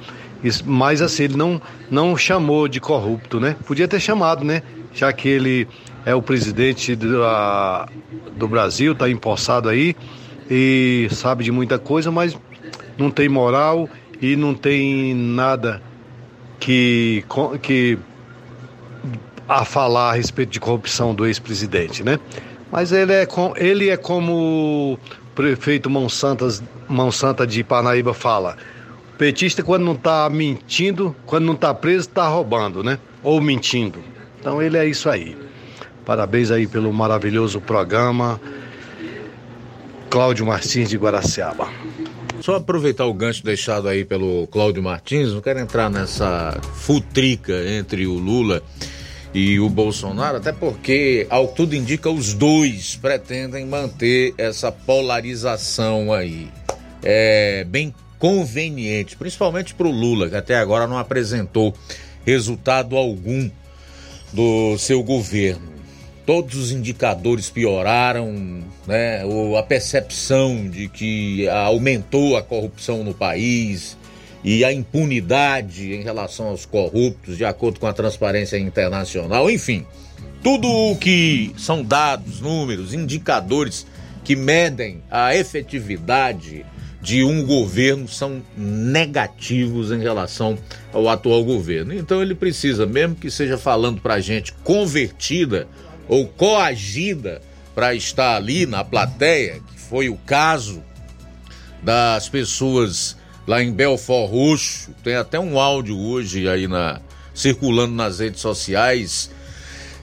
Mas 0.64 1.02
assim, 1.02 1.24
ele 1.24 1.36
não, 1.36 1.60
não 1.90 2.16
chamou 2.16 2.68
de 2.68 2.80
corrupto, 2.80 3.40
né? 3.40 3.56
Podia 3.66 3.88
ter 3.88 4.00
chamado, 4.00 4.44
né? 4.44 4.62
Já 4.94 5.12
que 5.12 5.28
ele 5.28 5.68
é 6.04 6.14
o 6.14 6.22
presidente 6.22 6.96
do, 6.96 7.24
a, 7.24 7.88
do 8.36 8.48
Brasil, 8.48 8.92
está 8.92 9.08
empossado 9.08 9.68
aí 9.68 9.94
e 10.50 11.08
sabe 11.10 11.44
de 11.44 11.52
muita 11.52 11.78
coisa, 11.78 12.10
mas 12.10 12.36
não 12.96 13.10
tem 13.10 13.28
moral 13.28 13.88
e 14.20 14.34
não 14.34 14.54
tem 14.54 15.14
nada 15.14 15.82
que, 16.58 17.24
que 17.62 17.98
a 19.48 19.64
falar 19.64 20.10
a 20.10 20.12
respeito 20.14 20.50
de 20.50 20.60
corrupção 20.60 21.14
do 21.14 21.26
ex-presidente, 21.26 22.02
né? 22.02 22.18
Mas 22.70 22.92
ele 22.92 23.12
é, 23.12 23.26
com, 23.26 23.54
ele 23.56 23.88
é 23.88 23.96
como 23.96 24.94
o 24.94 24.98
prefeito 25.34 25.88
Monsantas, 25.88 26.62
Monsanta 26.88 27.46
de 27.46 27.64
Parnaíba 27.64 28.12
fala. 28.12 28.56
Petista, 29.16 29.62
quando 29.62 29.84
não 29.84 29.94
está 29.94 30.28
mentindo, 30.30 31.14
quando 31.26 31.44
não 31.44 31.54
está 31.54 31.74
preso, 31.74 32.08
está 32.08 32.28
roubando, 32.28 32.84
né? 32.84 32.98
Ou 33.22 33.40
mentindo. 33.40 33.98
Então 34.38 34.62
ele 34.62 34.76
é 34.76 34.86
isso 34.86 35.08
aí. 35.08 35.36
Parabéns 36.04 36.50
aí 36.50 36.66
pelo 36.66 36.92
maravilhoso 36.92 37.60
programa. 37.60 38.40
Cláudio 40.08 40.46
Martins 40.46 40.88
de 40.88 40.96
Guaraciaba. 40.96 41.68
Só 42.40 42.56
aproveitar 42.56 43.04
o 43.04 43.12
gancho 43.12 43.44
deixado 43.44 43.88
aí 43.88 44.04
pelo 44.04 44.46
Cláudio 44.46 44.82
Martins, 44.82 45.32
não 45.32 45.40
quero 45.40 45.58
entrar 45.58 45.90
nessa 45.90 46.58
futrica 46.74 47.52
entre 47.68 48.06
o 48.06 48.14
Lula 48.14 48.62
e 49.38 49.60
o 49.60 49.68
Bolsonaro, 49.68 50.38
até 50.38 50.50
porque, 50.50 51.24
ao 51.30 51.46
que 51.46 51.54
tudo 51.54 51.76
indica, 51.76 52.10
os 52.10 52.34
dois 52.34 52.96
pretendem 52.96 53.64
manter 53.64 54.34
essa 54.36 54.72
polarização 54.72 56.12
aí. 56.12 56.48
É 57.04 57.62
bem 57.62 57.94
conveniente, 58.18 59.16
principalmente 59.16 59.74
para 59.74 59.86
o 59.86 59.92
Lula, 59.92 60.28
que 60.28 60.34
até 60.34 60.56
agora 60.56 60.88
não 60.88 60.98
apresentou 60.98 61.72
resultado 62.26 62.96
algum 62.96 63.48
do 64.32 64.76
seu 64.76 65.04
governo. 65.04 65.68
Todos 66.26 66.56
os 66.56 66.72
indicadores 66.72 67.48
pioraram, 67.48 68.64
né? 68.88 69.22
a 69.56 69.62
percepção 69.62 70.68
de 70.68 70.88
que 70.88 71.48
aumentou 71.48 72.36
a 72.36 72.42
corrupção 72.42 73.04
no 73.04 73.14
país, 73.14 73.96
e 74.42 74.64
a 74.64 74.72
impunidade 74.72 75.92
em 75.92 76.02
relação 76.02 76.48
aos 76.48 76.64
corruptos, 76.64 77.36
de 77.36 77.44
acordo 77.44 77.80
com 77.80 77.86
a 77.86 77.92
transparência 77.92 78.56
internacional, 78.58 79.50
enfim, 79.50 79.84
tudo 80.42 80.68
o 80.68 80.96
que 80.96 81.52
são 81.56 81.82
dados, 81.82 82.40
números, 82.40 82.94
indicadores 82.94 83.86
que 84.24 84.36
medem 84.36 85.02
a 85.10 85.34
efetividade 85.34 86.64
de 87.00 87.24
um 87.24 87.44
governo 87.44 88.08
são 88.08 88.42
negativos 88.56 89.90
em 89.92 90.00
relação 90.00 90.58
ao 90.92 91.08
atual 91.08 91.44
governo. 91.44 91.94
Então 91.94 92.20
ele 92.20 92.34
precisa, 92.34 92.86
mesmo 92.86 93.14
que 93.14 93.30
seja 93.30 93.56
falando 93.56 94.00
para 94.00 94.20
gente 94.20 94.52
convertida 94.64 95.66
ou 96.08 96.26
coagida 96.26 97.40
para 97.74 97.94
estar 97.94 98.36
ali 98.36 98.66
na 98.66 98.82
plateia, 98.82 99.60
que 99.72 99.78
foi 99.78 100.08
o 100.08 100.16
caso 100.16 100.82
das 101.82 102.28
pessoas 102.28 103.16
lá 103.48 103.62
em 103.62 103.72
Belfort 103.72 104.30
Roxo. 104.30 104.90
Tem 105.02 105.16
até 105.16 105.40
um 105.40 105.58
áudio 105.58 105.98
hoje 105.98 106.46
aí 106.46 106.68
na 106.68 107.00
circulando 107.34 107.94
nas 107.94 108.18
redes 108.18 108.40
sociais 108.40 109.30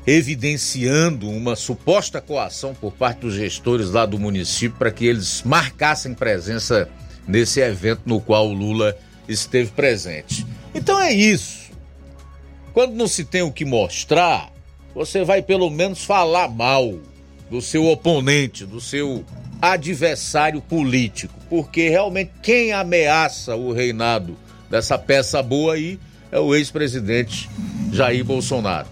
evidenciando 0.07 1.29
uma 1.29 1.55
suposta 1.55 2.21
coação 2.21 2.73
por 2.73 2.93
parte 2.93 3.21
dos 3.21 3.33
gestores 3.33 3.91
lá 3.91 4.05
do 4.05 4.19
município 4.19 4.77
para 4.77 4.91
que 4.91 5.05
eles 5.05 5.41
marcassem 5.43 6.13
presença 6.13 6.87
nesse 7.27 7.59
evento 7.59 8.03
no 8.05 8.21
qual 8.21 8.47
o 8.47 8.53
Lula 8.53 8.95
esteve 9.27 9.71
presente. 9.71 10.45
Então 10.73 11.01
é 11.01 11.11
isso. 11.11 11.71
Quando 12.71 12.93
não 12.93 13.07
se 13.07 13.25
tem 13.25 13.41
o 13.41 13.51
que 13.51 13.65
mostrar, 13.65 14.51
você 14.93 15.23
vai 15.23 15.41
pelo 15.41 15.69
menos 15.69 16.03
falar 16.03 16.47
mal 16.49 16.99
do 17.49 17.61
seu 17.61 17.85
oponente, 17.85 18.65
do 18.65 18.79
seu 18.79 19.25
adversário 19.61 20.61
político, 20.61 21.33
porque 21.49 21.89
realmente 21.89 22.31
quem 22.41 22.73
ameaça 22.73 23.55
o 23.55 23.71
reinado 23.71 24.37
dessa 24.69 24.97
peça 24.97 25.41
boa 25.41 25.73
aí 25.73 25.99
é 26.31 26.39
o 26.39 26.53
ex-presidente 26.55 27.49
Jair 27.91 28.23
Bolsonaro. 28.23 28.87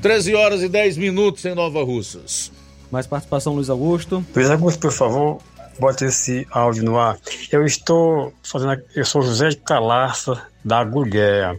13 0.00 0.34
horas 0.34 0.62
e 0.62 0.68
10 0.68 0.96
minutos 0.96 1.44
em 1.44 1.54
Nova 1.54 1.82
Russas. 1.82 2.52
Mais 2.90 3.06
participação, 3.06 3.54
Luiz 3.54 3.68
Augusto. 3.68 4.24
Luiz 4.34 4.50
Augusto, 4.50 4.80
por 4.80 4.92
favor, 4.92 5.38
bote 5.78 6.04
esse 6.04 6.46
áudio 6.50 6.84
no 6.84 6.98
ar. 6.98 7.18
Eu 7.50 7.66
estou 7.66 8.32
fazendo. 8.42 8.80
Eu 8.94 9.04
sou 9.04 9.22
José 9.22 9.50
de 9.50 9.56
Calaça, 9.56 10.40
da 10.64 10.82
Gurgueia. 10.84 11.58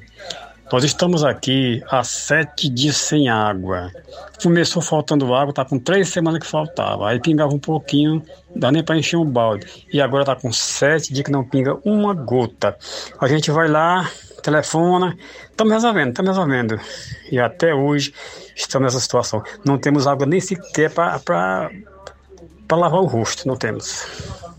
Nós 0.72 0.84
estamos 0.84 1.24
aqui 1.24 1.82
há 1.90 2.04
sete 2.04 2.70
dias 2.70 2.96
sem 2.98 3.28
água. 3.28 3.92
Começou 4.42 4.82
faltando 4.82 5.34
água, 5.34 5.52
tá 5.52 5.66
com 5.66 5.80
três 5.80 6.10
semanas 6.10 6.40
que 6.42 6.46
faltava. 6.46 7.10
Aí 7.10 7.20
pingava 7.20 7.52
um 7.52 7.60
pouquinho, 7.60 8.24
dá 8.56 8.72
nem 8.72 8.84
para 8.84 8.96
encher 8.96 9.18
um 9.18 9.26
balde. 9.26 9.66
E 9.92 10.00
agora 10.00 10.24
tá 10.24 10.36
com 10.36 10.54
sete 10.54 11.12
dias 11.12 11.26
que 11.26 11.32
não 11.32 11.44
pinga 11.44 11.80
uma 11.84 12.14
gota. 12.14 12.78
A 13.20 13.28
gente 13.28 13.50
vai 13.50 13.68
lá, 13.68 14.10
telefona, 14.44 15.18
estamos 15.50 15.74
resolvendo, 15.74 16.10
estamos 16.10 16.30
resolvendo. 16.30 16.80
E 17.32 17.40
até 17.40 17.74
hoje 17.74 18.14
estamos 18.56 18.86
nessa 18.86 19.00
situação. 19.00 19.42
Não 19.66 19.76
temos 19.78 20.06
água 20.06 20.28
nem 20.28 20.40
sequer 20.40 20.92
para 20.92 21.72
lavar 22.72 23.02
o 23.02 23.08
rosto, 23.08 23.48
não 23.48 23.56
temos. 23.56 24.06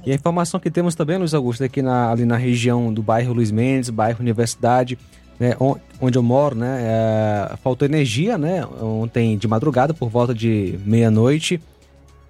E 0.04 0.10
a 0.10 0.14
informação 0.14 0.58
que 0.58 0.70
temos 0.70 0.96
também, 0.96 1.18
Luiz 1.18 1.34
Augusto, 1.34 1.62
aqui 1.62 1.82
na, 1.82 2.10
ali 2.10 2.24
na 2.24 2.36
região 2.36 2.92
do 2.92 3.02
bairro 3.02 3.34
Luiz 3.34 3.50
Mendes, 3.50 3.90
bairro 3.90 4.18
Universidade, 4.20 4.98
né, 5.40 5.56
onde 5.98 6.18
eu 6.18 6.22
moro, 6.22 6.54
né, 6.54 6.80
é, 6.82 7.56
faltou 7.56 7.88
energia, 7.88 8.36
né, 8.36 8.64
ontem 8.80 9.38
de 9.38 9.48
madrugada, 9.48 9.94
por 9.94 10.10
volta 10.10 10.34
de 10.34 10.78
meia-noite 10.84 11.58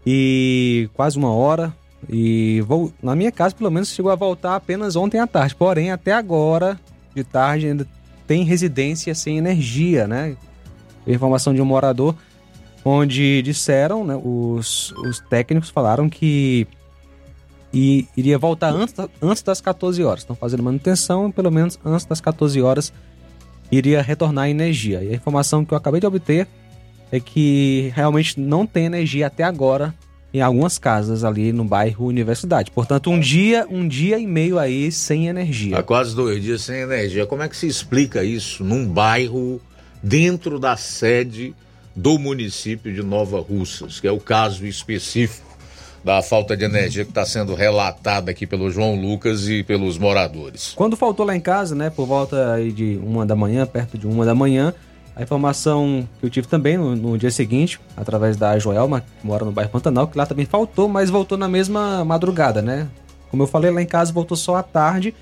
e 0.07 0.89
quase 0.95 1.19
uma 1.19 1.33
hora. 1.33 1.75
E 2.09 2.63
vou, 2.63 2.93
na 3.03 3.15
minha 3.15 3.31
casa, 3.31 3.55
pelo 3.55 3.71
menos, 3.71 3.91
chegou 3.91 4.11
a 4.11 4.15
voltar 4.15 4.55
apenas 4.55 4.97
ontem 4.97 5.19
à 5.19 5.27
tarde. 5.27 5.55
Porém, 5.55 5.91
até 5.91 6.13
agora, 6.13 6.81
de 7.15 7.23
tarde, 7.23 7.67
ainda 7.67 7.87
tem 8.27 8.45
residência 8.45 9.15
sem 9.15 9.37
energia, 9.37 10.07
né? 10.07 10.35
Informação 11.07 11.53
de 11.53 11.61
um 11.61 11.65
morador, 11.65 12.15
onde 12.85 13.43
disseram, 13.43 14.05
né, 14.05 14.19
os, 14.23 14.93
os 14.93 15.21
técnicos 15.21 15.69
falaram 15.69 16.09
que 16.09 16.67
e 17.73 18.07
iria 18.17 18.39
voltar 18.39 18.71
antes, 18.71 18.95
antes 19.23 19.43
das 19.43 19.61
14 19.61 20.03
horas. 20.03 20.21
Estão 20.21 20.37
fazendo 20.37 20.63
manutenção 20.63 21.31
pelo 21.31 21.51
menos 21.51 21.79
antes 21.85 22.05
das 22.05 22.21
14 22.21 22.61
horas 22.61 22.93
iria 23.71 24.03
retornar 24.03 24.45
a 24.47 24.51
energia. 24.51 25.03
E 25.03 25.13
a 25.13 25.15
informação 25.15 25.65
que 25.65 25.73
eu 25.73 25.79
acabei 25.79 26.01
de 26.01 26.07
obter 26.07 26.49
é 27.13 27.21
que 27.21 27.93
realmente 27.95 28.39
não 28.39 28.67
tem 28.67 28.87
energia 28.87 29.29
até 29.29 29.45
agora 29.45 29.95
em 30.33 30.41
algumas 30.41 30.79
casas 30.79 31.25
ali 31.25 31.53
no 31.53 31.65
bairro 31.65 32.07
Universidade. 32.07 32.71
Portanto, 32.71 33.11
um 33.11 33.19
dia, 33.19 33.67
um 33.69 33.87
dia 33.87 34.19
e 34.19 34.27
meio 34.27 34.59
aí 34.59 34.91
sem 34.93 35.27
energia. 35.27 35.79
Há 35.79 35.83
quase 35.83 36.15
dois 36.15 36.43
dias 36.43 36.63
sem 36.63 36.81
energia. 36.81 37.27
Como 37.27 37.43
é 37.43 37.49
que 37.49 37.57
se 37.57 37.67
explica 37.67 38.23
isso 38.23 38.63
num 38.63 38.87
bairro 38.87 39.61
dentro 40.03 40.59
da 40.59 40.77
sede 40.77 41.55
do 41.95 42.19
município 42.19 42.95
de 42.95 43.03
Nova 43.03 43.41
Russas, 43.41 43.99
que 43.99 44.07
é 44.07 44.13
o 44.13 44.21
caso 44.21 44.65
específico 44.65 45.50
da 46.05 46.23
falta 46.23 46.57
de 46.57 46.65
energia 46.65 47.05
que 47.05 47.11
está 47.11 47.25
sendo 47.25 47.55
relatada 47.55 48.31
aqui 48.31 48.47
pelo 48.47 48.71
João 48.71 48.95
Lucas 48.95 49.49
e 49.49 49.63
pelos 49.63 49.99
moradores. 49.99 50.73
Quando 50.75 50.97
faltou 50.97 51.27
lá 51.27 51.37
em 51.37 51.41
casa, 51.41 51.75
né, 51.75 51.91
por 51.91 52.07
volta 52.07 52.57
de 52.75 52.99
uma 53.03 53.27
da 53.27 53.37
manhã, 53.37 53.67
perto 53.67 53.99
de 53.99 54.07
uma 54.07 54.25
da 54.25 54.35
manhã, 54.35 54.73
a 55.15 55.23
informação 55.23 56.09
que 56.19 56.27
eu 56.27 56.31
tive 56.31 56.49
também 56.49 56.79
no, 56.79 56.97
no 56.97 57.19
dia 57.19 57.31
seguinte, 57.31 57.79
através 57.97 58.37
da 58.37 58.59
Joelma, 58.59 59.01
que 59.01 59.27
mora 59.27 59.45
no 59.45 59.53
bairro 59.53 59.71
Pantanal, 59.71 60.09
que 60.09 60.17
lá 60.17 60.25
também 60.25 60.47
faltou, 60.47 60.89
mas 60.89 61.11
voltou 61.11 61.37
na 61.37 61.49
mesma 61.49 62.05
madrugada, 62.05 62.63
né? 62.63 62.89
Como 63.31 63.43
eu 63.43 63.47
falei, 63.47 63.71
lá 63.71 63.83
em 63.83 63.87
casa 63.87 64.13
voltou 64.13 64.37
só 64.37 64.57
à 64.57 64.63
tarde 64.63 65.15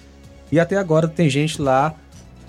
e 0.53 0.61
até 0.61 0.77
agora 0.77 1.09
tem 1.09 1.29
gente 1.29 1.61
lá 1.61 1.95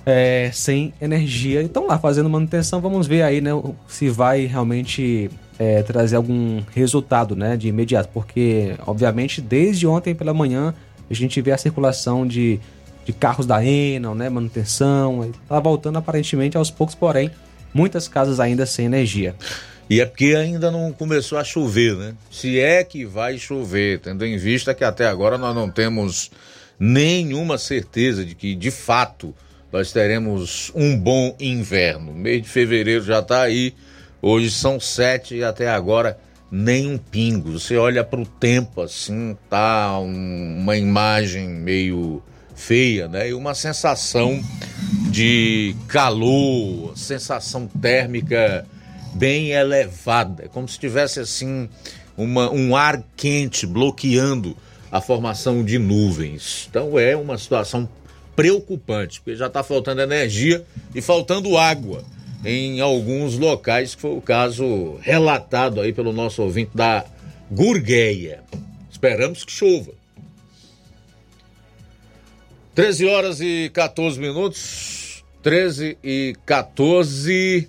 é, 0.05 0.51
sem 0.53 0.93
energia. 1.01 1.61
Então 1.61 1.87
lá 1.87 1.97
fazendo 1.97 2.29
manutenção, 2.29 2.79
vamos 2.79 3.07
ver 3.07 3.23
aí, 3.23 3.41
né, 3.41 3.51
se 3.87 4.09
vai 4.09 4.45
realmente 4.45 5.29
é, 5.59 5.83
trazer 5.83 6.15
algum 6.15 6.61
resultado, 6.73 7.35
né, 7.35 7.57
de 7.57 7.67
imediato, 7.67 8.09
porque 8.13 8.75
obviamente 8.87 9.41
desde 9.41 9.85
ontem 9.85 10.15
pela 10.15 10.33
manhã 10.33 10.73
a 11.09 11.13
gente 11.13 11.41
vê 11.41 11.51
a 11.51 11.57
circulação 11.57 12.25
de, 12.25 12.59
de 13.05 13.11
carros 13.11 13.45
da 13.45 13.63
Enel, 13.63 14.15
né, 14.15 14.29
manutenção, 14.29 15.29
tá 15.47 15.59
voltando 15.59 15.97
aparentemente 15.97 16.55
aos 16.55 16.71
poucos, 16.71 16.95
porém 16.95 17.29
muitas 17.73 18.07
casas 18.07 18.39
ainda 18.39 18.65
sem 18.65 18.85
energia. 18.85 19.35
E 19.89 19.99
é 19.99 20.05
porque 20.05 20.35
ainda 20.35 20.71
não 20.71 20.93
começou 20.93 21.37
a 21.37 21.43
chover, 21.43 21.95
né? 21.95 22.13
Se 22.29 22.59
é 22.59 22.83
que 22.83 23.05
vai 23.05 23.39
chover, 23.39 23.99
tendo 23.99 24.23
em 24.23 24.37
vista 24.37 24.73
que 24.73 24.83
até 24.83 25.07
agora 25.07 25.35
nós 25.35 25.55
não 25.55 25.67
temos 25.67 26.29
nenhuma 26.79 27.57
certeza 27.57 28.23
de 28.23 28.35
que 28.35 28.53
de 28.53 28.69
fato 28.69 29.33
nós 29.71 29.91
teremos 29.91 30.71
um 30.75 30.95
bom 30.95 31.35
inverno. 31.39 32.13
mês 32.13 32.43
de 32.43 32.49
fevereiro 32.49 33.03
já 33.03 33.19
está 33.19 33.41
aí, 33.41 33.73
hoje 34.21 34.51
são 34.51 34.79
sete 34.79 35.35
e 35.35 35.43
até 35.43 35.69
agora 35.69 36.19
nem 36.51 36.91
um 36.91 36.97
pingo. 36.97 37.59
Você 37.59 37.77
olha 37.77 38.03
para 38.03 38.19
o 38.19 38.25
tempo 38.25 38.81
assim, 38.81 39.37
tá 39.49 39.99
um, 39.99 40.57
uma 40.59 40.77
imagem 40.77 41.47
meio 41.47 42.21
feia, 42.55 43.07
né? 43.07 43.29
E 43.29 43.33
uma 43.33 43.53
sensação 43.53 44.43
de 45.09 45.75
calor, 45.87 46.97
sensação 46.97 47.67
térmica 47.67 48.65
bem 49.13 49.51
elevada, 49.51 50.45
é 50.45 50.47
como 50.47 50.67
se 50.67 50.77
tivesse 50.77 51.19
assim 51.19 51.67
uma, 52.15 52.51
um 52.51 52.75
ar 52.75 53.03
quente 53.15 53.65
bloqueando 53.65 54.55
a 54.91 55.01
formação 55.01 55.63
de 55.63 55.79
nuvens. 55.79 56.67
Então 56.69 56.97
é 56.99 57.15
uma 57.15 57.37
situação 57.37 57.87
preocupante, 58.35 59.19
porque 59.19 59.35
já 59.35 59.47
está 59.47 59.63
faltando 59.63 60.01
energia 60.01 60.63
e 60.93 61.01
faltando 61.01 61.57
água 61.57 62.03
em 62.43 62.79
alguns 62.79 63.37
locais, 63.37 63.95
que 63.95 64.01
foi 64.01 64.11
o 64.11 64.21
caso 64.21 64.97
relatado 65.01 65.81
aí 65.81 65.91
pelo 65.91 66.13
nosso 66.13 66.41
ouvinte 66.41 66.71
da 66.73 67.05
Gurgueia. 67.51 68.43
Esperamos 68.89 69.43
que 69.43 69.51
chova. 69.51 69.91
13 72.75 73.05
horas 73.07 73.41
e 73.41 73.69
14 73.73 74.19
minutos. 74.19 75.23
13 75.41 75.97
e 76.03 76.35
14. 76.45 77.67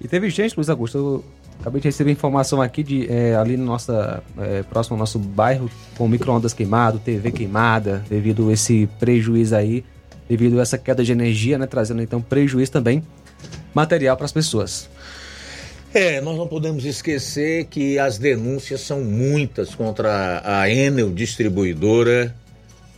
E 0.00 0.08
teve 0.08 0.30
gente, 0.30 0.56
Luiz 0.56 0.68
Augusto, 0.68 0.98
eu 0.98 1.24
acabei 1.60 1.80
de 1.80 1.88
receber 1.88 2.10
informação 2.10 2.60
aqui 2.60 2.82
de 2.82 3.10
é, 3.10 3.34
ali 3.36 3.56
no 3.56 3.64
nossa, 3.64 4.22
é, 4.38 4.62
próximo 4.62 4.94
ao 4.94 5.00
nosso 5.00 5.18
bairro, 5.18 5.70
com 5.96 6.06
micro-ondas 6.08 6.52
queimado, 6.52 6.98
TV 6.98 7.30
queimada, 7.32 8.04
devido 8.08 8.50
a 8.50 8.52
esse 8.52 8.88
prejuízo 8.98 9.56
aí, 9.56 9.84
devido 10.28 10.58
a 10.58 10.62
essa 10.62 10.78
queda 10.78 11.04
de 11.04 11.12
energia, 11.12 11.58
né? 11.58 11.66
Trazendo 11.66 12.02
então 12.02 12.20
prejuízo 12.20 12.72
também 12.72 13.02
material 13.74 14.16
para 14.16 14.26
as 14.26 14.32
pessoas. 14.32 14.88
É, 15.92 16.20
nós 16.20 16.36
não 16.36 16.48
podemos 16.48 16.84
esquecer 16.84 17.66
que 17.66 17.98
as 17.98 18.18
denúncias 18.18 18.80
são 18.80 19.00
muitas 19.00 19.74
contra 19.74 20.42
a 20.44 20.68
Enel 20.68 21.12
Distribuidora 21.12 22.34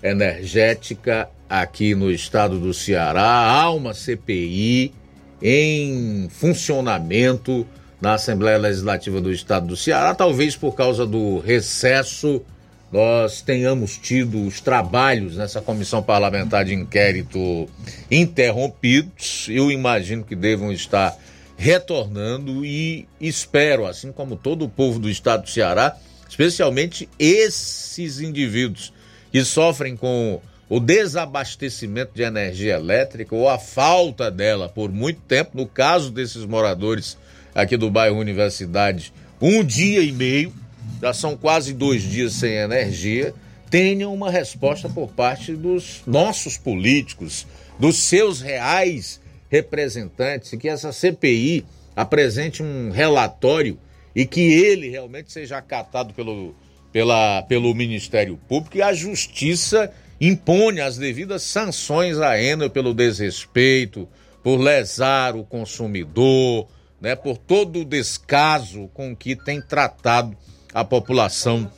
Energética 0.02 1.28
aqui 1.48 1.94
no 1.94 2.10
estado 2.10 2.58
do 2.58 2.72
Ceará. 2.72 3.22
Há 3.22 3.70
uma 3.70 3.92
CPI 3.92 4.94
em 5.42 6.28
funcionamento 6.30 7.66
na 8.00 8.14
Assembleia 8.14 8.58
Legislativa 8.58 9.20
do 9.20 9.32
Estado 9.32 9.66
do 9.66 9.76
Ceará, 9.76 10.14
talvez 10.14 10.56
por 10.56 10.74
causa 10.74 11.06
do 11.06 11.38
recesso 11.38 12.42
nós 12.90 13.42
tenhamos 13.42 13.98
tido 13.98 14.46
os 14.46 14.60
trabalhos 14.60 15.36
nessa 15.36 15.60
comissão 15.60 16.02
parlamentar 16.02 16.64
de 16.64 16.74
inquérito 16.74 17.68
interrompidos. 18.10 19.46
Eu 19.48 19.70
imagino 19.70 20.24
que 20.24 20.36
devam 20.36 20.72
estar 20.72 21.16
retornando 21.56 22.64
e 22.64 23.08
espero, 23.20 23.86
assim 23.86 24.12
como 24.12 24.36
todo 24.36 24.64
o 24.64 24.68
povo 24.68 24.98
do 24.98 25.10
estado 25.10 25.42
do 25.42 25.50
Ceará, 25.50 25.96
especialmente 26.28 27.08
esses 27.18 28.20
indivíduos 28.20 28.92
que 29.32 29.44
sofrem 29.44 29.96
com 29.96 30.40
o 30.68 30.80
desabastecimento 30.80 32.12
de 32.14 32.22
energia 32.22 32.74
elétrica 32.74 33.34
ou 33.34 33.48
a 33.48 33.58
falta 33.58 34.30
dela 34.30 34.68
por 34.68 34.92
muito 34.92 35.20
tempo, 35.20 35.52
no 35.54 35.66
caso 35.66 36.10
desses 36.10 36.44
moradores 36.44 37.16
aqui 37.54 37.76
do 37.76 37.90
bairro 37.90 38.18
Universidade, 38.18 39.12
um 39.40 39.64
dia 39.64 40.02
e 40.02 40.12
meio, 40.12 40.52
já 41.00 41.12
são 41.12 41.36
quase 41.36 41.72
dois 41.72 42.02
dias 42.02 42.34
sem 42.34 42.52
energia, 42.52 43.34
tenham 43.70 44.14
uma 44.14 44.30
resposta 44.30 44.88
por 44.88 45.10
parte 45.10 45.54
dos 45.54 46.02
nossos 46.06 46.56
políticos, 46.56 47.46
dos 47.78 47.96
seus 47.96 48.40
reais 48.40 49.20
representantes, 49.50 50.52
e 50.52 50.56
que 50.56 50.68
essa 50.68 50.92
CPI 50.92 51.64
apresente 51.94 52.62
um 52.62 52.90
relatório 52.90 53.78
e 54.14 54.24
que 54.26 54.40
ele 54.40 54.88
realmente 54.88 55.32
seja 55.32 55.58
acatado 55.58 56.14
pelo, 56.14 56.54
pela, 56.92 57.42
pelo 57.42 57.74
Ministério 57.74 58.38
Público. 58.48 58.76
E 58.76 58.82
a 58.82 58.92
justiça 58.92 59.92
impõe 60.20 60.80
as 60.80 60.96
devidas 60.96 61.42
sanções 61.42 62.18
à 62.18 62.40
Enel 62.40 62.70
pelo 62.70 62.94
desrespeito, 62.94 64.08
por 64.42 64.58
lesar 64.58 65.36
o 65.36 65.44
consumidor, 65.44 66.68
né, 67.00 67.14
por 67.14 67.36
todo 67.36 67.80
o 67.80 67.84
descaso 67.84 68.88
com 68.94 69.14
que 69.14 69.36
tem 69.36 69.60
tratado 69.60 70.36
a 70.76 70.84
população 70.84 71.70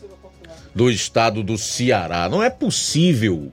do 0.74 0.90
estado 0.90 1.44
do 1.44 1.56
Ceará. 1.56 2.28
Não 2.28 2.42
é 2.42 2.50
possível 2.50 3.52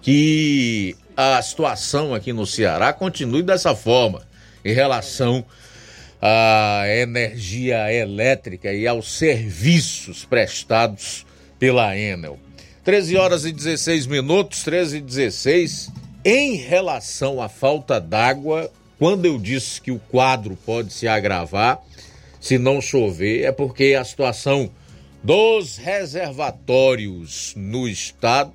que 0.00 0.94
a 1.16 1.42
situação 1.42 2.14
aqui 2.14 2.32
no 2.32 2.46
Ceará 2.46 2.92
continue 2.92 3.42
dessa 3.42 3.74
forma 3.74 4.22
em 4.64 4.72
relação 4.72 5.44
à 6.22 6.84
energia 6.86 7.92
elétrica 7.92 8.72
e 8.72 8.86
aos 8.86 9.10
serviços 9.10 10.24
prestados 10.24 11.26
pela 11.58 11.98
Enel. 11.98 12.38
13 12.84 13.16
horas 13.16 13.44
e 13.44 13.50
16 13.50 14.06
minutos, 14.06 14.62
13 14.62 14.98
e 14.98 15.00
16. 15.00 15.90
Em 16.24 16.54
relação 16.54 17.42
à 17.42 17.48
falta 17.48 18.00
d'água, 18.00 18.70
quando 18.96 19.24
eu 19.24 19.40
disse 19.40 19.80
que 19.80 19.90
o 19.90 19.98
quadro 19.98 20.56
pode 20.64 20.92
se 20.92 21.08
agravar 21.08 21.82
se 22.38 22.58
não 22.58 22.80
chover, 22.80 23.42
é 23.42 23.50
porque 23.50 23.96
a 23.98 24.04
situação 24.04 24.70
dos 25.24 25.78
reservatórios 25.78 27.54
no 27.56 27.88
estado 27.88 28.52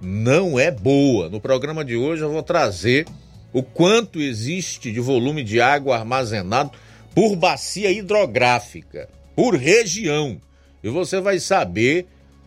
não 0.00 0.56
é 0.56 0.70
boa. 0.70 1.28
No 1.28 1.40
programa 1.40 1.84
de 1.84 1.96
hoje 1.96 2.22
eu 2.22 2.30
vou 2.30 2.42
trazer 2.42 3.04
o 3.52 3.64
quanto 3.64 4.20
existe 4.20 4.92
de 4.92 5.00
volume 5.00 5.42
de 5.42 5.60
água 5.60 5.96
armazenado 5.96 6.70
por 7.12 7.34
bacia 7.34 7.90
hidrográfica, 7.90 9.08
por 9.34 9.56
região. 9.56 10.40
E 10.84 10.88
você 10.88 11.20
vai 11.20 11.40
saber 11.40 12.06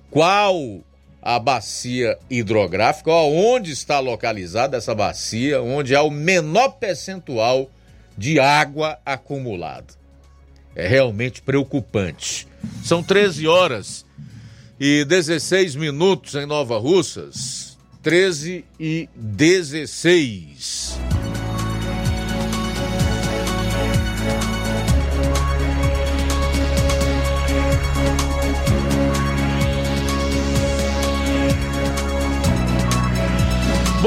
qual 0.10 0.80
a 1.22 1.38
bacia 1.38 2.18
hidrográfica, 2.30 3.12
onde 3.12 3.72
está 3.72 4.00
localizada 4.00 4.78
essa 4.78 4.96
bacia, 4.96 5.62
onde 5.62 5.94
há 5.94 6.02
o 6.02 6.10
menor 6.10 6.70
percentual 6.78 7.70
de 8.18 8.40
água 8.40 8.98
acumulada. 9.06 10.07
É 10.78 10.88
realmente 10.88 11.42
preocupante. 11.42 12.48
São 12.84 13.02
13 13.02 13.48
horas 13.48 14.06
e 14.80 15.04
16 15.06 15.76
minutos 15.76 16.36
em 16.36 16.46
Nova 16.46 16.78
Russas. 16.78 17.76
13 18.04 18.64
e 18.80 19.10
16. 19.16 21.17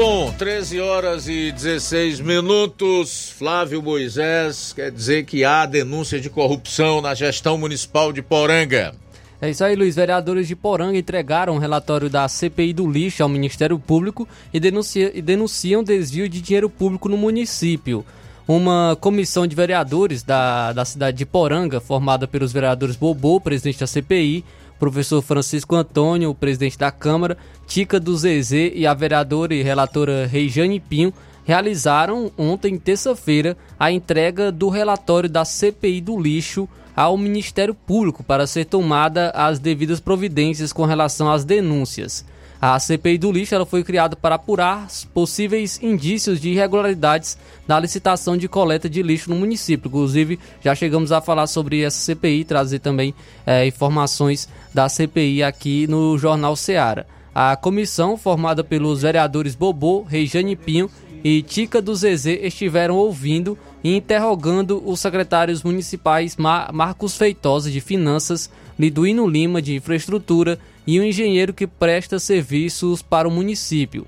Bom, 0.03 0.33
13 0.35 0.79
horas 0.79 1.27
e 1.27 1.51
16 1.51 2.21
minutos. 2.21 3.29
Flávio 3.37 3.83
Moisés 3.83 4.73
quer 4.73 4.89
dizer 4.89 5.25
que 5.25 5.45
há 5.45 5.63
denúncia 5.67 6.19
de 6.19 6.27
corrupção 6.27 7.01
na 7.01 7.13
gestão 7.13 7.55
municipal 7.55 8.11
de 8.11 8.19
Poranga. 8.19 8.95
É 9.39 9.51
isso 9.51 9.63
aí, 9.63 9.75
Luiz. 9.75 9.95
Vereadores 9.95 10.47
de 10.47 10.55
Poranga 10.55 10.97
entregaram 10.97 11.53
um 11.53 11.59
relatório 11.59 12.09
da 12.09 12.27
CPI 12.27 12.73
do 12.73 12.89
lixo 12.89 13.21
ao 13.21 13.29
Ministério 13.29 13.77
Público 13.77 14.27
e, 14.51 14.59
denuncia, 14.59 15.11
e 15.13 15.21
denunciam 15.21 15.83
desvio 15.83 16.27
de 16.27 16.41
dinheiro 16.41 16.67
público 16.67 17.07
no 17.07 17.15
município. 17.15 18.03
Uma 18.47 18.97
comissão 18.99 19.45
de 19.45 19.55
vereadores 19.55 20.23
da, 20.23 20.73
da 20.73 20.83
cidade 20.83 21.15
de 21.15 21.27
Poranga, 21.27 21.79
formada 21.79 22.27
pelos 22.27 22.51
vereadores 22.51 22.95
Bobô, 22.95 23.39
presidente 23.39 23.79
da 23.79 23.85
CPI, 23.85 24.43
professor 24.81 25.21
Francisco 25.21 25.75
Antônio, 25.75 26.31
o 26.31 26.33
presidente 26.35 26.75
da 26.75 26.89
Câmara, 26.89 27.37
Tica 27.67 27.99
do 27.99 28.17
Zezé 28.17 28.71
e 28.73 28.87
a 28.87 28.95
vereadora 28.95 29.53
e 29.53 29.61
relatora 29.61 30.25
Reijane 30.25 30.79
Pinho 30.79 31.13
realizaram 31.45 32.31
ontem, 32.35 32.79
terça-feira, 32.79 33.55
a 33.79 33.91
entrega 33.91 34.51
do 34.51 34.69
relatório 34.69 35.29
da 35.29 35.45
CPI 35.45 36.01
do 36.01 36.19
lixo 36.19 36.67
ao 36.95 37.15
Ministério 37.15 37.75
Público 37.75 38.23
para 38.23 38.47
ser 38.47 38.65
tomada 38.65 39.29
as 39.35 39.59
devidas 39.59 39.99
providências 39.99 40.73
com 40.73 40.83
relação 40.83 41.31
às 41.31 41.45
denúncias. 41.45 42.25
A 42.61 42.77
CPI 42.79 43.17
do 43.17 43.31
lixo 43.31 43.55
ela 43.55 43.65
foi 43.65 43.83
criada 43.83 44.15
para 44.15 44.35
apurar 44.35 44.87
possíveis 45.15 45.81
indícios 45.81 46.39
de 46.39 46.51
irregularidades 46.51 47.35
na 47.67 47.79
licitação 47.79 48.37
de 48.37 48.47
coleta 48.47 48.87
de 48.87 49.01
lixo 49.01 49.31
no 49.31 49.35
município. 49.35 49.87
Inclusive, 49.87 50.39
já 50.63 50.75
chegamos 50.75 51.11
a 51.11 51.19
falar 51.19 51.47
sobre 51.47 51.81
essa 51.81 51.97
CPI, 51.97 52.43
trazer 52.43 52.77
também 52.77 53.15
é, 53.47 53.65
informações 53.65 54.47
da 54.71 54.87
CPI 54.87 55.41
aqui 55.41 55.87
no 55.87 56.15
Jornal 56.19 56.55
Seara. 56.55 57.07
A 57.33 57.55
comissão, 57.55 58.15
formada 58.15 58.63
pelos 58.63 59.01
vereadores 59.01 59.55
Bobô, 59.55 60.03
Reijane 60.03 60.55
Pinho 60.55 60.87
e 61.23 61.41
Tica 61.41 61.81
do 61.81 61.95
Zezé, 61.95 62.45
estiveram 62.45 62.95
ouvindo 62.95 63.57
e 63.83 63.95
interrogando 63.97 64.83
os 64.85 64.99
secretários 64.99 65.63
municipais 65.63 66.37
Mar 66.37 66.71
Marcos 66.71 67.17
Feitosa, 67.17 67.71
de 67.71 67.81
Finanças, 67.81 68.51
Liduíno 68.77 69.25
Lima, 69.27 69.63
de 69.63 69.73
Infraestrutura, 69.73 70.59
e 70.85 70.99
o 70.99 71.03
engenheiro 71.03 71.53
que 71.53 71.67
presta 71.67 72.19
serviços 72.19 73.01
para 73.01 73.27
o 73.27 73.31
município. 73.31 74.05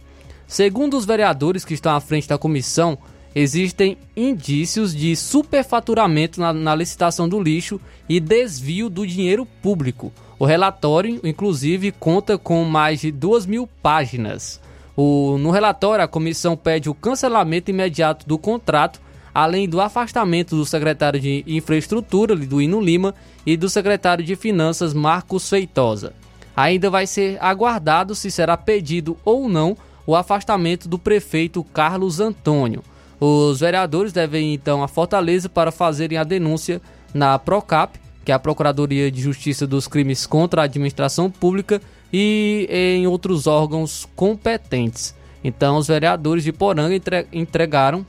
Segundo 0.48 0.98
os 0.98 1.06
vereadores 1.06 1.66
que 1.66 1.74
estão 1.74 1.96
à 1.96 2.00
frente 2.00 2.28
da 2.28 2.38
comissão, 2.38 2.98
existem 3.36 3.98
indícios 4.16 4.94
de 4.94 5.16
superfaturamento 5.16 6.40
na, 6.40 6.54
na, 6.54 6.76
licitação 6.76 7.28
do 7.28 7.42
lixo 7.42 7.80
e 8.08 8.20
desvio 8.20 8.90
do 8.90 9.08
dinheiro 9.08 9.46
público. 9.62 10.12
O 10.38 10.46
relatório, 10.46 11.20
inclusive, 11.24 11.92
conta 11.92 12.38
com 12.38 12.64
mais 12.66 13.02
de 13.02 13.12
duas 13.12 13.46
mil 13.46 13.68
páginas. 13.82 14.60
O, 14.96 15.38
no 15.40 15.50
relatório, 15.50 16.06
a 16.06 16.08
comissão 16.08 16.56
pede 16.56 16.90
o 16.90 16.94
cancelamento 16.94 17.72
imediato 17.72 18.28
do 18.28 18.38
contrato, 18.38 19.02
além 19.34 19.68
do 19.68 19.82
afastamento 19.82 20.56
do 20.56 20.66
secretário 20.66 21.20
de 21.20 21.44
Infraestrutura, 21.48 22.36
Liduíno 22.36 22.80
Lima, 22.80 23.16
e 23.46 23.58
do 23.58 23.68
secretário 23.68 24.24
de 24.24 24.36
Finanças, 24.36 24.94
Marcos 24.94 25.50
Feitosa. 25.50 26.14
Ainda 26.56 26.90
vai 26.90 27.08
ser 27.08 27.38
aguardado 27.42 28.14
se 28.14 28.30
será 28.30 28.56
pedido 28.56 29.18
ou 29.26 29.50
não 29.50 29.76
o 30.06 30.16
afastamento 30.16 30.88
do 30.88 31.00
prefeito 31.00 31.64
Carlos 31.64 32.20
Antônio. 32.20 32.84
Os 33.20 33.62
vereadores 33.62 34.12
devem 34.12 34.54
então 34.54 34.84
a 34.84 34.88
Fortaleza 34.88 35.48
para 35.48 35.72
fazerem 35.72 36.18
a 36.18 36.24
denúncia 36.24 36.82
na 37.14 37.40
Procap, 37.40 37.98
que 38.26 38.32
é 38.32 38.36
a 38.36 38.40
Procuradoria 38.40 39.10
de 39.10 39.22
Justiça 39.22 39.66
dos 39.66 39.88
Crimes 39.88 40.26
contra 40.26 40.62
a 40.62 40.66
Administração 40.66 41.32
Pública, 41.32 41.82
e 42.12 42.68
em 42.70 43.08
outros 43.08 43.48
órgãos 43.48 44.08
competentes. 44.16 45.16
Então, 45.44 45.78
os 45.78 45.88
vereadores 45.88 46.44
de 46.44 46.54
Poranga 46.54 46.96
entregaram 47.32 48.06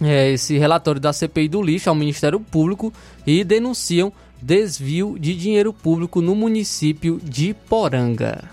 é, 0.00 0.30
esse 0.30 0.56
relatório 0.56 1.00
da 1.00 1.12
CPI 1.12 1.48
do 1.48 1.62
lixo 1.62 1.88
ao 1.88 1.96
Ministério 1.96 2.38
Público 2.38 2.92
e 3.26 3.42
denunciam 3.42 4.12
desvio 4.44 5.16
de 5.18 5.34
dinheiro 5.34 5.72
público 5.72 6.20
no 6.20 6.34
município 6.34 7.18
de 7.22 7.54
Poranga. 7.54 8.50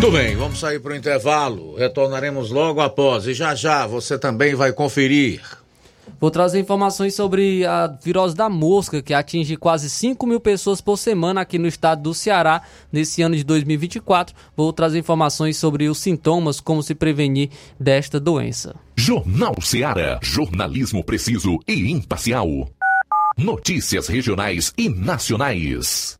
Tudo 0.00 0.12
bem, 0.12 0.34
vamos 0.34 0.58
sair 0.58 0.80
para 0.80 0.94
o 0.94 0.96
intervalo. 0.96 1.76
Retornaremos 1.76 2.50
logo 2.50 2.80
após 2.80 3.26
e 3.26 3.34
já 3.34 3.54
já 3.54 3.86
você 3.86 4.18
também 4.18 4.54
vai 4.54 4.72
conferir. 4.72 5.42
Vou 6.20 6.30
trazer 6.30 6.60
informações 6.60 7.14
sobre 7.14 7.64
a 7.64 7.86
virose 7.86 8.36
da 8.36 8.50
mosca, 8.50 9.00
que 9.00 9.14
atinge 9.14 9.56
quase 9.56 9.88
5 9.88 10.26
mil 10.26 10.38
pessoas 10.38 10.78
por 10.82 10.98
semana 10.98 11.40
aqui 11.40 11.58
no 11.58 11.66
estado 11.66 12.02
do 12.02 12.12
Ceará 12.12 12.60
nesse 12.92 13.22
ano 13.22 13.34
de 13.34 13.42
2024. 13.42 14.36
Vou 14.54 14.70
trazer 14.70 14.98
informações 14.98 15.56
sobre 15.56 15.88
os 15.88 15.96
sintomas, 15.96 16.60
como 16.60 16.82
se 16.82 16.94
prevenir 16.94 17.48
desta 17.78 18.20
doença. 18.20 18.76
Jornal 18.94 19.54
Ceará, 19.62 20.20
jornalismo 20.22 21.02
preciso 21.02 21.58
e 21.66 21.90
imparcial. 21.90 22.68
Notícias 23.38 24.06
regionais 24.06 24.74
e 24.76 24.90
nacionais. 24.90 26.19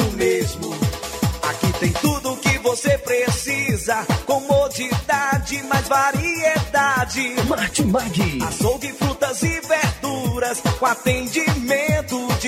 você 2.71 2.97
precisa. 2.97 4.05
Comodidade, 4.25 5.61
mais 5.63 5.87
variedade. 5.89 7.35
Martimag. 7.45 8.39
Açougue, 8.47 8.93
frutas 8.93 9.43
e 9.43 9.59
verduras. 9.59 10.61
Com 10.79 10.85
atendimento 10.85 11.90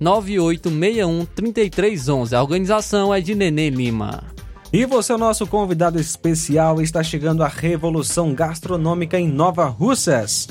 889-9861-3311. 0.00 2.32
A 2.32 2.42
organização 2.42 3.14
é 3.14 3.20
de 3.20 3.34
Nenê 3.34 3.70
Lima. 3.70 4.35
E 4.76 4.84
você, 4.84 5.10
o 5.10 5.16
nosso 5.16 5.46
convidado 5.46 5.98
especial, 5.98 6.82
está 6.82 7.02
chegando 7.02 7.42
a 7.42 7.48
revolução 7.48 8.34
gastronômica 8.34 9.18
em 9.18 9.26
Nova 9.26 9.64
Russas. 9.64 10.46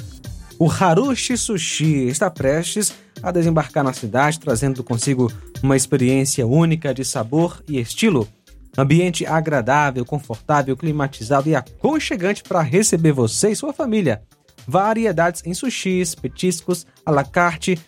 O 0.57 0.67
Harushi 0.67 1.37
Sushi 1.37 2.07
está 2.07 2.27
prestes 2.31 2.91
a 3.21 3.31
desembarcar 3.31 3.83
na 3.83 3.93
cidade, 3.93 4.39
trazendo 4.39 4.83
consigo 4.83 5.31
uma 5.61 5.75
experiência 5.75 6.47
única 6.47 6.91
de 6.91 7.05
sabor 7.05 7.63
e 7.67 7.79
estilo. 7.79 8.27
Ambiente 8.75 9.27
agradável, 9.27 10.03
confortável, 10.03 10.75
climatizado 10.75 11.47
e 11.47 11.55
aconchegante 11.55 12.41
para 12.41 12.63
receber 12.63 13.11
você 13.11 13.51
e 13.51 13.55
sua 13.55 13.73
família. 13.73 14.23
Variedades 14.67 15.43
em 15.45 15.53
sushis, 15.53 16.15
petiscos, 16.15 16.87
à 17.05 17.11
la 17.11 17.23
carte, 17.23 17.79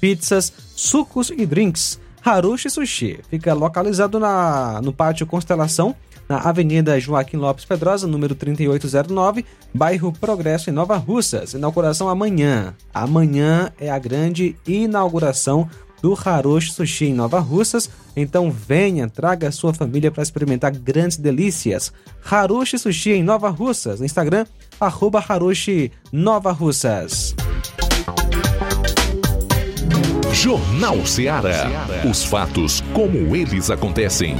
pizzas, 0.00 0.52
sucos 0.76 1.30
e 1.30 1.44
drinks. 1.44 1.98
Harushi 2.24 2.70
Sushi 2.70 3.18
fica 3.28 3.52
localizado 3.52 4.18
na, 4.18 4.80
no 4.82 4.94
Pátio 4.94 5.26
Constelação, 5.26 5.94
na 6.26 6.38
Avenida 6.38 6.98
Joaquim 6.98 7.36
Lopes 7.36 7.66
Pedrosa, 7.66 8.06
número 8.06 8.34
3809, 8.34 9.44
bairro 9.74 10.10
Progresso, 10.10 10.70
em 10.70 10.72
Nova 10.72 10.96
Russas. 10.96 11.52
Inauguração 11.52 12.08
amanhã. 12.08 12.74
Amanhã 12.94 13.70
é 13.78 13.90
a 13.90 13.98
grande 13.98 14.56
inauguração 14.66 15.68
do 16.00 16.14
Harushi 16.14 16.72
Sushi 16.72 17.06
em 17.06 17.14
Nova 17.14 17.40
Russas. 17.40 17.90
Então 18.16 18.50
venha, 18.50 19.06
traga 19.06 19.52
sua 19.52 19.74
família 19.74 20.10
para 20.10 20.22
experimentar 20.22 20.70
grandes 20.72 21.18
delícias. 21.18 21.92
Harushi 22.24 22.78
Sushi 22.78 23.10
em 23.10 23.22
Nova 23.22 23.50
Russas. 23.50 24.00
Instagram, 24.00 24.46
arroba 24.80 25.22
Harushi 25.28 25.92
Nova 26.10 26.52
Russas. 26.52 27.34
Jornal 30.34 31.06
Ceará. 31.06 31.86
Os 32.10 32.24
fatos 32.24 32.82
como 32.92 33.36
eles 33.36 33.70
acontecem. 33.70 34.36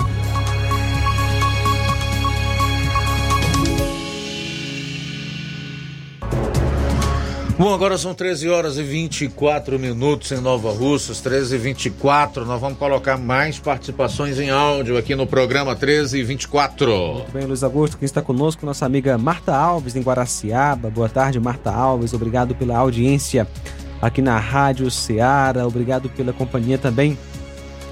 Bom, 7.57 7.73
agora 7.73 7.97
são 7.97 8.12
13 8.12 8.49
horas 8.49 8.77
e 8.77 8.83
24 8.83 9.79
minutos 9.79 10.33
em 10.33 10.41
Nova 10.41 10.73
Russas, 10.73 11.21
13 11.21 11.55
e 11.55 11.59
24. 11.59 12.45
Nós 12.45 12.61
vamos 12.61 12.77
colocar 12.77 13.16
mais 13.16 13.61
participações 13.61 14.41
em 14.41 14.51
áudio 14.51 14.99
aqui 14.99 15.15
no 15.15 15.29
programa 15.29 15.77
13 15.77 16.19
e 16.19 16.25
24. 16.25 17.15
Muito 17.15 17.33
bem, 17.33 17.47
Luiz 17.47 17.62
Augusto, 17.62 17.97
quem 17.97 18.05
está 18.05 18.21
conosco, 18.21 18.66
nossa 18.66 18.85
amiga 18.85 19.16
Marta 19.16 19.55
Alves, 19.55 19.95
em 19.95 20.03
Guaraciaba. 20.03 20.91
Boa 20.91 21.09
tarde, 21.09 21.39
Marta 21.39 21.71
Alves. 21.71 22.12
Obrigado 22.12 22.53
pela 22.57 22.77
audiência 22.77 23.47
aqui 24.01 24.21
na 24.23 24.39
Rádio 24.39 24.91
Ceará. 24.91 25.66
Obrigado 25.66 26.09
pela 26.11 26.33
companhia 26.33 26.79
também 26.79 27.16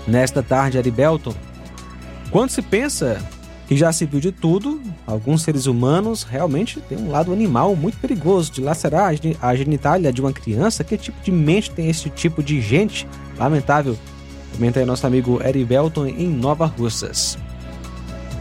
nesta 0.07 0.43
tarde, 0.43 0.79
Aribelton. 0.79 1.35
Quando 2.31 2.51
se 2.51 2.62
pensa 2.62 3.20
que 3.69 3.77
já 3.77 3.93
se 3.93 4.05
viu 4.05 4.20
de 4.20 4.33
tudo, 4.33 4.81
alguns 5.07 5.43
seres 5.43 5.66
humanos 5.66 6.24
realmente 6.24 6.81
têm 6.81 6.99
um 6.99 7.11
lado 7.11 7.33
animal 7.33 7.74
muito 7.77 7.97
perigoso 7.99 8.51
de 8.53 8.61
lacerar 8.61 9.09
a 9.09 9.15
geni- 9.15 9.37
a 9.41 9.55
genitália 9.55 10.12
de 10.12 10.20
uma 10.20 10.33
criança. 10.33 10.83
Que 10.85 10.97
tipo 10.99 11.23
de 11.23 11.31
mente 11.31 11.70
tem 11.70 11.89
esse 11.89 12.11
tipo 12.11 12.43
de 12.43 12.61
gente? 12.61 13.07
Lamentável. 13.39 13.97
Comenta 14.53 14.81
aí 14.81 14.85
nosso 14.87 15.07
amigo 15.07 15.41
Erivelton 15.43 16.07
em 16.07 16.29
Nova 16.29 16.66
Russas. 16.66 17.39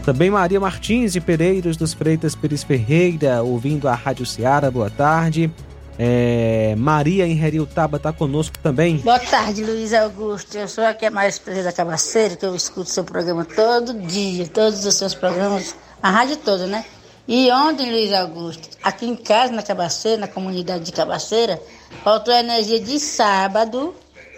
Também 0.04 0.30
Maria 0.30 0.58
Martins 0.58 1.12
de 1.12 1.20
Pereiros 1.20 1.76
dos 1.76 1.94
Freitas 1.94 2.34
Pires 2.34 2.62
Ferreira, 2.64 3.42
ouvindo 3.42 3.88
a 3.88 3.94
Rádio 3.94 4.26
Ceará, 4.26 4.70
boa 4.70 4.90
tarde. 4.90 5.50
É, 5.98 6.74
Maria 6.76 7.26
em 7.26 7.38
Heriutaba 7.38 7.96
está 7.98 8.12
conosco 8.12 8.58
também. 8.58 8.98
Boa 8.98 9.18
tarde, 9.18 9.64
Luiz 9.64 9.92
Augusto. 9.92 10.56
Eu 10.56 10.66
sou 10.68 10.84
a 10.84 11.10
mais 11.10 11.38
Pereira 11.38 11.64
da 11.64 11.72
Cabaceira, 11.72 12.36
que 12.36 12.46
eu 12.46 12.54
escuto 12.54 12.88
seu 12.88 13.04
programa 13.04 13.44
todo 13.44 13.94
dia, 13.94 14.48
todos 14.48 14.84
os 14.84 14.94
seus 14.94 15.14
programas, 15.14 15.74
a 16.02 16.10
rádio 16.10 16.36
toda, 16.38 16.66
né? 16.66 16.84
E 17.28 17.50
ontem, 17.52 17.90
Luiz 17.90 18.12
Augusto, 18.12 18.68
aqui 18.82 19.06
em 19.06 19.14
casa, 19.14 19.52
na 19.52 19.62
Cabaceira, 19.62 20.22
na 20.22 20.28
comunidade 20.28 20.84
de 20.84 20.92
Cabaceira, 20.92 21.60
faltou 22.02 22.34
energia 22.34 22.80
de 22.80 22.98
sábado 22.98 23.94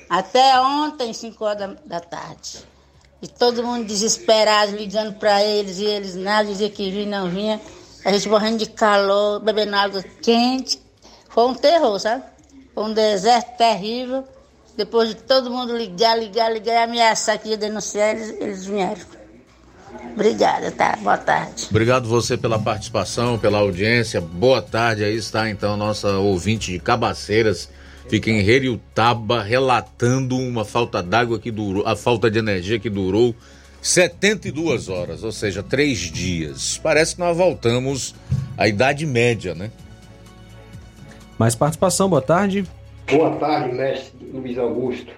até 0.08 0.60
ontem, 0.60 1.12
5 1.12 1.44
horas 1.44 1.58
da, 1.58 1.76
da 1.86 2.00
tarde. 2.00 2.58
E 3.22 3.28
todo 3.28 3.64
mundo 3.64 3.86
desesperado, 3.86 4.76
ligando 4.76 5.14
para 5.14 5.42
eles, 5.42 5.78
e 5.78 5.84
eles 5.86 6.14
nada, 6.14 6.48
dizia 6.48 6.68
que 6.68 6.90
vinha, 6.90 7.22
não 7.22 7.30
vinha. 7.30 7.58
A 8.04 8.12
gente 8.12 8.28
morrendo 8.28 8.58
de 8.58 8.66
calor, 8.66 9.40
bebendo 9.40 9.74
água 9.74 10.04
quente. 10.20 10.83
Foi 11.34 11.46
um 11.46 11.54
terror, 11.54 11.98
sabe? 11.98 12.22
Foi 12.72 12.84
um 12.84 12.94
deserto 12.94 13.56
terrível. 13.58 14.24
Depois 14.76 15.08
de 15.08 15.16
todo 15.16 15.50
mundo 15.50 15.76
ligar, 15.76 16.16
ligar, 16.16 16.52
ligar 16.52 16.74
e 16.74 16.84
ameaçar 16.84 17.38
que 17.38 17.48
ia 17.48 17.56
denunciar, 17.56 18.14
eles, 18.14 18.30
eles 18.40 18.66
vieram. 18.66 19.02
Obrigada, 20.12 20.70
tá? 20.70 20.96
Boa 21.02 21.18
tarde. 21.18 21.66
Obrigado 21.70 22.08
você 22.08 22.36
pela 22.36 22.58
participação, 22.58 23.36
pela 23.36 23.58
audiência. 23.58 24.20
Boa 24.20 24.62
tarde. 24.62 25.02
Aí 25.02 25.16
está 25.16 25.50
então 25.50 25.76
nossa 25.76 26.18
ouvinte 26.18 26.70
de 26.70 26.78
Cabaceiras. 26.78 27.68
Fica 28.08 28.30
em 28.30 28.38
Heriutaba 28.38 29.42
relatando 29.42 30.36
uma 30.36 30.64
falta 30.64 31.02
d'água 31.02 31.40
que 31.40 31.50
durou, 31.50 31.84
a 31.84 31.96
falta 31.96 32.30
de 32.30 32.38
energia 32.38 32.78
que 32.78 32.90
durou 32.90 33.34
72 33.82 34.88
horas, 34.88 35.24
ou 35.24 35.32
seja, 35.32 35.62
três 35.62 35.98
dias. 35.98 36.78
Parece 36.80 37.14
que 37.14 37.20
nós 37.20 37.36
voltamos 37.36 38.14
à 38.56 38.68
Idade 38.68 39.04
Média, 39.04 39.54
né? 39.54 39.70
Mais 41.38 41.56
participação, 41.56 42.08
boa 42.08 42.22
tarde. 42.22 42.64
Boa 43.10 43.34
tarde, 43.36 43.74
mestre 43.74 44.24
Luiz 44.32 44.56
Augusto. 44.56 45.12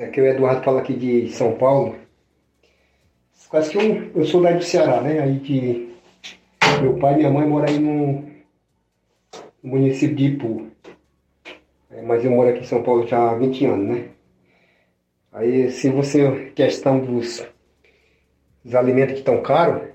Aqui 0.00 0.20
é 0.20 0.22
o 0.22 0.26
Eduardo 0.26 0.64
fala 0.64 0.80
aqui 0.80 0.94
de 0.94 1.30
São 1.32 1.52
Paulo. 1.52 1.96
Quase 3.50 3.70
que 3.70 3.76
eu, 3.76 4.10
eu 4.14 4.24
sou 4.24 4.40
daí 4.42 4.56
do 4.56 4.64
Ceará, 4.64 5.02
né? 5.02 5.20
Aí 5.20 5.38
que 5.40 5.94
meu 6.80 6.96
pai 6.98 7.12
e 7.12 7.16
minha 7.18 7.30
mãe 7.30 7.46
moram 7.46 7.68
aí 7.68 7.78
no, 7.78 8.24
município 9.62 10.16
de 10.16 10.24
Ipu. 10.28 10.66
É, 11.90 12.00
mas 12.00 12.24
eu 12.24 12.30
moro 12.30 12.48
aqui 12.48 12.60
em 12.60 12.64
São 12.64 12.82
Paulo 12.82 13.06
já 13.06 13.30
há 13.30 13.34
20 13.34 13.66
anos, 13.66 13.96
né? 13.96 14.08
Aí 15.30 15.70
se 15.70 15.90
você, 15.90 16.52
questão 16.54 16.98
dos, 17.00 17.46
dos 18.64 18.74
alimentos 18.74 19.12
que 19.12 19.20
estão 19.20 19.42
caros, 19.42 19.90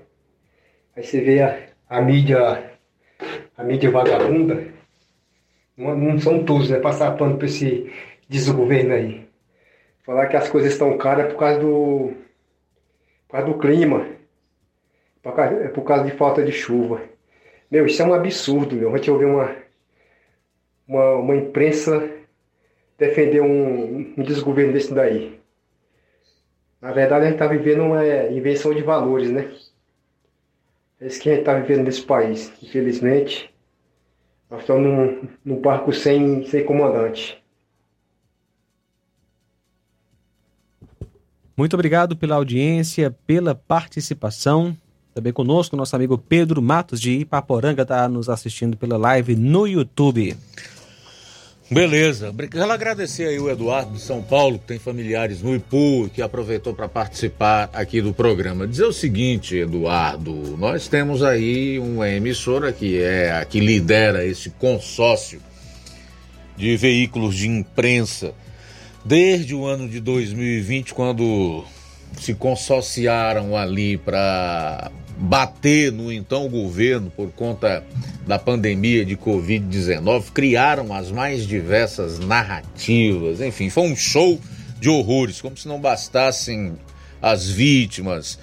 aí 0.94 1.02
você 1.02 1.20
vê 1.20 1.42
a, 1.42 1.58
a 1.88 2.00
mídia, 2.00 2.70
a 3.56 3.64
mídia 3.64 3.90
vagabunda, 3.90 4.77
não, 5.78 6.18
são 6.18 6.44
todos, 6.44 6.68
né? 6.68 6.80
Passar 6.80 7.16
pano 7.16 7.36
para 7.36 7.46
esse 7.46 7.90
desgoverno 8.28 8.94
aí. 8.94 9.26
Falar 10.04 10.26
que 10.26 10.36
as 10.36 10.48
coisas 10.48 10.72
estão 10.72 10.96
caras 10.98 11.26
é 11.26 11.28
por 11.28 11.38
causa 11.38 11.60
do, 11.60 12.12
por 13.28 13.32
causa 13.32 13.46
do 13.46 13.58
clima. 13.58 14.06
Por 15.22 15.34
causa, 15.34 15.54
é 15.56 15.68
por 15.68 15.82
causa 15.82 16.04
de 16.04 16.10
falta 16.12 16.42
de 16.42 16.52
chuva. 16.52 17.02
Meu, 17.70 17.86
isso 17.86 18.02
é 18.02 18.04
um 18.04 18.14
absurdo, 18.14 18.74
meu. 18.74 18.92
A 18.92 18.96
gente 18.96 19.10
ouvir 19.10 19.26
uma, 19.26 19.54
uma, 20.86 21.14
uma 21.16 21.36
imprensa 21.36 22.10
defender 22.96 23.40
um, 23.40 24.14
um 24.16 24.22
desgoverno 24.22 24.72
desse 24.72 24.92
daí. 24.92 25.38
Na 26.80 26.92
verdade, 26.92 27.22
a 27.22 27.28
gente 27.28 27.34
está 27.34 27.46
vivendo 27.46 27.82
uma 27.82 28.04
invenção 28.30 28.74
de 28.74 28.82
valores, 28.82 29.30
né? 29.30 29.52
É 31.00 31.06
isso 31.06 31.20
que 31.20 31.28
a 31.28 31.32
gente 31.32 31.42
está 31.42 31.54
vivendo 31.54 31.84
nesse 31.84 32.02
país, 32.02 32.52
infelizmente. 32.62 33.47
Nós 34.50 34.60
estamos 34.60 34.82
num, 34.82 35.28
num 35.44 35.60
barco 35.60 35.92
sem, 35.92 36.44
sem 36.46 36.64
comandante. 36.64 37.38
Muito 41.56 41.74
obrigado 41.74 42.16
pela 42.16 42.36
audiência, 42.36 43.14
pela 43.26 43.54
participação. 43.54 44.76
Também 45.12 45.32
conosco, 45.32 45.76
nosso 45.76 45.96
amigo 45.96 46.16
Pedro 46.16 46.62
Matos 46.62 47.00
de 47.00 47.10
Ipaporanga 47.18 47.82
está 47.82 48.08
nos 48.08 48.28
assistindo 48.28 48.76
pela 48.76 48.96
live 48.96 49.34
no 49.34 49.66
YouTube. 49.66 50.36
Beleza. 51.70 52.34
Quero 52.50 52.72
agradecer 52.72 53.28
aí 53.28 53.38
o 53.38 53.50
Eduardo 53.50 53.92
de 53.92 54.00
São 54.00 54.22
Paulo, 54.22 54.58
que 54.58 54.64
tem 54.64 54.78
familiares 54.78 55.42
no 55.42 55.54
Ipu 55.54 56.08
que 56.14 56.22
aproveitou 56.22 56.72
para 56.72 56.88
participar 56.88 57.68
aqui 57.74 58.00
do 58.00 58.14
programa. 58.14 58.66
Dizer 58.66 58.86
o 58.86 58.92
seguinte, 58.92 59.54
Eduardo, 59.54 60.56
nós 60.56 60.88
temos 60.88 61.22
aí 61.22 61.78
uma 61.78 62.08
emissora 62.08 62.72
que 62.72 63.02
é 63.02 63.32
a 63.32 63.44
que 63.44 63.60
lidera 63.60 64.24
esse 64.24 64.48
consórcio 64.48 65.42
de 66.56 66.74
veículos 66.76 67.36
de 67.36 67.46
imprensa 67.46 68.32
desde 69.04 69.54
o 69.54 69.66
ano 69.66 69.86
de 69.86 70.00
2020, 70.00 70.94
quando 70.94 71.64
se 72.18 72.32
consorciaram 72.32 73.54
ali 73.54 73.98
para 73.98 74.90
bater 75.18 75.90
no 75.90 76.12
então 76.12 76.48
governo 76.48 77.10
por 77.10 77.30
conta 77.32 77.84
da 78.26 78.38
pandemia 78.38 79.04
de 79.04 79.16
Covid-19, 79.16 80.30
criaram 80.32 80.94
as 80.94 81.10
mais 81.10 81.46
diversas 81.46 82.18
narrativas, 82.20 83.40
enfim, 83.40 83.68
foi 83.68 83.84
um 83.84 83.96
show 83.96 84.40
de 84.78 84.88
horrores, 84.88 85.40
como 85.40 85.56
se 85.56 85.66
não 85.66 85.80
bastassem 85.80 86.78
as 87.20 87.48
vítimas, 87.48 88.38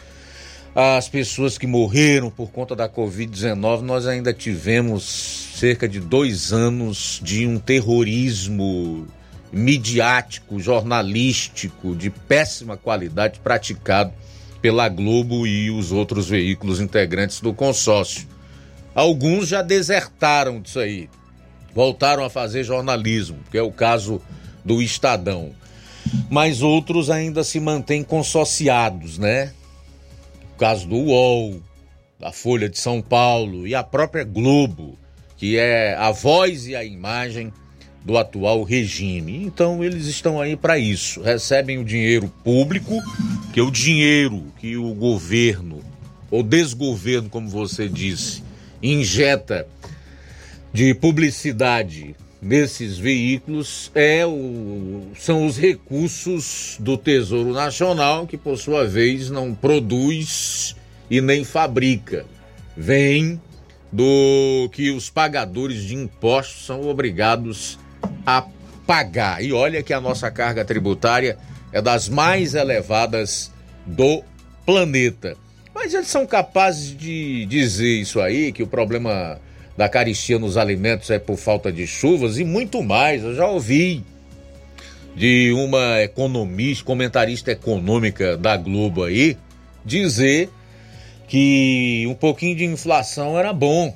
as 0.75 1.07
pessoas 1.07 1.57
que 1.57 1.65
morreram 1.65 2.29
por 2.29 2.51
conta 2.51 2.75
da 2.75 2.89
Covid-19, 2.89 3.79
nós 3.79 4.05
ainda 4.05 4.33
tivemos 4.33 5.03
cerca 5.55 5.87
de 5.87 6.01
dois 6.01 6.51
anos 6.51 7.21
de 7.23 7.47
um 7.47 7.57
terrorismo 7.57 9.07
midiático, 9.53 10.59
jornalístico, 10.59 11.95
de 11.95 12.09
péssima 12.09 12.75
qualidade 12.75 13.39
praticado 13.39 14.11
pela 14.65 14.89
Globo 14.89 15.45
e 15.45 15.69
os 15.69 15.91
outros 15.91 16.27
veículos 16.27 16.79
integrantes 16.79 17.39
do 17.39 17.53
consórcio. 17.53 18.27
Alguns 18.95 19.47
já 19.47 19.61
desertaram 19.61 20.59
disso 20.59 20.79
aí, 20.79 21.07
voltaram 21.71 22.25
a 22.25 22.31
fazer 22.31 22.63
jornalismo, 22.63 23.37
que 23.51 23.59
é 23.59 23.61
o 23.61 23.71
caso 23.71 24.19
do 24.65 24.81
Estadão. 24.81 25.51
Mas 26.31 26.63
outros 26.63 27.11
ainda 27.11 27.43
se 27.43 27.59
mantêm 27.59 28.03
consorciados, 28.03 29.19
né? 29.19 29.53
O 30.55 30.57
caso 30.57 30.87
do 30.87 30.95
UOL, 30.95 31.61
da 32.19 32.31
Folha 32.31 32.67
de 32.67 32.79
São 32.79 33.03
Paulo 33.03 33.67
e 33.67 33.75
a 33.75 33.83
própria 33.83 34.23
Globo, 34.23 34.97
que 35.37 35.59
é 35.59 35.93
a 35.93 36.09
voz 36.09 36.65
e 36.65 36.75
a 36.75 36.83
imagem 36.83 37.53
do 38.05 38.17
atual 38.17 38.63
regime. 38.63 39.43
Então 39.43 39.83
eles 39.83 40.05
estão 40.05 40.39
aí 40.39 40.55
para 40.55 40.77
isso, 40.77 41.21
recebem 41.21 41.79
o 41.79 41.83
dinheiro 41.83 42.31
público, 42.43 43.01
que 43.51 43.59
é 43.59 43.63
o 43.63 43.71
dinheiro 43.71 44.43
que 44.59 44.77
o 44.77 44.93
governo 44.93 45.81
ou 46.29 46.43
desgoverno, 46.43 47.29
como 47.29 47.49
você 47.49 47.89
disse, 47.89 48.43
injeta 48.81 49.67
de 50.71 50.93
publicidade 50.93 52.15
nesses 52.41 52.97
veículos 52.97 53.89
é 53.95 54.25
o, 54.25 55.07
são 55.17 55.47
os 55.47 55.57
recursos 55.57 56.77
do 56.79 56.97
Tesouro 56.97 57.53
Nacional 57.53 58.27
que 58.27 58.37
por 58.37 58.57
sua 58.57 58.85
vez 58.85 59.31
não 59.31 59.55
produz 59.55 60.75
e 61.09 61.21
nem 61.21 61.43
fabrica. 61.43 62.25
Vem 62.77 63.41
do 63.91 64.69
que 64.73 64.91
os 64.91 65.09
pagadores 65.09 65.83
de 65.83 65.95
impostos 65.95 66.65
são 66.65 66.87
obrigados 66.87 67.79
a 68.25 68.45
pagar. 68.85 69.43
E 69.43 69.53
olha 69.53 69.83
que 69.83 69.93
a 69.93 70.01
nossa 70.01 70.29
carga 70.31 70.63
tributária 70.63 71.37
é 71.71 71.81
das 71.81 72.07
mais 72.07 72.55
elevadas 72.55 73.51
do 73.85 74.23
planeta. 74.65 75.35
Mas 75.73 75.93
eles 75.93 76.07
são 76.07 76.25
capazes 76.25 76.95
de 76.95 77.45
dizer 77.45 77.99
isso 77.99 78.21
aí, 78.21 78.51
que 78.51 78.63
o 78.63 78.67
problema 78.67 79.39
da 79.77 79.89
caristia 79.89 80.39
nos 80.39 80.55
alimentos 80.55 81.09
é 81.09 81.19
por 81.19 81.37
falta 81.37 81.71
de 81.71 81.85
chuvas 81.85 82.37
e 82.37 82.43
muito 82.43 82.81
mais. 82.81 83.23
Eu 83.23 83.35
já 83.35 83.47
ouvi 83.47 84.03
de 85.15 85.51
uma 85.53 86.01
economista, 86.01 86.83
comentarista 86.83 87.51
econômica 87.51 88.37
da 88.37 88.57
Globo 88.57 89.03
aí, 89.03 89.37
dizer 89.83 90.49
que 91.27 92.05
um 92.07 92.13
pouquinho 92.13 92.55
de 92.55 92.65
inflação 92.65 93.37
era 93.37 93.51
bom 93.51 93.95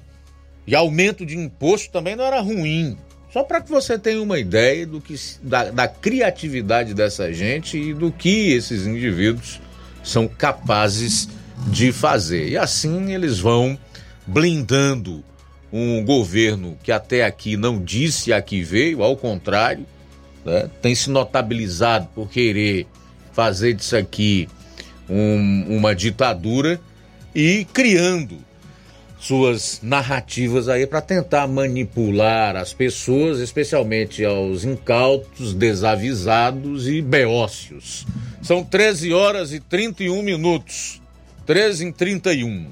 e 0.65 0.76
aumento 0.76 1.26
de 1.26 1.38
imposto 1.38 1.91
também 1.91 2.15
não 2.15 2.26
era 2.26 2.39
ruim. 2.39 2.97
Só 3.31 3.43
para 3.43 3.61
que 3.61 3.69
você 3.69 3.97
tenha 3.97 4.22
uma 4.22 4.39
ideia 4.39 4.88
do 4.88 4.99
que, 4.99 5.15
da, 5.43 5.69
da 5.69 5.88
criatividade 5.88 6.93
dessa 6.93 7.31
gente 7.31 7.77
e 7.77 7.93
do 7.93 8.11
que 8.11 8.51
esses 8.51 8.88
indivíduos 8.88 9.61
são 10.03 10.27
capazes 10.27 11.30
de 11.68 11.91
fazer. 11.91 12.49
E 12.49 12.57
assim 12.57 13.14
eles 13.14 13.39
vão 13.39 13.77
blindando 14.26 15.23
um 15.72 16.03
governo 16.03 16.77
que 16.81 16.91
até 16.91 17.23
aqui 17.23 17.56
não 17.56 17.84
disse 17.84 18.34
a 18.34 18.41
que 18.41 18.64
veio, 18.64 19.03
ao 19.03 19.15
contrário, 19.15 19.85
né, 20.43 20.69
tem 20.81 20.95
se 20.95 21.11
notabilizado 21.11 22.07
por 22.15 22.30
querer 22.30 22.88
fazer 23.31 23.73
disso 23.73 23.95
aqui 23.95 24.49
um, 25.07 25.77
uma 25.77 25.95
ditadura 25.95 26.80
e 27.34 27.65
criando 27.72 28.38
suas 29.20 29.82
narrativas 29.84 30.70
aí 30.70 30.88
para 30.88 31.02
tentar 31.02 31.46
manipular 31.48 32.56
as 32.56 32.74
pessoas, 32.74 33.40
especialmente 33.40 34.24
aos 34.24 34.64
incautos, 34.64 35.54
desavisados 35.54 36.88
e 36.88 37.02
beócios. 37.02 38.08
São 38.41 38.64
13 38.64 39.14
horas 39.14 39.52
e 39.52 39.60
31 39.60 40.24
minutos. 40.24 41.02
13 41.46 41.86
em 41.86 41.91
31. 41.91 42.68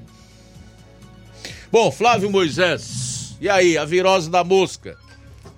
Bom, 1.69 1.91
Flávio 1.91 2.31
Moisés, 2.31 3.35
e 3.41 3.49
aí, 3.49 3.77
a 3.77 3.83
virose 3.83 4.29
da 4.29 4.43
mosca? 4.43 4.97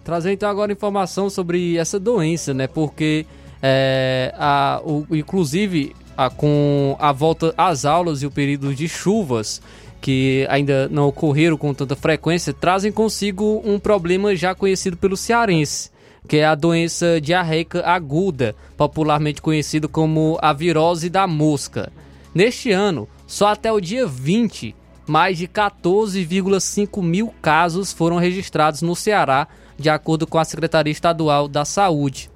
Trazer 0.03 0.31
então 0.31 0.49
agora 0.49 0.71
informação 0.71 1.29
sobre 1.29 1.77
essa 1.77 1.99
doença, 1.99 2.53
né? 2.53 2.65
Porque, 2.65 3.25
é, 3.61 4.33
a, 4.37 4.81
o, 4.83 5.05
inclusive, 5.11 5.95
a, 6.17 6.29
com 6.29 6.97
a 6.99 7.11
volta 7.11 7.53
às 7.55 7.85
aulas 7.85 8.21
e 8.21 8.25
o 8.25 8.31
período 8.31 8.73
de 8.73 8.89
chuvas, 8.89 9.61
que 10.01 10.45
ainda 10.49 10.87
não 10.89 11.07
ocorreram 11.07 11.57
com 11.57 11.73
tanta 11.73 11.95
frequência, 11.95 12.53
trazem 12.53 12.91
consigo 12.91 13.61
um 13.65 13.79
problema 13.79 14.35
já 14.35 14.55
conhecido 14.55 14.97
pelo 14.97 15.17
cearense, 15.17 15.91
que 16.27 16.37
é 16.37 16.45
a 16.45 16.55
doença 16.55 17.19
diarreica 17.19 17.85
aguda, 17.85 18.55
popularmente 18.77 19.41
conhecido 19.41 19.89
como 19.89 20.37
a 20.41 20.53
virose 20.53 21.09
da 21.09 21.27
mosca. 21.27 21.91
Neste 22.33 22.71
ano, 22.71 23.07
só 23.27 23.47
até 23.47 23.71
o 23.71 23.79
dia 23.79 24.05
20, 24.05 24.75
mais 25.07 25.37
de 25.37 25.47
14,5 25.47 27.01
mil 27.01 27.33
casos 27.41 27.91
foram 27.91 28.17
registrados 28.17 28.81
no 28.81 28.95
Ceará, 28.95 29.47
de 29.77 29.89
acordo 29.89 30.27
com 30.27 30.37
a 30.37 30.45
Secretaria 30.45 30.91
Estadual 30.91 31.47
da 31.47 31.65
Saúde. 31.65 32.29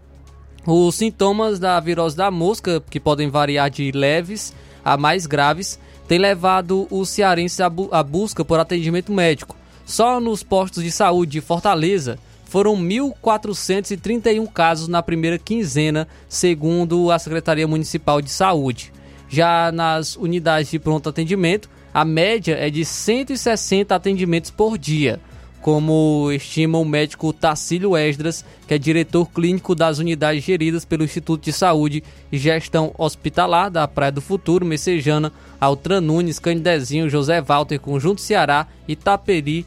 Os 0.65 0.95
sintomas 0.95 1.59
da 1.59 1.79
virose 1.79 2.15
da 2.15 2.31
mosca, 2.31 2.81
que 2.89 2.99
podem 2.99 3.29
variar 3.29 3.69
de 3.69 3.91
leves 3.91 4.53
a 4.83 4.97
mais 4.97 5.25
graves, 5.25 5.79
têm 6.07 6.19
levado 6.19 6.87
os 6.89 7.09
cearenses 7.09 7.59
à, 7.59 7.69
bu 7.69 7.89
à 7.91 8.03
busca 8.03 8.43
por 8.43 8.59
atendimento 8.59 9.11
médico. 9.11 9.55
Só 9.85 10.19
nos 10.19 10.43
postos 10.43 10.83
de 10.83 10.91
saúde 10.91 11.33
de 11.33 11.41
Fortaleza 11.41 12.17
foram 12.45 12.75
1.431 12.77 14.47
casos 14.51 14.87
na 14.87 15.01
primeira 15.01 15.39
quinzena, 15.39 16.07
segundo 16.29 17.11
a 17.11 17.17
Secretaria 17.17 17.67
Municipal 17.67 18.21
de 18.21 18.29
Saúde. 18.29 18.93
Já 19.27 19.71
nas 19.71 20.15
unidades 20.15 20.69
de 20.69 20.77
pronto 20.77 21.09
atendimento, 21.09 21.67
a 21.93 22.05
média 22.05 22.55
é 22.55 22.69
de 22.69 22.85
160 22.85 23.95
atendimentos 23.95 24.51
por 24.51 24.77
dia, 24.77 25.19
como 25.63 26.29
estima 26.33 26.77
o 26.77 26.83
médico 26.83 27.31
Tacílio 27.31 27.95
Esdras, 27.95 28.43
que 28.67 28.73
é 28.73 28.77
diretor 28.77 29.29
clínico 29.29 29.73
das 29.73 29.97
unidades 29.97 30.43
geridas 30.43 30.83
pelo 30.83 31.05
Instituto 31.05 31.45
de 31.45 31.53
Saúde 31.53 32.03
e 32.29 32.37
Gestão 32.37 32.93
Hospitalar 32.97 33.71
da 33.71 33.87
Praia 33.87 34.11
do 34.11 34.19
Futuro, 34.19 34.65
Messejana, 34.65 35.31
Altran 35.61 36.01
Nunes, 36.01 36.37
Candezinho, 36.37 37.09
José 37.09 37.41
Walter, 37.41 37.79
Conjunto 37.79 38.19
Ceará, 38.19 38.67
Itaperi, 38.85 39.65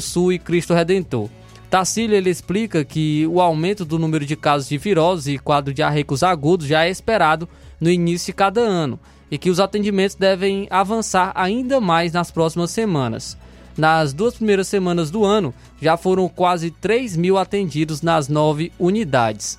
Sul 0.00 0.32
e 0.32 0.38
Cristo 0.38 0.72
Redentor. 0.72 1.28
Tacílio 1.68 2.14
ele 2.14 2.30
explica 2.30 2.84
que 2.84 3.26
o 3.26 3.40
aumento 3.40 3.84
do 3.84 3.98
número 3.98 4.24
de 4.24 4.36
casos 4.36 4.68
de 4.68 4.78
virose 4.78 5.32
e 5.32 5.38
quadro 5.40 5.74
de 5.74 5.82
arrecos 5.82 6.22
agudos 6.22 6.68
já 6.68 6.84
é 6.84 6.88
esperado 6.88 7.48
no 7.80 7.90
início 7.90 8.26
de 8.26 8.32
cada 8.32 8.60
ano 8.60 8.96
e 9.28 9.36
que 9.36 9.50
os 9.50 9.58
atendimentos 9.58 10.14
devem 10.14 10.68
avançar 10.70 11.32
ainda 11.34 11.80
mais 11.80 12.12
nas 12.12 12.30
próximas 12.30 12.70
semanas. 12.70 13.36
Nas 13.76 14.12
duas 14.12 14.34
primeiras 14.34 14.68
semanas 14.68 15.10
do 15.10 15.24
ano, 15.24 15.54
já 15.80 15.96
foram 15.96 16.28
quase 16.28 16.70
3 16.70 17.16
mil 17.16 17.36
atendidos 17.36 18.02
nas 18.02 18.28
nove 18.28 18.72
unidades. 18.78 19.58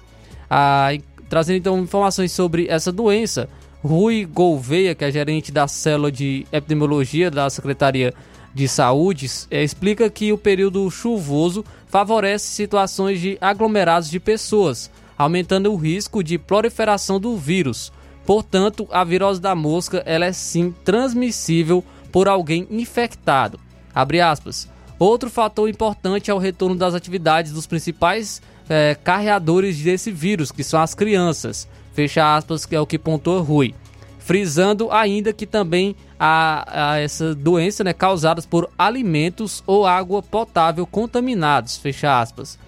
Ah, 0.50 0.90
trazendo 1.30 1.58
então 1.58 1.80
informações 1.80 2.32
sobre 2.32 2.68
essa 2.68 2.92
doença, 2.92 3.48
Rui 3.84 4.26
Gouveia, 4.26 4.96
que 4.96 5.06
é 5.06 5.12
gerente 5.12 5.52
da 5.52 5.68
célula 5.68 6.12
de 6.12 6.48
epidemiologia 6.52 7.30
da 7.30 7.50
Secretaria 7.50 8.14
de 8.54 8.68
Saúde, 8.68 9.30
é, 9.52 9.64
explica 9.64 10.10
que 10.10 10.34
o 10.34 10.38
período 10.38 10.90
chuvoso 10.90 11.64
favorece 11.88 12.48
situações 12.48 13.22
de 13.22 13.38
aglomerados 13.40 14.10
de 14.10 14.20
pessoas, 14.20 14.90
aumentando 15.18 15.72
o 15.72 15.76
risco 15.76 16.24
de 16.24 16.40
proliferação 16.40 17.20
do 17.20 17.38
vírus, 17.38 17.92
Portanto, 18.28 18.86
a 18.92 19.06
virose 19.06 19.40
da 19.40 19.56
mosca 19.56 20.04
ela 20.06 20.26
é 20.26 20.34
sim 20.34 20.76
transmissível 20.84 21.82
por 22.12 22.28
alguém 22.28 22.68
infectado. 22.70 23.58
Outro 25.00 25.30
fator 25.30 25.70
importante 25.70 26.32
é 26.32 26.34
o 26.34 26.40
retorno 26.40 26.76
das 26.76 26.96
atividades 26.96 27.52
dos 27.52 27.68
principais 27.68 28.42
é, 28.68 28.96
carreadores 29.04 29.78
desse 29.78 30.12
vírus, 30.12 30.52
que 30.52 30.64
são 30.64 30.82
as 30.82 30.96
crianças. 30.96 31.68
Fecha 31.94 32.36
aspas, 32.36 32.66
que 32.66 32.76
é 32.76 32.82
o 32.82 32.86
que 32.86 32.98
pontua 32.98 33.42
Rui. 33.42 33.74
Frisando 34.20 34.92
ainda 34.92 35.32
que 35.32 35.46
também 35.46 35.96
há, 36.20 36.92
há 36.92 37.00
essa 37.00 37.34
doença 37.34 37.84
né, 37.84 37.94
causada 37.94 38.42
por 38.42 38.70
alimentos 38.78 39.64
ou 39.66 39.86
água 39.86 40.22
potável 40.22 40.86
contaminados. 40.86 41.78
Fecha 41.78 42.20
aspas. 42.20 42.60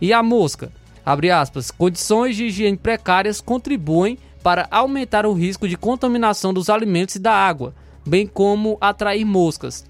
E 0.00 0.12
a 0.12 0.22
mosca? 0.22 0.72
Abre 1.04 1.30
aspas. 1.30 1.70
Condições 1.70 2.36
de 2.36 2.46
higiene 2.46 2.76
precárias 2.76 3.40
contribuem 3.40 4.18
para 4.42 4.66
aumentar 4.70 5.26
o 5.26 5.32
risco 5.32 5.68
de 5.68 5.76
contaminação 5.76 6.52
dos 6.54 6.70
alimentos 6.70 7.16
e 7.16 7.18
da 7.18 7.32
água, 7.32 7.74
bem 8.06 8.26
como 8.26 8.78
atrair 8.80 9.24
moscas. 9.24 9.84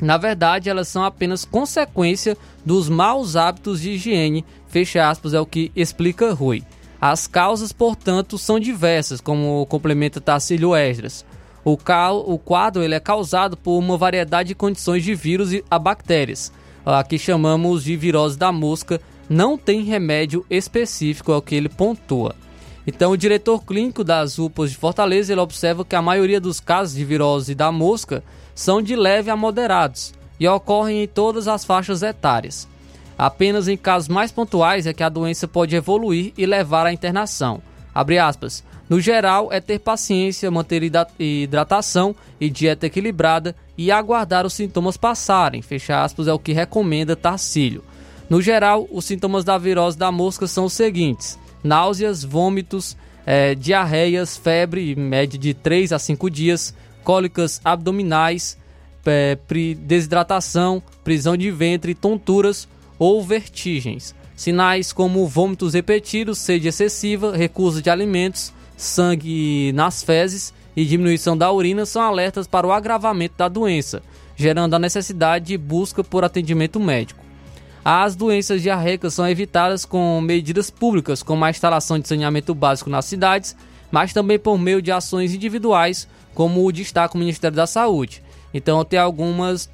Na 0.00 0.16
verdade, 0.16 0.70
elas 0.70 0.88
são 0.88 1.04
apenas 1.04 1.44
consequência 1.44 2.36
dos 2.64 2.88
maus 2.88 3.34
hábitos 3.34 3.80
de 3.80 3.90
higiene, 3.90 4.44
fecha 4.68 5.08
aspas, 5.08 5.34
é 5.34 5.40
o 5.40 5.46
que 5.46 5.72
explica 5.74 6.32
Rui. 6.32 6.62
As 7.00 7.26
causas, 7.26 7.72
portanto, 7.72 8.38
são 8.38 8.58
diversas, 8.58 9.20
como 9.20 9.66
complementa 9.66 10.20
Tarcílio 10.20 10.74
Esdras. 10.74 11.24
O, 11.64 11.76
o 12.26 12.38
quadro 12.38 12.82
ele 12.82 12.94
é 12.94 13.00
causado 13.00 13.56
por 13.56 13.78
uma 13.78 13.96
variedade 13.96 14.48
de 14.48 14.54
condições 14.54 15.04
de 15.04 15.14
vírus 15.14 15.52
e 15.52 15.64
a 15.70 15.78
bactérias. 15.78 16.52
Aqui 16.84 17.18
chamamos 17.18 17.84
de 17.84 17.96
virose 17.96 18.38
da 18.38 18.50
mosca, 18.50 19.00
não 19.28 19.58
tem 19.58 19.82
remédio 19.82 20.46
específico, 20.48 21.32
é 21.32 21.36
o 21.36 21.42
que 21.42 21.54
ele 21.54 21.68
pontua. 21.68 22.34
Então, 22.86 23.12
o 23.12 23.16
diretor 23.18 23.62
clínico 23.62 24.02
das 24.02 24.38
UPAs 24.38 24.70
de 24.70 24.76
Fortaleza 24.78 25.30
ele 25.30 25.40
observa 25.42 25.84
que 25.84 25.94
a 25.94 26.00
maioria 26.00 26.40
dos 26.40 26.58
casos 26.58 26.96
de 26.96 27.04
virose 27.04 27.54
da 27.54 27.70
mosca 27.70 28.24
são 28.58 28.82
de 28.82 28.96
leve 28.96 29.30
a 29.30 29.36
moderados 29.36 30.12
e 30.40 30.48
ocorrem 30.48 31.04
em 31.04 31.06
todas 31.06 31.46
as 31.46 31.64
faixas 31.64 32.02
etárias. 32.02 32.66
Apenas 33.16 33.68
em 33.68 33.76
casos 33.76 34.08
mais 34.08 34.32
pontuais 34.32 34.84
é 34.84 34.92
que 34.92 35.04
a 35.04 35.08
doença 35.08 35.46
pode 35.46 35.76
evoluir 35.76 36.32
e 36.36 36.44
levar 36.44 36.84
à 36.84 36.92
internação. 36.92 37.62
No 38.88 39.00
geral, 39.00 39.52
é 39.52 39.60
ter 39.60 39.78
paciência, 39.78 40.50
manter 40.50 40.82
hidratação 41.20 42.16
e 42.40 42.50
dieta 42.50 42.86
equilibrada 42.86 43.54
e 43.76 43.92
aguardar 43.92 44.44
os 44.44 44.54
sintomas 44.54 44.96
passarem. 44.96 45.62
Fecha 45.62 46.02
aspas, 46.02 46.26
é 46.26 46.32
o 46.32 46.38
que 46.38 46.52
recomenda 46.52 47.14
Tarcílio. 47.14 47.84
No 48.28 48.42
geral, 48.42 48.88
os 48.90 49.04
sintomas 49.04 49.44
da 49.44 49.56
virose 49.56 49.96
da 49.96 50.10
mosca 50.10 50.48
são 50.48 50.64
os 50.64 50.72
seguintes: 50.72 51.38
náuseas, 51.62 52.24
vômitos, 52.24 52.96
é, 53.24 53.54
diarreias, 53.54 54.36
febre, 54.36 54.96
média 54.96 55.38
de 55.38 55.54
3 55.54 55.92
a 55.92 55.98
5 56.00 56.28
dias, 56.28 56.74
cólicas 57.08 57.58
abdominais, 57.64 58.58
é, 59.06 59.38
desidratação, 59.78 60.82
prisão 61.02 61.38
de 61.38 61.50
ventre, 61.50 61.94
tonturas 61.94 62.68
ou 62.98 63.24
vertigens. 63.24 64.14
Sinais 64.36 64.92
como 64.92 65.26
vômitos 65.26 65.72
repetidos, 65.72 66.36
sede 66.36 66.68
excessiva, 66.68 67.34
recusa 67.34 67.80
de 67.80 67.88
alimentos, 67.88 68.52
sangue 68.76 69.72
nas 69.72 70.02
fezes 70.02 70.52
e 70.76 70.84
diminuição 70.84 71.34
da 71.34 71.50
urina 71.50 71.86
são 71.86 72.02
alertas 72.02 72.46
para 72.46 72.66
o 72.66 72.72
agravamento 72.72 73.38
da 73.38 73.48
doença, 73.48 74.02
gerando 74.36 74.74
a 74.74 74.78
necessidade 74.78 75.46
de 75.46 75.56
busca 75.56 76.04
por 76.04 76.24
atendimento 76.24 76.78
médico. 76.78 77.24
As 77.82 78.14
doenças 78.14 78.60
diarreicas 78.60 79.14
são 79.14 79.26
evitadas 79.26 79.86
com 79.86 80.20
medidas 80.20 80.68
públicas, 80.68 81.22
como 81.22 81.42
a 81.42 81.48
instalação 81.48 81.98
de 81.98 82.06
saneamento 82.06 82.54
básico 82.54 82.90
nas 82.90 83.06
cidades, 83.06 83.56
mas 83.90 84.12
também 84.12 84.38
por 84.38 84.58
meio 84.58 84.82
de 84.82 84.92
ações 84.92 85.32
individuais, 85.32 86.06
como 86.38 86.70
destaca 86.70 87.16
o 87.16 87.18
Ministério 87.18 87.56
da 87.56 87.66
Saúde. 87.66 88.22
Então, 88.54 88.84
tem 88.84 88.96
algumas 88.96 89.68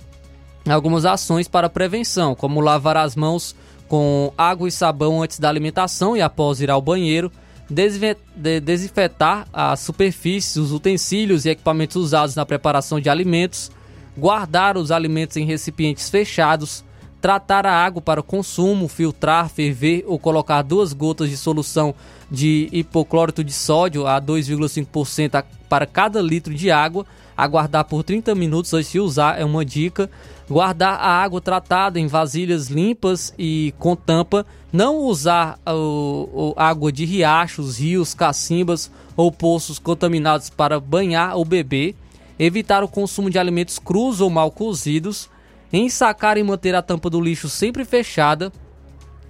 algumas 0.66 1.05
ações 1.05 1.47
para 1.47 1.69
prevenção, 1.69 2.35
como 2.35 2.59
lavar 2.59 2.97
as 2.97 3.15
mãos 3.15 3.55
com 3.86 4.32
água 4.39 4.66
e 4.66 4.73
sabão 4.73 5.23
antes 5.23 5.39
da 5.39 5.47
alimentação 5.47 6.16
e 6.16 6.23
após 6.23 6.62
ir 6.62 6.70
ao 6.70 6.81
banheiro, 6.81 7.31
desinfetar 7.69 9.47
as 9.53 9.81
superfícies, 9.81 10.57
os 10.57 10.73
utensílios 10.73 11.45
e 11.45 11.51
equipamentos 11.51 11.97
usados 11.97 12.35
na 12.35 12.47
preparação 12.47 12.99
de 12.99 13.11
alimentos, 13.11 13.70
guardar 14.16 14.78
os 14.78 14.91
alimentos 14.91 15.36
em 15.36 15.45
recipientes 15.45 16.09
fechados, 16.09 16.82
tratar 17.25 17.65
a 17.65 17.73
água 17.73 18.03
para 18.03 18.23
consumo, 18.23 18.87
filtrar, 18.87 19.49
ferver 19.49 20.05
ou 20.07 20.19
colocar 20.19 20.61
duas 20.61 20.93
gotas 20.93 21.31
de 21.31 21.39
solução 21.39 21.95
de 22.31 22.69
hipoclorito 22.71 23.43
de 23.43 23.51
sódio 23.51 24.07
a 24.07 24.21
2,5% 24.21 25.43
para 25.67 25.87
cada 25.87 26.21
litro 26.21 26.53
de 26.53 26.71
água, 26.71 27.07
aguardar 27.35 27.87
por 27.87 28.05
30 28.05 28.35
minutos 28.35 28.75
antes 28.75 28.93
de 28.93 29.01
usar 29.01 29.41
é 29.41 29.45
uma 29.45 29.65
dica. 29.65 30.11
Guardar 30.47 31.01
a 31.01 31.23
água 31.23 31.41
tratada 31.41 31.99
em 31.99 32.07
vasilhas 32.07 32.69
limpas 32.69 33.33
e 33.39 33.73
com 33.79 33.97
tampa. 33.97 34.45
Não 34.71 34.99
usar 34.99 35.59
o, 35.67 36.29
o, 36.31 36.55
água 36.59 36.93
de 36.93 37.07
riachos, 37.07 37.79
rios, 37.79 38.13
cacimbas 38.13 38.91
ou 39.17 39.33
poços 39.33 39.79
contaminados 39.79 40.51
para 40.51 40.79
banhar 40.79 41.39
ou 41.39 41.45
beber. 41.47 41.95
Evitar 42.39 42.85
o 42.85 42.89
consumo 42.89 43.31
de 43.31 43.39
alimentos 43.39 43.79
crus 43.79 44.21
ou 44.21 44.29
mal 44.29 44.51
cozidos 44.51 45.33
ensacar 45.77 46.39
e 46.39 46.43
manter 46.43 46.75
a 46.75 46.83
tampa 46.83 47.11
do 47.11 47.21
lixo 47.21 47.49
sempre 47.49 47.85
fechada 47.85 48.53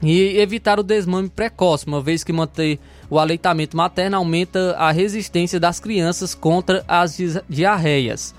e 0.03 0.39
evitar 0.39 0.79
o 0.79 0.83
desmame 0.83 1.29
precoce, 1.29 1.87
uma 1.87 2.01
vez 2.01 2.23
que 2.23 2.33
manter 2.33 2.79
o 3.09 3.19
aleitamento 3.19 3.77
materno 3.77 4.17
aumenta 4.17 4.77
a 4.77 4.91
resistência 4.91 5.59
das 5.59 5.81
crianças 5.81 6.35
contra 6.35 6.85
as 6.87 7.17
diarreias. 7.49 8.35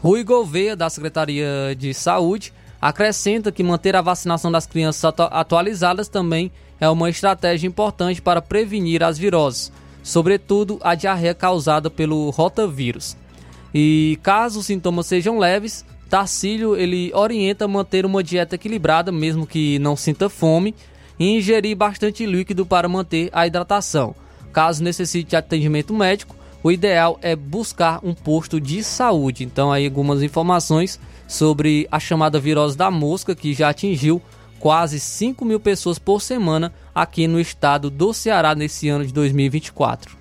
Rui 0.00 0.22
Gouveia, 0.22 0.76
da 0.76 0.88
Secretaria 0.88 1.74
de 1.76 1.92
Saúde, 1.92 2.52
acrescenta 2.80 3.50
que 3.50 3.64
manter 3.64 3.96
a 3.96 4.02
vacinação 4.02 4.52
das 4.52 4.66
crianças 4.66 5.12
atualizadas 5.30 6.08
também 6.08 6.52
é 6.80 6.88
uma 6.88 7.10
estratégia 7.10 7.66
importante 7.66 8.22
para 8.22 8.40
prevenir 8.40 9.02
as 9.02 9.18
viroses, 9.18 9.72
sobretudo 10.02 10.78
a 10.82 10.94
diarreia 10.94 11.34
causada 11.34 11.90
pelo 11.90 12.30
rotavírus. 12.30 13.16
E 13.74 14.18
caso 14.22 14.60
os 14.60 14.66
sintomas 14.66 15.06
sejam 15.06 15.38
leves, 15.38 15.84
Tarcílio 16.08 16.74
ele 16.74 17.12
orienta 17.14 17.68
manter 17.68 18.06
uma 18.06 18.22
dieta 18.22 18.54
equilibrada, 18.54 19.12
mesmo 19.12 19.46
que 19.46 19.78
não 19.78 19.96
sinta 19.96 20.28
fome, 20.28 20.74
e 21.18 21.36
ingerir 21.36 21.76
bastante 21.76 22.24
líquido 22.24 22.64
para 22.64 22.88
manter 22.88 23.28
a 23.32 23.46
hidratação. 23.46 24.14
Caso 24.52 24.82
necessite 24.82 25.36
atendimento 25.36 25.92
médico, 25.92 26.34
o 26.62 26.72
ideal 26.72 27.18
é 27.22 27.36
buscar 27.36 28.00
um 28.02 28.14
posto 28.14 28.60
de 28.60 28.82
saúde. 28.82 29.44
Então 29.44 29.70
aí 29.70 29.84
algumas 29.84 30.22
informações 30.22 30.98
sobre 31.26 31.86
a 31.90 32.00
chamada 32.00 32.40
virose 32.40 32.76
da 32.76 32.90
mosca 32.90 33.34
que 33.34 33.52
já 33.52 33.68
atingiu 33.68 34.20
quase 34.58 34.98
5 34.98 35.44
mil 35.44 35.60
pessoas 35.60 35.98
por 35.98 36.20
semana 36.20 36.72
aqui 36.94 37.28
no 37.28 37.38
estado 37.38 37.90
do 37.90 38.12
Ceará 38.12 38.54
nesse 38.54 38.88
ano 38.88 39.06
de 39.06 39.12
2024. 39.12 40.17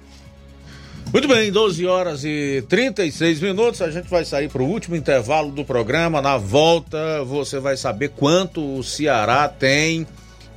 Muito 1.12 1.26
bem, 1.26 1.50
12 1.50 1.86
horas 1.86 2.26
e 2.26 2.64
36 2.68 3.40
minutos. 3.40 3.82
A 3.82 3.90
gente 3.90 4.10
vai 4.10 4.26
sair 4.26 4.50
para 4.50 4.62
o 4.62 4.68
último 4.68 4.96
intervalo 4.96 5.52
do 5.52 5.64
programa. 5.64 6.22
Na 6.22 6.38
volta, 6.38 7.24
você 7.24 7.60
vai 7.60 7.78
saber 7.78 8.10
quanto 8.10 8.78
o 8.78 8.84
Ceará 8.84 9.48
tem 9.48 10.06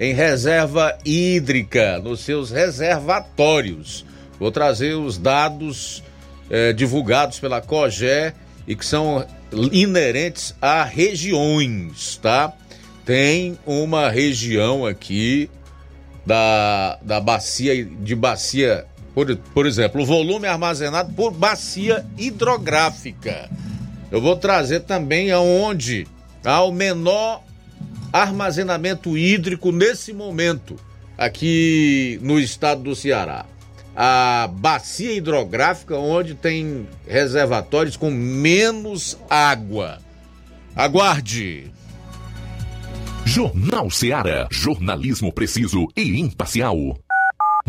em 0.00 0.12
reserva 0.12 0.98
hídrica 1.04 2.00
nos 2.00 2.20
seus 2.20 2.50
reservatórios. 2.50 4.04
Vou 4.40 4.50
trazer 4.50 4.94
os 4.94 5.18
dados 5.18 6.02
eh, 6.50 6.72
divulgados 6.72 7.38
pela 7.38 7.60
COGÉ 7.60 8.34
e 8.66 8.74
que 8.74 8.84
são 8.84 9.24
inerentes 9.70 10.54
a 10.60 10.82
regiões, 10.82 12.16
tá? 12.16 12.52
Tem 13.04 13.56
uma 13.64 14.10
região 14.10 14.84
aqui 14.84 15.48
da, 16.26 16.98
da 17.02 17.20
bacia 17.20 17.84
de 17.84 18.14
bacia 18.14 18.86
por, 19.14 19.34
por 19.36 19.66
exemplo, 19.66 20.02
o 20.02 20.06
volume 20.06 20.46
armazenado 20.46 21.12
por 21.14 21.32
bacia 21.32 22.06
hidrográfica. 22.16 23.50
Eu 24.10 24.20
vou 24.20 24.36
trazer 24.36 24.80
também 24.80 25.30
aonde 25.30 26.06
há 26.44 26.62
o 26.62 26.72
menor 26.72 27.42
armazenamento 28.12 29.16
hídrico 29.16 29.70
nesse 29.70 30.12
momento 30.12 30.76
aqui 31.16 32.18
no 32.22 32.38
estado 32.38 32.82
do 32.82 32.96
Ceará. 32.96 33.44
A 33.94 34.48
bacia 34.52 35.12
hidrográfica 35.12 35.96
onde 35.96 36.34
tem 36.34 36.88
reservatórios 37.06 37.96
com 37.96 38.10
menos 38.10 39.18
água. 39.28 39.98
Aguarde. 40.74 41.70
Jornal 43.24 43.90
Ceará, 43.90 44.48
jornalismo 44.50 45.32
preciso 45.32 45.86
e 45.96 46.18
imparcial. 46.18 46.96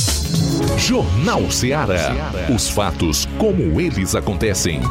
Jornal 0.78 1.50
Ceará. 1.52 2.32
Os 2.54 2.68
fatos 2.70 3.26
como 3.38 3.80
eles 3.80 4.14
acontecem. 4.16 4.82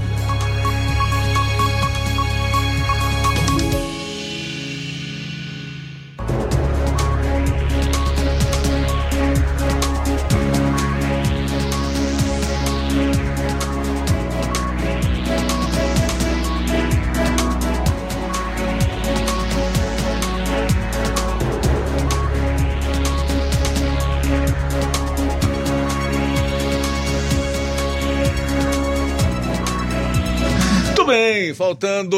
Bem, 31.44 31.52
faltando 31.52 32.16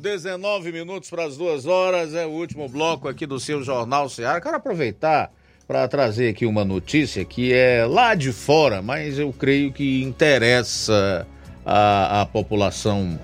19 0.00 0.72
minutos 0.72 1.08
para 1.08 1.24
as 1.24 1.36
duas 1.36 1.64
horas, 1.64 2.12
é 2.12 2.26
o 2.26 2.30
último 2.30 2.68
bloco 2.68 3.06
aqui 3.06 3.24
do 3.24 3.38
seu 3.38 3.62
Jornal 3.62 4.08
Ceará. 4.08 4.40
Quero 4.40 4.56
aproveitar 4.56 5.30
para 5.66 5.86
trazer 5.86 6.30
aqui 6.30 6.44
uma 6.44 6.64
notícia 6.64 7.24
que 7.24 7.52
é 7.52 7.86
lá 7.86 8.16
de 8.16 8.32
fora, 8.32 8.82
mas 8.82 9.16
eu 9.16 9.32
creio 9.32 9.72
que 9.72 10.02
interessa 10.02 11.24
a, 11.64 12.22
a 12.22 12.26
população 12.26 13.16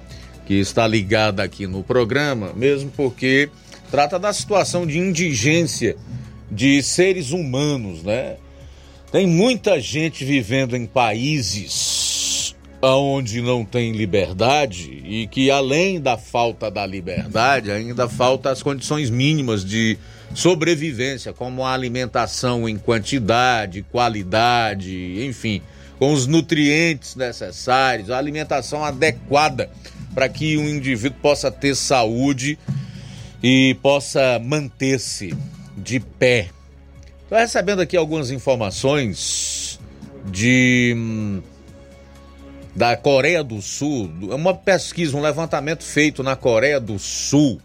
que 0.46 0.54
está 0.54 0.86
ligada 0.86 1.42
aqui 1.42 1.66
no 1.66 1.82
programa, 1.82 2.52
mesmo 2.54 2.92
porque 2.92 3.48
trata 3.90 4.20
da 4.20 4.32
situação 4.32 4.86
de 4.86 4.98
indigência 4.98 5.96
de 6.48 6.80
seres 6.80 7.32
humanos, 7.32 8.04
né? 8.04 8.36
Tem 9.10 9.26
muita 9.26 9.80
gente 9.80 10.24
vivendo 10.24 10.76
em 10.76 10.86
países 10.86 12.03
onde 12.92 13.40
não 13.40 13.64
tem 13.64 13.92
liberdade 13.92 15.02
e 15.04 15.26
que 15.26 15.50
além 15.50 16.00
da 16.00 16.16
falta 16.16 16.70
da 16.70 16.86
liberdade, 16.86 17.70
ainda 17.70 18.08
falta 18.08 18.50
as 18.50 18.62
condições 18.62 19.10
mínimas 19.10 19.64
de 19.64 19.98
sobrevivência, 20.34 21.32
como 21.32 21.64
a 21.64 21.72
alimentação 21.72 22.68
em 22.68 22.76
quantidade, 22.76 23.82
qualidade, 23.90 25.24
enfim, 25.24 25.62
com 25.98 26.12
os 26.12 26.26
nutrientes 26.26 27.14
necessários, 27.14 28.10
a 28.10 28.18
alimentação 28.18 28.84
adequada 28.84 29.70
para 30.14 30.28
que 30.28 30.56
um 30.56 30.68
indivíduo 30.68 31.18
possa 31.20 31.50
ter 31.50 31.74
saúde 31.74 32.58
e 33.42 33.76
possa 33.82 34.38
manter-se 34.38 35.36
de 35.76 36.00
pé. 36.00 36.48
Estou 37.22 37.38
recebendo 37.38 37.80
aqui 37.80 37.96
algumas 37.96 38.30
informações 38.30 39.78
de 40.26 40.94
hum, 40.96 41.42
da 42.74 42.96
Coreia 42.96 43.44
do 43.44 43.62
Sul, 43.62 44.10
é 44.30 44.34
uma 44.34 44.54
pesquisa, 44.54 45.16
um 45.16 45.20
levantamento 45.20 45.84
feito 45.84 46.22
na 46.22 46.34
Coreia 46.34 46.80
do 46.80 46.98
Sul 46.98 47.60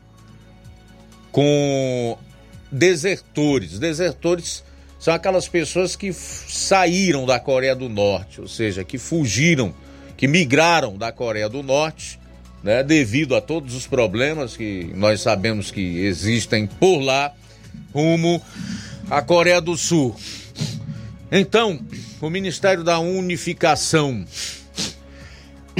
com 1.31 2.17
desertores. 2.71 3.79
Desertores 3.79 4.63
são 4.99 5.13
aquelas 5.13 5.47
pessoas 5.47 5.95
que 5.95 6.13
saíram 6.13 7.25
da 7.25 7.39
Coreia 7.39 7.75
do 7.75 7.89
Norte, 7.89 8.39
ou 8.39 8.47
seja, 8.47 8.83
que 8.83 8.97
fugiram, 8.97 9.73
que 10.15 10.27
migraram 10.27 10.97
da 10.97 11.11
Coreia 11.11 11.49
do 11.49 11.63
Norte, 11.63 12.19
né, 12.61 12.83
devido 12.83 13.35
a 13.35 13.41
todos 13.41 13.73
os 13.73 13.87
problemas 13.87 14.55
que 14.55 14.91
nós 14.93 15.21
sabemos 15.21 15.71
que 15.71 15.99
existem 15.99 16.67
por 16.67 16.99
lá, 16.99 17.33
rumo 17.93 18.41
à 19.09 19.21
Coreia 19.21 19.61
do 19.61 19.75
Sul. 19.77 20.15
Então, 21.31 21.79
o 22.19 22.29
Ministério 22.29 22.83
da 22.83 22.99
Unificação 22.99 24.25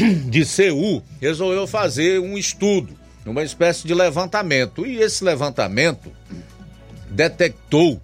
de 0.30 0.46
Seul 0.46 1.04
resolveu 1.20 1.68
fazer 1.68 2.20
um 2.20 2.38
estudo, 2.38 2.94
uma 3.26 3.44
espécie 3.44 3.88
de 3.88 3.94
levantamento. 3.94 4.86
E 4.86 4.98
esse 4.98 5.24
levantamento 5.24 6.12
detectou 7.10 8.02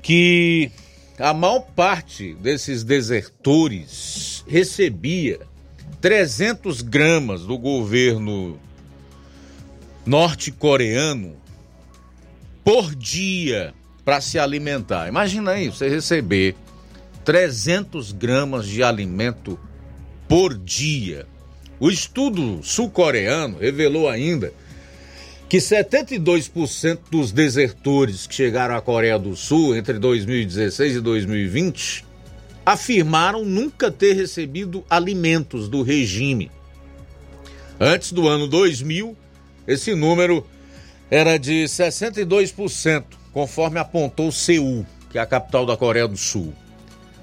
que 0.00 0.70
a 1.18 1.32
maior 1.32 1.60
parte 1.60 2.34
desses 2.34 2.82
desertores 2.82 4.44
recebia 4.46 5.40
300 6.00 6.82
gramas 6.82 7.42
do 7.42 7.56
governo 7.56 8.58
norte-coreano 10.04 11.36
por 12.64 12.94
dia 12.94 13.72
para 14.04 14.20
se 14.20 14.38
alimentar. 14.38 15.08
Imagina 15.08 15.52
aí, 15.52 15.68
você 15.68 15.88
receber 15.88 16.56
300 17.24 18.10
gramas 18.10 18.66
de 18.66 18.82
alimento 18.82 19.58
por 20.32 20.54
dia. 20.54 21.26
O 21.78 21.90
estudo 21.90 22.60
sul-coreano 22.62 23.58
revelou 23.58 24.08
ainda 24.08 24.50
que 25.46 25.58
72% 25.58 27.00
dos 27.10 27.32
desertores 27.32 28.26
que 28.26 28.34
chegaram 28.34 28.74
à 28.74 28.80
Coreia 28.80 29.18
do 29.18 29.36
Sul 29.36 29.76
entre 29.76 29.98
2016 29.98 30.96
e 30.96 31.00
2020 31.02 32.06
afirmaram 32.64 33.44
nunca 33.44 33.90
ter 33.90 34.14
recebido 34.14 34.82
alimentos 34.88 35.68
do 35.68 35.82
regime. 35.82 36.50
Antes 37.78 38.10
do 38.10 38.26
ano 38.26 38.48
2000, 38.48 39.14
esse 39.68 39.94
número 39.94 40.46
era 41.10 41.36
de 41.36 41.64
62%, 41.64 43.04
conforme 43.34 43.78
apontou 43.78 44.32
Seul, 44.32 44.86
que 45.10 45.18
é 45.18 45.20
a 45.20 45.26
capital 45.26 45.66
da 45.66 45.76
Coreia 45.76 46.08
do 46.08 46.16
Sul. 46.16 46.54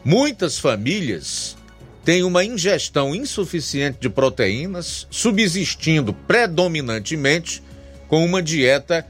Muitas 0.06 0.60
famílias 0.60 1.58
têm 2.04 2.24
uma 2.24 2.44
ingestão 2.44 3.14
insuficiente 3.16 4.00
de 4.02 4.10
proteínas, 4.10 5.08
subsistindo 5.10 6.14
predominantemente 6.14 7.62
com 8.08 8.26
uma 8.26 8.42
dieta 8.42 9.06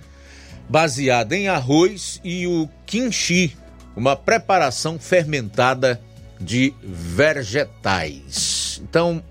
baseada 0.68 1.36
em 1.36 1.48
arroz 1.48 2.20
e 2.24 2.46
o 2.46 2.70
kimchi, 2.86 3.56
uma 3.96 4.16
preparação 4.16 5.00
fermentada 5.00 6.00
de 6.40 6.74
vegetais. 6.84 8.82
Então, 8.84 9.24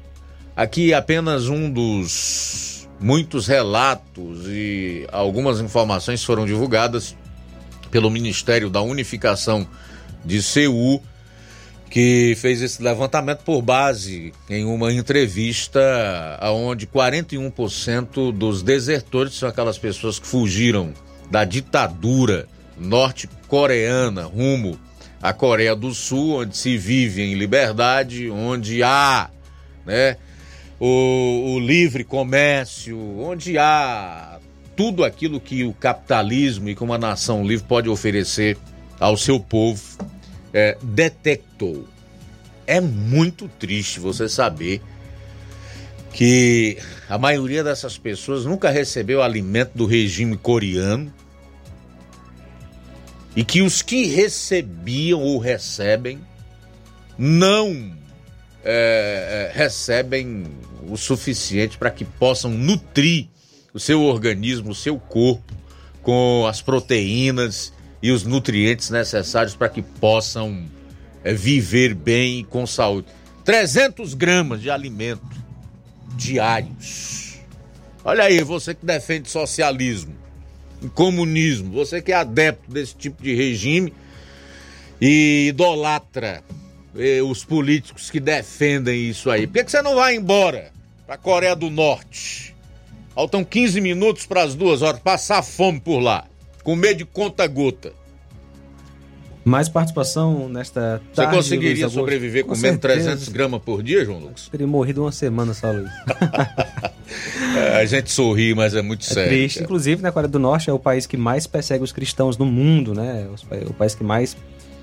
aqui 0.56 0.92
apenas 0.92 1.48
um 1.48 1.70
dos 1.70 2.88
muitos 3.00 3.46
relatos 3.46 4.46
e 4.46 5.06
algumas 5.12 5.60
informações 5.60 6.24
foram 6.24 6.44
divulgadas 6.44 7.16
pelo 7.90 8.10
Ministério 8.10 8.68
da 8.68 8.82
Unificação 8.82 9.66
de 10.24 10.42
Seul, 10.42 11.02
que 11.90 12.34
fez 12.36 12.60
esse 12.60 12.82
levantamento 12.82 13.40
por 13.40 13.62
base 13.62 14.32
em 14.48 14.64
uma 14.64 14.92
entrevista 14.92 15.80
onde 16.42 16.86
41% 16.86 18.32
dos 18.32 18.62
desertores 18.62 19.34
são 19.34 19.48
aquelas 19.48 19.78
pessoas 19.78 20.18
que 20.18 20.26
fugiram 20.26 20.92
da 21.30 21.44
ditadura 21.44 22.46
norte-coreana 22.76 24.24
rumo 24.24 24.78
à 25.22 25.32
Coreia 25.32 25.74
do 25.74 25.92
Sul, 25.94 26.40
onde 26.40 26.56
se 26.56 26.76
vive 26.76 27.22
em 27.22 27.34
liberdade, 27.34 28.30
onde 28.30 28.82
há 28.82 29.30
né, 29.84 30.16
o, 30.78 31.54
o 31.54 31.58
livre 31.58 32.04
comércio, 32.04 32.98
onde 33.18 33.58
há 33.58 34.38
tudo 34.76 35.04
aquilo 35.04 35.40
que 35.40 35.64
o 35.64 35.72
capitalismo 35.72 36.68
e 36.68 36.74
que 36.74 36.84
uma 36.84 36.98
nação 36.98 37.44
livre 37.44 37.66
pode 37.66 37.88
oferecer 37.88 38.56
ao 39.00 39.16
seu 39.16 39.40
povo 39.40 39.82
é, 40.52 40.76
detectou. 40.82 41.86
É 42.66 42.80
muito 42.80 43.48
triste 43.48 43.98
você 44.00 44.28
saber 44.28 44.82
que 46.12 46.78
a 47.08 47.18
maioria 47.18 47.62
dessas 47.62 47.96
pessoas 47.96 48.44
nunca 48.44 48.70
recebeu 48.70 49.22
alimento 49.22 49.72
do 49.74 49.86
regime 49.86 50.36
coreano 50.36 51.12
e 53.36 53.44
que 53.44 53.62
os 53.62 53.82
que 53.82 54.06
recebiam 54.06 55.20
ou 55.22 55.38
recebem 55.38 56.20
não 57.16 57.96
é, 58.64 59.50
é, 59.54 59.58
recebem 59.58 60.44
o 60.88 60.96
suficiente 60.96 61.78
para 61.78 61.90
que 61.90 62.04
possam 62.04 62.50
nutrir 62.50 63.28
o 63.72 63.78
seu 63.78 64.02
organismo, 64.02 64.70
o 64.70 64.74
seu 64.74 64.98
corpo 64.98 65.54
com 66.02 66.46
as 66.46 66.60
proteínas 66.60 67.72
e 68.02 68.10
os 68.10 68.24
nutrientes 68.24 68.90
necessários 68.90 69.54
para 69.54 69.68
que 69.68 69.82
possam 69.82 70.66
é, 71.24 71.32
viver 71.32 71.94
bem 71.94 72.40
e 72.40 72.44
com 72.44 72.66
saúde. 72.66 73.08
300 73.44 74.14
gramas 74.14 74.60
de 74.60 74.70
alimento 74.70 75.26
diários. 76.14 77.38
Olha 78.04 78.24
aí, 78.24 78.42
você 78.42 78.74
que 78.74 78.84
defende 78.84 79.30
socialismo, 79.30 80.14
comunismo, 80.94 81.72
você 81.72 82.00
que 82.00 82.12
é 82.12 82.16
adepto 82.16 82.70
desse 82.70 82.94
tipo 82.94 83.22
de 83.22 83.34
regime 83.34 83.92
e 85.00 85.48
idolatra 85.48 86.42
eh, 86.96 87.22
os 87.22 87.44
políticos 87.44 88.10
que 88.10 88.20
defendem 88.20 89.08
isso 89.08 89.30
aí. 89.30 89.46
Por 89.46 89.54
que, 89.54 89.64
que 89.64 89.70
você 89.70 89.82
não 89.82 89.96
vai 89.96 90.16
embora 90.16 90.72
para 91.06 91.14
a 91.14 91.18
Coreia 91.18 91.54
do 91.54 91.70
Norte? 91.70 92.54
Faltam 93.14 93.44
15 93.44 93.80
minutos 93.80 94.26
para 94.26 94.42
as 94.42 94.54
duas 94.54 94.82
horas, 94.82 95.00
passar 95.00 95.42
fome 95.42 95.80
por 95.80 95.98
lá, 95.98 96.24
comer 96.68 96.92
de 96.92 97.06
conta-gota. 97.06 97.94
Mais 99.42 99.70
participação 99.70 100.50
nesta 100.50 101.00
tarde. 101.14 101.30
Você 101.30 101.36
conseguiria 101.36 101.84
Luiz 101.86 101.94
sobreviver 101.94 102.42
Com 102.44 102.48
comendo 102.50 102.78
certeza. 102.82 103.04
300 103.04 103.28
gramas 103.30 103.62
por 103.62 103.82
dia, 103.82 104.04
João 104.04 104.18
Lucas? 104.18 104.48
Teria 104.50 104.66
morrido 104.66 105.00
uma 105.02 105.10
semana 105.10 105.54
só, 105.54 105.70
Luiz. 105.72 105.90
É, 107.56 107.76
a 107.80 107.86
gente 107.86 108.12
sorri, 108.12 108.54
mas 108.54 108.74
é 108.74 108.82
muito 108.82 109.00
É 109.00 109.14
sério. 109.14 109.30
triste. 109.30 109.54
cara. 109.54 109.64
Inclusive, 109.64 110.02
na 110.02 110.12
Coreia 110.12 110.28
do 110.30 110.38
Norte 110.38 110.68
é 110.68 110.72
o 110.72 110.78
país 110.78 111.06
que 111.06 111.16
mais 111.16 111.46
persegue 111.46 111.82
os 111.82 111.90
cristãos 111.90 112.36
no 112.36 112.44
mundo, 112.44 112.92
né? 112.92 113.26
O 113.66 113.72
país 113.72 113.94
que 113.94 114.04
mais 114.04 114.36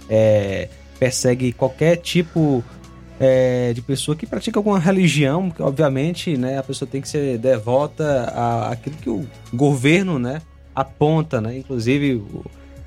é, 0.10 0.68
persegue 1.00 1.54
qualquer 1.54 1.98
tipo 1.98 2.64
é, 3.20 3.72
de 3.74 3.82
pessoa 3.84 4.16
que 4.18 4.26
pratica 4.26 4.58
alguma 4.58 4.80
religião, 4.80 5.50
porque 5.50 5.62
obviamente, 5.62 6.36
né, 6.36 6.58
a 6.58 6.64
pessoa 6.64 6.90
tem 6.92 7.00
que 7.00 7.08
ser 7.08 7.38
devota 7.38 8.24
a 8.36 8.72
aquilo 8.72 8.96
que 8.96 9.10
o 9.10 9.28
governo, 9.54 10.18
né, 10.18 10.42
aponta, 10.76 11.40
né? 11.40 11.58
Inclusive, 11.58 12.16
o- 12.16 12.44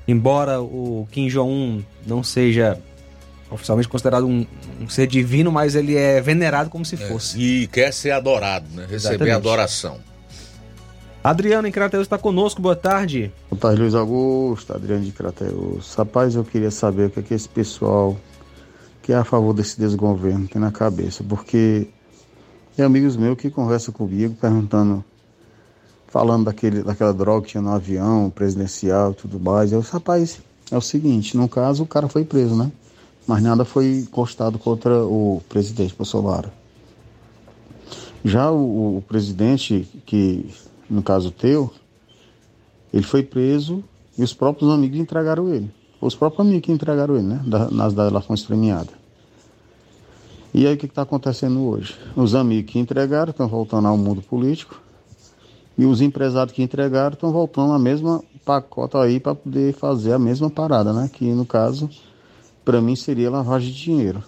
embora 0.07 0.61
o 0.61 1.07
Kim 1.11 1.27
Jong-un 1.27 1.81
não 2.05 2.23
seja 2.23 2.79
oficialmente 3.51 3.87
considerado 3.89 4.27
um, 4.27 4.45
um 4.79 4.87
ser 4.87 5.07
divino, 5.07 5.51
mas 5.51 5.73
ele 5.75 5.95
é 5.95 6.21
venerado 6.21 6.69
como 6.69 6.85
se 6.85 6.95
fosse. 6.95 7.39
E 7.41 7.67
quer 7.67 7.91
ser 7.91 8.11
adorado, 8.11 8.67
né? 8.75 8.83
Receber 8.83 8.95
Exatamente. 9.15 9.31
adoração. 9.35 9.97
Adriano 11.23 11.67
em 11.67 11.71
Crateus 11.71 12.03
está 12.03 12.17
conosco, 12.17 12.61
boa 12.61 12.75
tarde. 12.75 13.31
Boa 13.49 13.59
tarde, 13.59 13.81
Luiz 13.81 13.93
Augusto, 13.93 14.73
Adriano 14.73 15.03
de 15.03 15.11
Crateus. 15.11 15.93
Rapaz, 15.95 16.35
eu 16.35 16.45
queria 16.45 16.71
saber 16.71 17.07
o 17.07 17.09
que, 17.09 17.19
é 17.19 17.23
que 17.23 17.33
esse 17.33 17.49
pessoal 17.49 18.15
que 19.01 19.11
é 19.11 19.15
a 19.17 19.23
favor 19.25 19.53
desse 19.53 19.77
desgoverno 19.79 20.47
tem 20.47 20.61
na 20.61 20.71
cabeça, 20.71 21.23
porque 21.23 21.87
tem 22.75 22.85
amigos 22.85 23.17
meus 23.17 23.37
que 23.37 23.49
conversam 23.49 23.93
comigo 23.93 24.35
perguntando, 24.39 25.03
falando 26.09 26.45
daquele, 26.45 26.83
daquela 26.83 27.13
droga 27.13 27.45
que 27.45 27.51
tinha 27.51 27.61
no 27.61 27.71
avião 27.71 28.29
presidencial 28.29 29.11
e 29.11 29.15
tudo 29.15 29.39
mais. 29.39 29.71
Eu, 29.71 29.79
rapaz, 29.81 30.39
é 30.71 30.77
o 30.77 30.81
seguinte, 30.81 31.37
no 31.37 31.47
caso 31.47 31.83
o 31.83 31.87
cara 31.87 32.07
foi 32.07 32.25
preso, 32.25 32.55
né? 32.55 32.71
Mas 33.27 33.43
nada 33.43 33.63
foi 33.63 33.99
encostado 33.99 34.57
contra 34.57 35.03
o 35.03 35.41
presidente 35.47 35.95
Bolsonaro. 35.95 36.49
Já 38.25 38.51
o, 38.51 38.97
o 38.97 39.01
presidente, 39.07 39.87
que 40.05 40.49
no 40.89 41.03
caso 41.03 41.31
teu, 41.31 41.71
ele 42.91 43.03
foi 43.03 43.21
preso 43.21 43.83
e 44.17 44.23
os 44.23 44.33
próprios 44.33 44.71
amigos 44.71 44.99
entregaram 44.99 45.53
ele. 45.53 45.71
Os 46.01 46.15
próprios 46.15 46.45
amigos 46.45 46.65
que 46.65 46.71
entregaram 46.71 47.15
ele, 47.15 47.27
né? 47.27 47.41
Da- 47.45 47.69
nas 47.69 47.93
delações 47.93 48.41
premiadas. 48.41 48.95
E 50.53 50.65
aí 50.65 50.73
o 50.73 50.77
que 50.77 50.87
está 50.87 51.03
acontecendo 51.03 51.61
hoje? 51.61 51.95
Os 52.15 52.33
amigos 52.33 52.71
que 52.71 52.79
entregaram 52.79 53.29
estão 53.29 53.47
voltando 53.47 53.87
ao 53.87 53.95
mundo 53.95 54.21
político 54.23 54.81
e 55.79 55.85
os 55.85 56.01
empresários 56.01 56.53
que 56.53 56.61
entregaram 56.61 57.13
estão 57.13 57.31
voltando 57.31 57.71
à 57.71 57.79
mesma 57.79 58.21
pacota 58.43 59.01
aí 59.01 59.17
para 59.17 59.33
poder 59.33 59.73
fazer 59.73 60.11
a 60.11 60.19
mesma 60.19 60.49
parada, 60.49 60.91
né? 60.91 61.09
Que 61.11 61.31
no 61.31 61.45
caso, 61.45 61.89
para 62.65 62.81
mim 62.81 62.97
seria 62.97 63.31
lavagem 63.31 63.71
de 63.71 63.81
dinheiro. 63.81 64.21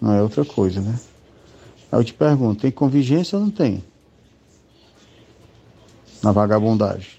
Não 0.00 0.14
é 0.14 0.22
outra 0.22 0.46
coisa, 0.46 0.80
né? 0.80 0.98
Aí 1.92 2.00
eu 2.00 2.04
te 2.04 2.14
pergunto, 2.14 2.62
tem 2.62 2.70
convigência 2.70 3.36
ou 3.36 3.44
não 3.44 3.50
tem? 3.50 3.84
Na 6.22 6.32
vagabundagem. 6.32 7.10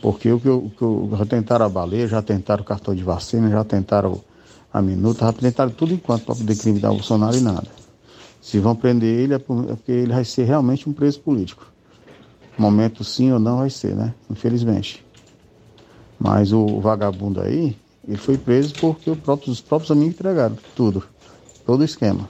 Porque 0.00 0.30
o 0.30 0.38
que, 0.38 0.48
eu- 0.48 0.66
o 0.66 0.70
que 0.70 0.82
eu- 0.82 1.10
já 1.18 1.26
tentaram 1.26 1.66
a 1.66 1.68
baleia, 1.68 2.06
já 2.06 2.22
tentaram 2.22 2.62
o 2.62 2.64
cartão 2.64 2.94
de 2.94 3.02
vacina, 3.02 3.50
já 3.50 3.64
tentaram 3.64 4.20
a 4.72 4.80
minuta, 4.80 5.26
já 5.26 5.32
tentaram 5.32 5.72
tudo 5.72 5.92
enquanto 5.92 6.26
para 6.26 6.36
poder 6.36 6.54
criminalizar 6.54 6.92
o 6.92 6.94
Bolsonaro 6.94 7.36
e 7.36 7.40
nada. 7.40 7.66
Se 8.40 8.60
vão 8.60 8.76
prender 8.76 9.18
ele 9.18 9.34
é 9.34 9.36
é 9.36 9.38
porque 9.40 9.90
ele 9.90 10.12
vai 10.12 10.24
ser 10.24 10.44
realmente 10.44 10.88
um 10.88 10.92
preso 10.92 11.18
político. 11.18 11.73
Momento 12.56 13.02
sim 13.02 13.32
ou 13.32 13.38
não 13.38 13.58
vai 13.58 13.70
ser, 13.70 13.94
né? 13.94 14.14
Infelizmente. 14.30 15.04
Mas 16.18 16.52
o 16.52 16.80
vagabundo 16.80 17.40
aí, 17.40 17.76
ele 18.06 18.16
foi 18.16 18.38
preso 18.38 18.74
porque 18.80 19.14
próprio- 19.16 19.52
os 19.52 19.60
próprios 19.60 19.90
amigos 19.90 20.14
entregaram 20.14 20.56
tudo. 20.76 21.02
Todo 21.66 21.80
o 21.80 21.84
esquema. 21.84 22.28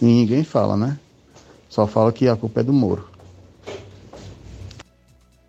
E 0.00 0.04
ninguém 0.04 0.42
fala, 0.44 0.76
né? 0.76 0.98
Só 1.68 1.86
fala 1.86 2.12
que 2.12 2.28
a 2.28 2.36
culpa 2.36 2.60
é 2.60 2.62
do 2.62 2.72
Moro. 2.72 3.04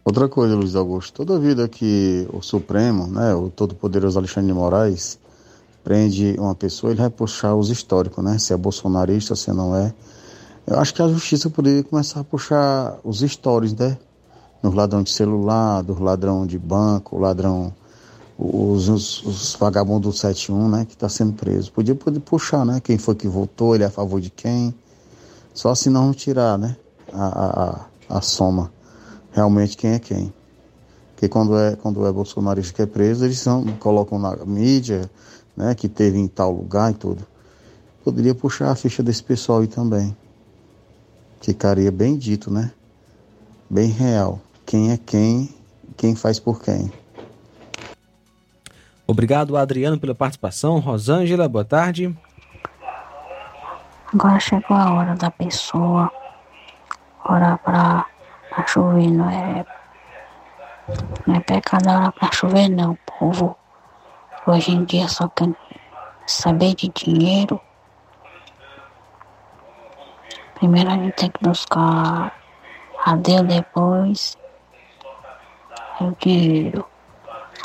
Outra 0.03 0.27
coisa, 0.27 0.55
Luiz 0.55 0.75
Augusto, 0.75 1.13
toda 1.13 1.39
vida 1.39 1.67
que 1.67 2.27
o 2.33 2.41
Supremo, 2.41 3.05
né, 3.05 3.33
o 3.35 3.49
todo-poderoso 3.49 4.17
Alexandre 4.17 4.47
de 4.47 4.53
Moraes, 4.57 5.19
prende 5.83 6.35
uma 6.39 6.55
pessoa, 6.55 6.91
ele 6.91 6.99
vai 6.99 7.09
puxar 7.09 7.55
os 7.55 7.69
históricos, 7.69 8.23
né? 8.23 8.37
Se 8.39 8.51
é 8.53 8.57
bolsonarista, 8.57 9.35
se 9.35 9.51
não 9.53 9.75
é. 9.75 9.93
Eu 10.69 10.77
acho 10.77 10.93
que 10.93 11.01
a 11.01 11.07
justiça 11.07 11.49
poderia 11.49 11.83
começar 11.83 12.19
a 12.19 12.23
puxar 12.23 12.99
os 13.03 13.23
histórios, 13.23 13.73
né? 13.73 13.97
Dos 14.61 14.71
ladrão 14.75 15.01
de 15.01 15.09
celular, 15.09 15.81
dos 15.81 15.99
ladrão 15.99 16.45
de 16.45 16.59
banco, 16.59 17.17
ladrão, 17.17 17.73
os, 18.37 18.87
os, 18.87 19.25
os 19.25 19.55
vagabundos 19.55 20.13
do 20.13 20.15
71, 20.15 20.69
né? 20.69 20.85
Que 20.85 20.93
está 20.93 21.09
sendo 21.09 21.33
preso. 21.33 21.71
Podia, 21.71 21.95
poder 21.95 22.19
puxar, 22.19 22.63
né? 22.63 22.79
Quem 22.79 22.99
foi 22.99 23.15
que 23.15 23.27
votou, 23.27 23.73
ele 23.73 23.83
é 23.83 23.87
a 23.87 23.89
favor 23.89 24.21
de 24.21 24.29
quem. 24.29 24.71
Só 25.55 25.71
assim 25.71 25.89
não 25.89 26.13
tirar, 26.13 26.55
né? 26.55 26.77
A, 27.11 27.25
a, 27.25 27.69
a, 27.69 28.17
a 28.17 28.21
soma. 28.21 28.71
Realmente 29.31 29.75
quem 29.75 29.93
é 29.93 29.99
quem. 29.99 30.31
Porque 31.15 31.27
quando 31.27 31.57
é, 31.57 31.77
quando 31.77 32.05
é 32.05 32.11
bolsonarista 32.11 32.73
que 32.73 32.81
é 32.83 32.85
preso, 32.85 33.25
eles 33.25 33.39
são, 33.39 33.65
colocam 33.79 34.19
na 34.19 34.35
mídia, 34.45 35.09
né? 35.57 35.73
Que 35.73 35.89
teve 35.89 36.19
em 36.19 36.27
tal 36.27 36.51
lugar 36.51 36.91
e 36.91 36.93
tudo. 36.93 37.25
Poderia 38.03 38.35
puxar 38.35 38.69
a 38.69 38.75
ficha 38.75 39.01
desse 39.01 39.23
pessoal 39.23 39.61
aí 39.61 39.67
também. 39.67 40.15
Ficaria 41.41 41.91
bem 41.91 42.17
dito, 42.17 42.51
né? 42.51 42.71
Bem 43.69 43.89
real. 43.89 44.39
Quem 44.65 44.91
é 44.91 44.97
quem, 44.97 45.49
quem 45.95 46.15
faz 46.15 46.39
por 46.39 46.61
quem. 46.61 46.91
Obrigado, 49.07 49.57
Adriano, 49.57 49.99
pela 49.99 50.13
participação. 50.13 50.79
Rosângela, 50.79 51.47
boa 51.49 51.65
tarde. 51.65 52.15
Agora 54.13 54.39
chegou 54.39 54.75
a 54.75 54.93
hora 54.93 55.15
da 55.15 55.31
pessoa 55.31 56.11
orar 57.27 57.57
pra, 57.59 58.05
pra 58.49 58.67
chover, 58.67 59.09
não 59.09 59.29
é? 59.29 59.65
Não 61.25 61.35
é 61.35 61.39
pecado 61.39 61.89
orar 61.89 62.11
pra 62.11 62.31
chover, 62.31 62.69
não, 62.69 62.97
povo. 63.19 63.55
Hoje 64.45 64.71
em 64.71 64.83
dia 64.83 65.07
só 65.07 65.27
quer 65.27 65.49
saber 66.25 66.75
de 66.75 66.89
dinheiro. 66.89 67.59
Primeiro 70.59 70.89
a 70.89 70.93
gente 70.95 71.13
tem 71.13 71.31
que 71.31 71.41
buscar 71.41 72.33
a 73.05 73.15
Deus, 73.15 73.43
depois 73.43 74.37
é 76.01 76.03
o. 76.03 76.85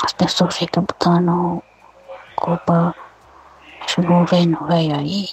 As 0.01 0.13
pessoas 0.13 0.57
ficam 0.57 0.83
botando 0.83 1.61
culpa 2.37 2.95
nesse 3.81 4.01
governo 4.01 4.65
velho 4.65 4.95
aí. 4.95 5.27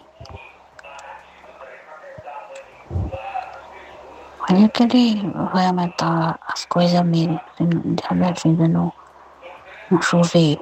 Olha 4.51 4.68
que 4.68 4.82
ele 4.82 5.30
vai 5.52 5.66
aumentar 5.66 6.40
as 6.48 6.64
coisas 6.64 7.01
mesmo, 7.02 7.40
se 7.56 7.64
a 8.10 8.32
vida 8.32 8.66
não, 8.66 8.93
não 9.89 10.02
chover. 10.02 10.59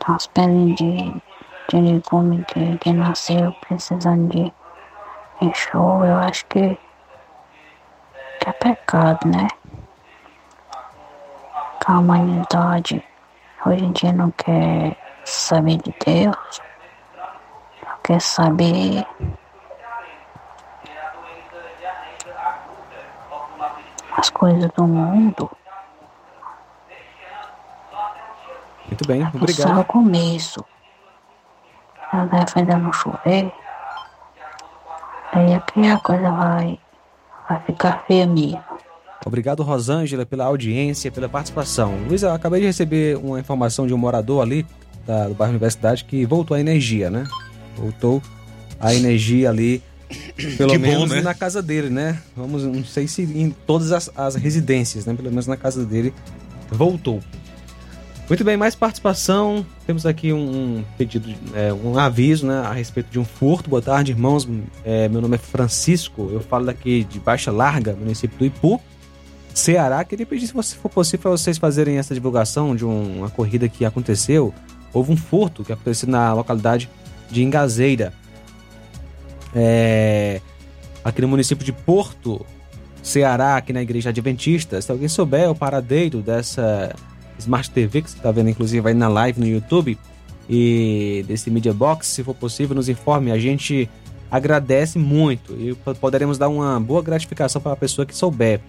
Tá 0.00 0.16
os 0.16 0.26
pelinhos 0.26 0.76
de, 0.76 1.22
de 1.70 1.80
legume 1.80 2.44
que, 2.46 2.78
que 2.78 2.92
nasceu 2.92 3.52
precisando 3.60 4.28
de 4.28 4.52
enxovo, 5.40 6.04
eu 6.04 6.16
acho 6.16 6.44
que, 6.46 6.76
que 8.40 8.48
é 8.48 8.52
pecado, 8.52 9.28
né? 9.28 9.46
A 11.86 11.98
humanidade 11.98 13.04
hoje 13.66 13.84
em 13.84 13.92
dia 13.92 14.12
não 14.12 14.30
quer 14.32 14.96
saber 15.24 15.78
de 15.78 15.92
Deus, 16.04 16.60
não 17.84 17.98
quer 18.04 18.20
saber 18.20 19.04
as 24.16 24.30
coisas 24.30 24.70
do 24.72 24.84
mundo. 24.84 25.50
Muito 28.86 29.06
bem, 29.06 29.22
Só 29.22 29.30
o 29.30 29.36
obrigado. 29.36 29.84
começo. 29.84 30.64
Deve 32.26 32.52
ainda 32.56 32.76
não 32.78 32.92
chover. 32.92 33.50
Aí 35.32 35.54
aqui 35.54 35.86
a 35.86 35.98
coisa 35.98 36.30
vai, 36.30 36.78
vai 37.48 37.60
ficar 37.64 38.04
feia 38.06 38.26
mesmo. 38.26 38.62
Obrigado, 39.24 39.62
Rosângela, 39.62 40.24
pela 40.24 40.46
audiência, 40.46 41.10
pela 41.12 41.28
participação. 41.28 41.94
Luiz, 42.08 42.22
eu 42.22 42.32
acabei 42.32 42.60
de 42.60 42.66
receber 42.66 43.16
uma 43.18 43.38
informação 43.38 43.86
de 43.86 43.92
um 43.94 43.98
morador 43.98 44.42
ali 44.42 44.66
da- 45.06 45.28
do 45.28 45.34
bairro 45.34 45.50
Universidade 45.52 46.04
que 46.04 46.24
voltou 46.24 46.56
a 46.56 46.60
energia, 46.60 47.10
né? 47.10 47.24
Voltou 47.76 48.22
a 48.80 48.94
energia 48.94 49.50
ali, 49.50 49.82
pelo 50.56 50.70
Que 50.72 50.78
bom, 50.78 50.86
menos 50.86 51.10
né? 51.10 51.20
na 51.20 51.34
casa 51.34 51.62
dele, 51.62 51.90
né? 51.90 52.18
Vamos, 52.34 52.64
não 52.64 52.82
sei 52.82 53.06
se 53.06 53.22
em 53.22 53.50
todas 53.50 53.92
as, 53.92 54.10
as 54.16 54.34
residências, 54.36 55.04
né? 55.04 55.14
Pelo 55.14 55.28
menos 55.28 55.46
na 55.46 55.56
casa 55.56 55.84
dele 55.84 56.14
voltou. 56.70 57.20
Muito 58.30 58.44
bem, 58.44 58.56
mais 58.56 58.76
participação. 58.76 59.66
Temos 59.84 60.06
aqui 60.06 60.32
um, 60.32 60.84
pedido, 60.96 61.28
é, 61.52 61.72
um 61.72 61.98
aviso, 61.98 62.46
né, 62.46 62.60
a 62.60 62.72
respeito 62.72 63.10
de 63.10 63.18
um 63.18 63.24
furto. 63.24 63.68
Boa 63.68 63.82
tarde, 63.82 64.12
irmãos. 64.12 64.48
É, 64.84 65.08
meu 65.08 65.20
nome 65.20 65.34
é 65.34 65.38
Francisco. 65.38 66.30
Eu 66.32 66.40
falo 66.40 66.66
daqui 66.66 67.02
de 67.02 67.18
Baixa 67.18 67.50
Larga, 67.50 67.92
município 67.92 68.38
do 68.38 68.44
Ipu. 68.44 68.80
Ceará, 69.52 70.04
queria 70.04 70.24
pedir 70.24 70.46
se 70.46 70.76
for 70.76 70.88
possível 70.88 71.22
para 71.22 71.30
vocês 71.32 71.58
fazerem 71.58 71.98
essa 71.98 72.14
divulgação 72.14 72.76
de 72.76 72.84
um- 72.86 73.18
uma 73.18 73.30
corrida 73.30 73.68
que 73.68 73.84
aconteceu. 73.84 74.54
Houve 74.92 75.10
um 75.10 75.16
furto 75.16 75.64
que 75.64 75.72
aconteceu 75.72 76.08
na 76.08 76.32
localidade 76.32 76.88
de 77.28 77.42
Engazeira. 77.42 78.12
É, 79.52 80.40
aqui 81.04 81.20
no 81.20 81.26
município 81.26 81.64
de 81.66 81.72
Porto, 81.72 82.46
Ceará, 83.02 83.56
aqui 83.56 83.72
na 83.72 83.82
igreja 83.82 84.10
adventista. 84.10 84.80
Se 84.80 84.92
alguém 84.92 85.08
souber 85.08 85.50
o 85.50 85.54
paradeiro 85.54 86.22
dessa 86.22 86.94
Smart 87.40 87.70
TV, 87.70 88.02
que 88.02 88.10
você 88.10 88.16
está 88.16 88.30
vendo 88.30 88.50
inclusive 88.50 88.86
aí 88.88 88.94
na 88.94 89.08
live 89.08 89.40
no 89.40 89.46
YouTube, 89.46 89.98
e 90.48 91.24
desse 91.28 91.50
Media 91.50 91.72
Box, 91.72 92.06
se 92.06 92.24
for 92.24 92.34
possível, 92.34 92.74
nos 92.74 92.88
informe. 92.88 93.30
A 93.30 93.38
gente 93.38 93.88
agradece 94.30 94.98
muito 94.98 95.54
e 95.60 95.74
po- 95.74 95.94
poderemos 95.94 96.38
dar 96.38 96.48
uma 96.48 96.80
boa 96.80 97.02
gratificação 97.02 97.60
para 97.60 97.72
a 97.72 97.76
pessoa 97.76 98.06
que 98.06 98.16
souber. 98.16 98.60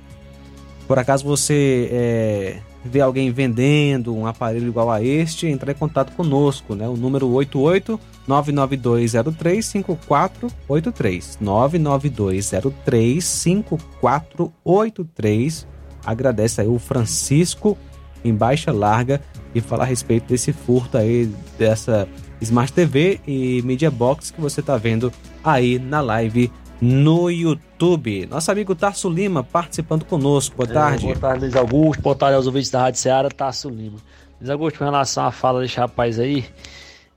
Por 0.88 1.00
acaso 1.00 1.24
você 1.24 1.88
é, 1.92 2.58
vê 2.84 3.00
alguém 3.00 3.32
vendendo 3.32 4.14
um 4.16 4.26
aparelho 4.28 4.68
igual 4.68 4.92
a 4.92 5.02
este, 5.02 5.48
entrar 5.48 5.72
em 5.72 5.76
contato 5.76 6.12
conosco, 6.14 6.76
né? 6.76 6.88
O 6.88 6.98
número 6.98 7.28
88 7.30 8.00
99203 8.28 9.66
5483 9.66 11.38
99203 11.40 13.24
5483 13.24 15.68
Agradece 16.06 16.62
aí 16.62 16.68
o 16.68 16.80
Francisco 16.80 17.78
em 18.24 18.34
Baixa 18.34 18.72
Larga 18.72 19.22
e 19.54 19.62
fala 19.62 19.84
a 19.84 19.86
respeito 19.86 20.28
desse 20.28 20.54
furto 20.54 20.98
aí 20.98 21.30
dessa 21.58 22.08
Smart 22.42 22.72
TV 22.72 23.20
e 23.28 23.62
Media 23.64 23.92
Box 23.92 24.32
que 24.32 24.42
você 24.42 24.62
tá 24.62 24.78
vendo 24.78 25.12
aí 25.44 25.78
na 25.78 26.02
live 26.02 26.52
no 26.82 27.30
YouTube. 27.30 28.26
Nosso 28.26 28.52
amigo 28.52 28.74
Tarso 28.74 29.08
Lima 29.08 29.44
participando 29.44 30.04
conosco. 30.04 30.56
Boa 30.58 30.68
tarde. 30.68 31.04
É, 31.04 31.08
boa 31.10 31.20
tarde, 31.20 31.42
Luiz 31.42 31.56
Augusto. 31.56 32.02
Boa 32.02 32.16
tarde 32.16 32.36
aos 32.36 32.48
ouvintes 32.48 32.72
da 32.72 32.82
Rádio 32.82 33.00
Ceará, 33.00 33.30
Tarso 33.30 33.70
Lima. 33.70 33.98
Luiz 34.40 34.50
Augusto, 34.50 34.80
com 34.80 34.86
relação 34.86 35.26
à 35.26 35.32
fala 35.32 35.62
desse 35.62 35.78
rapaz 35.78 36.20
aí, 36.20 36.46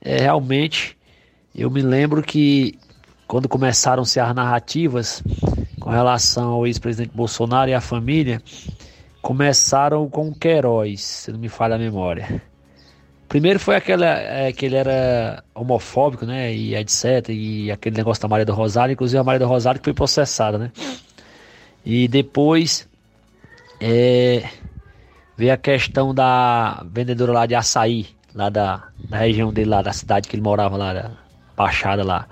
é, 0.02 0.18
realmente, 0.18 0.96
eu 1.54 1.70
me 1.70 1.80
lembro 1.80 2.22
que 2.22 2.78
quando 3.26 3.48
começaram-se 3.48 4.20
as 4.20 4.34
narrativas 4.34 5.22
com 5.80 5.88
relação 5.88 6.52
ao 6.52 6.66
ex-presidente 6.66 7.14
Bolsonaro 7.14 7.70
e 7.70 7.74
a 7.74 7.80
família, 7.80 8.42
começaram 9.24 10.06
com 10.10 10.34
Queiroz, 10.34 11.00
se 11.00 11.32
não 11.32 11.38
me 11.38 11.48
falha 11.48 11.76
a 11.76 11.78
memória. 11.78 12.42
Primeiro 13.26 13.58
foi 13.58 13.74
aquela, 13.74 14.04
é, 14.04 14.52
que 14.52 14.66
ele 14.66 14.76
era 14.76 15.42
homofóbico, 15.54 16.26
né, 16.26 16.54
e 16.54 16.76
etc, 16.76 17.30
e 17.30 17.72
aquele 17.72 17.96
negócio 17.96 18.20
da 18.20 18.28
Maria 18.28 18.44
do 18.44 18.52
Rosário, 18.52 18.92
inclusive 18.92 19.18
a 19.18 19.24
Maria 19.24 19.38
do 19.38 19.46
Rosário 19.46 19.80
que 19.80 19.86
foi 19.86 19.94
processada, 19.94 20.58
né. 20.58 20.70
E 21.86 22.06
depois 22.06 22.86
é, 23.80 24.46
veio 25.38 25.54
a 25.54 25.56
questão 25.56 26.14
da 26.14 26.84
vendedora 26.92 27.32
lá 27.32 27.46
de 27.46 27.54
açaí, 27.54 28.08
lá 28.34 28.50
da, 28.50 28.88
da 29.08 29.16
região 29.16 29.50
dele, 29.50 29.70
lá 29.70 29.80
da 29.80 29.94
cidade 29.94 30.28
que 30.28 30.36
ele 30.36 30.42
morava 30.42 30.76
lá, 30.76 30.92
da 30.92 31.10
Baixada 31.56 32.04
lá. 32.04 32.28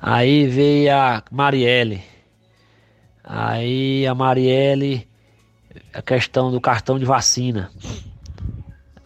Aí 0.00 0.46
veio 0.46 0.90
a 0.90 1.22
Marielle. 1.30 2.02
Aí 3.22 4.06
a 4.06 4.14
Marielle, 4.14 5.06
a 5.92 6.02
questão 6.02 6.50
do 6.50 6.60
cartão 6.60 6.98
de 6.98 7.04
vacina. 7.04 7.70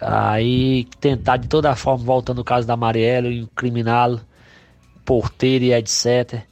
Aí 0.00 0.84
tentar 1.00 1.38
de 1.38 1.48
toda 1.48 1.74
forma, 1.74 2.04
voltando 2.04 2.40
o 2.40 2.44
caso 2.44 2.66
da 2.66 2.76
Marielle, 2.76 3.40
incriminá-lo, 3.40 4.20
porteiro 5.04 5.64
e 5.64 5.72
etc. 5.72 6.42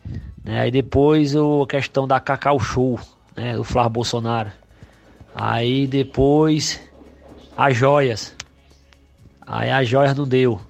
né? 0.44 0.60
Aí 0.60 0.70
depois 0.70 1.34
o, 1.34 1.62
a 1.62 1.66
questão 1.66 2.06
da 2.08 2.18
Cacau 2.18 2.58
Show, 2.58 2.98
né? 3.36 3.54
do 3.54 3.62
Flávio 3.62 3.90
Bolsonaro. 3.90 4.50
Aí 5.34 5.86
depois 5.86 6.80
as 7.56 7.76
joias. 7.76 8.34
Aí 9.46 9.70
as 9.70 9.88
joias 9.88 10.16
não 10.16 10.26
deu. 10.26 10.60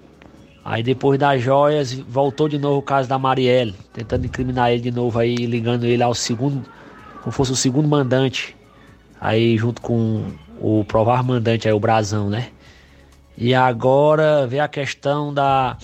Aí 0.64 0.82
depois 0.82 1.18
das 1.18 1.40
joias 1.40 1.92
voltou 1.92 2.48
de 2.48 2.58
novo 2.58 2.78
o 2.78 2.82
caso 2.82 3.08
da 3.08 3.16
Marielle, 3.16 3.72
tentando 3.92 4.26
incriminar 4.26 4.72
ele 4.72 4.82
de 4.82 4.90
novo 4.90 5.16
aí, 5.18 5.36
ligando 5.36 5.84
ele 5.84 6.02
ao 6.02 6.12
segundo, 6.12 6.68
como 7.22 7.30
fosse 7.30 7.52
o 7.52 7.56
segundo 7.56 7.86
mandante. 7.88 8.56
Aí 9.20 9.56
junto 9.56 9.80
com 9.80 10.26
o 10.60 10.84
provável 10.84 11.24
mandante 11.24 11.66
aí, 11.66 11.74
o 11.74 11.80
Brasão, 11.80 12.28
né? 12.28 12.50
E 13.36 13.54
agora 13.54 14.46
vê 14.46 14.60
a 14.60 14.68
questão 14.68 15.32
da. 15.32 15.76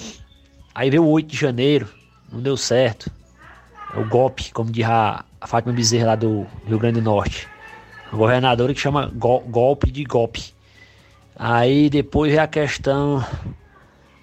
Aí 0.75 0.91
veio 0.91 1.05
o 1.05 1.11
8 1.11 1.29
de 1.29 1.37
janeiro, 1.37 1.89
não 2.33 2.41
deu 2.41 2.57
certo. 2.57 3.11
É 3.95 3.99
o 3.99 4.05
golpe, 4.05 4.51
como 4.53 4.71
diz 4.71 4.87
a, 4.87 5.25
Fátima 5.47 5.73
Bezerra 5.73 6.07
lá 6.09 6.17
do 6.17 6.47
Rio 6.67 6.79
Grande 6.79 7.01
do 7.01 7.05
Norte. 7.05 7.49
A 8.11 8.17
governadora 8.17 8.73
que 8.73 8.81
chama 8.81 9.11
gol- 9.15 9.41
golpe 9.41 9.91
de 9.91 10.05
golpe. 10.05 10.55
Aí 11.37 11.91
depois 11.91 12.31
veio 12.31 12.43
a 12.43 12.47
questão 12.47 13.25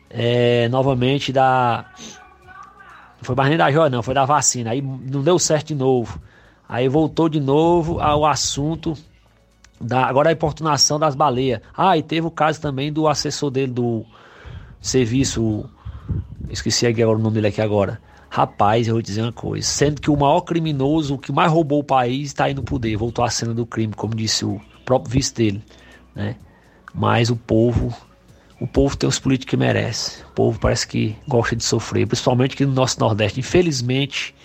é, 0.09 0.67
novamente 0.69 1.31
da. 1.31 1.85
Não 3.17 3.23
foi 3.23 3.35
mais 3.35 3.49
nem 3.49 3.57
da 3.57 3.71
joia, 3.71 3.89
não, 3.89 4.01
foi 4.01 4.13
da 4.13 4.25
vacina. 4.25 4.71
Aí 4.71 4.81
não 4.81 5.21
deu 5.21 5.37
certo 5.37 5.67
de 5.67 5.75
novo. 5.75 6.19
Aí 6.69 6.87
voltou 6.87 7.27
de 7.27 7.39
novo 7.39 7.99
ao 7.99 8.23
assunto 8.23 8.95
da. 9.81 10.05
Agora 10.05 10.29
a 10.29 10.33
importunação 10.33 10.99
das 10.99 11.15
baleias. 11.15 11.61
Ah, 11.75 11.97
e 11.97 12.03
teve 12.03 12.27
o 12.27 12.31
caso 12.31 12.61
também 12.61 12.93
do 12.93 13.07
assessor 13.07 13.49
dele 13.49 13.71
do 13.71 14.05
serviço. 14.79 15.67
Esqueci 16.47 16.85
agora 16.85 17.17
o 17.17 17.21
nome 17.21 17.33
dele 17.33 17.47
aqui 17.47 17.59
agora. 17.59 17.99
Rapaz, 18.29 18.87
eu 18.87 18.93
vou 18.93 19.01
dizer 19.01 19.23
uma 19.23 19.33
coisa. 19.33 19.65
Sendo 19.65 19.99
que 19.99 20.11
o 20.11 20.15
maior 20.15 20.41
criminoso, 20.41 21.15
o 21.15 21.17
que 21.17 21.31
mais 21.31 21.51
roubou 21.51 21.79
o 21.79 21.83
país, 21.83 22.27
está 22.27 22.43
aí 22.43 22.53
no 22.53 22.61
poder. 22.61 22.95
Voltou 22.95 23.25
à 23.25 23.31
cena 23.31 23.51
do 23.51 23.65
crime, 23.65 23.95
como 23.95 24.13
disse 24.13 24.45
o 24.45 24.61
próprio 24.85 25.11
vice 25.11 25.33
dele. 25.33 25.63
Né? 26.13 26.35
Mas 26.93 27.31
o 27.31 27.35
povo 27.35 27.91
o 28.59 28.67
povo 28.67 28.95
tem 28.97 29.07
os 29.07 29.17
políticos 29.17 29.51
que 29.51 29.57
merece. 29.57 30.21
O 30.23 30.33
povo 30.33 30.59
parece 30.59 30.85
que 30.85 31.15
gosta 31.27 31.55
de 31.55 31.63
sofrer, 31.63 32.05
principalmente 32.05 32.53
aqui 32.53 32.65
no 32.65 32.73
nosso 32.73 32.99
Nordeste. 32.99 33.39
Infelizmente, 33.39 34.35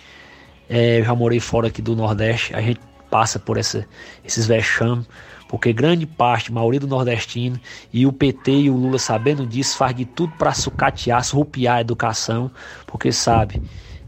é, 0.68 1.00
eu 1.00 1.04
já 1.04 1.14
morei 1.14 1.40
fora 1.40 1.68
aqui 1.68 1.82
do 1.82 1.94
Nordeste, 1.94 2.54
a 2.54 2.60
gente 2.60 2.80
passa 3.10 3.38
por 3.38 3.56
essa, 3.56 3.86
esses 4.24 4.46
vexames, 4.46 5.06
porque 5.48 5.72
grande 5.72 6.04
parte, 6.04 6.52
maioria 6.52 6.80
do 6.80 6.88
nordestino, 6.88 7.60
e 7.92 8.06
o 8.06 8.12
PT 8.12 8.50
e 8.50 8.70
o 8.70 8.76
Lula 8.76 8.98
sabendo 8.98 9.46
disso, 9.46 9.76
faz 9.76 9.94
de 9.94 10.04
tudo 10.04 10.32
para 10.36 10.52
sucatear, 10.52 11.22
surrupiar 11.22 11.76
a 11.76 11.80
educação, 11.80 12.50
porque 12.86 13.12
sabe 13.12 13.60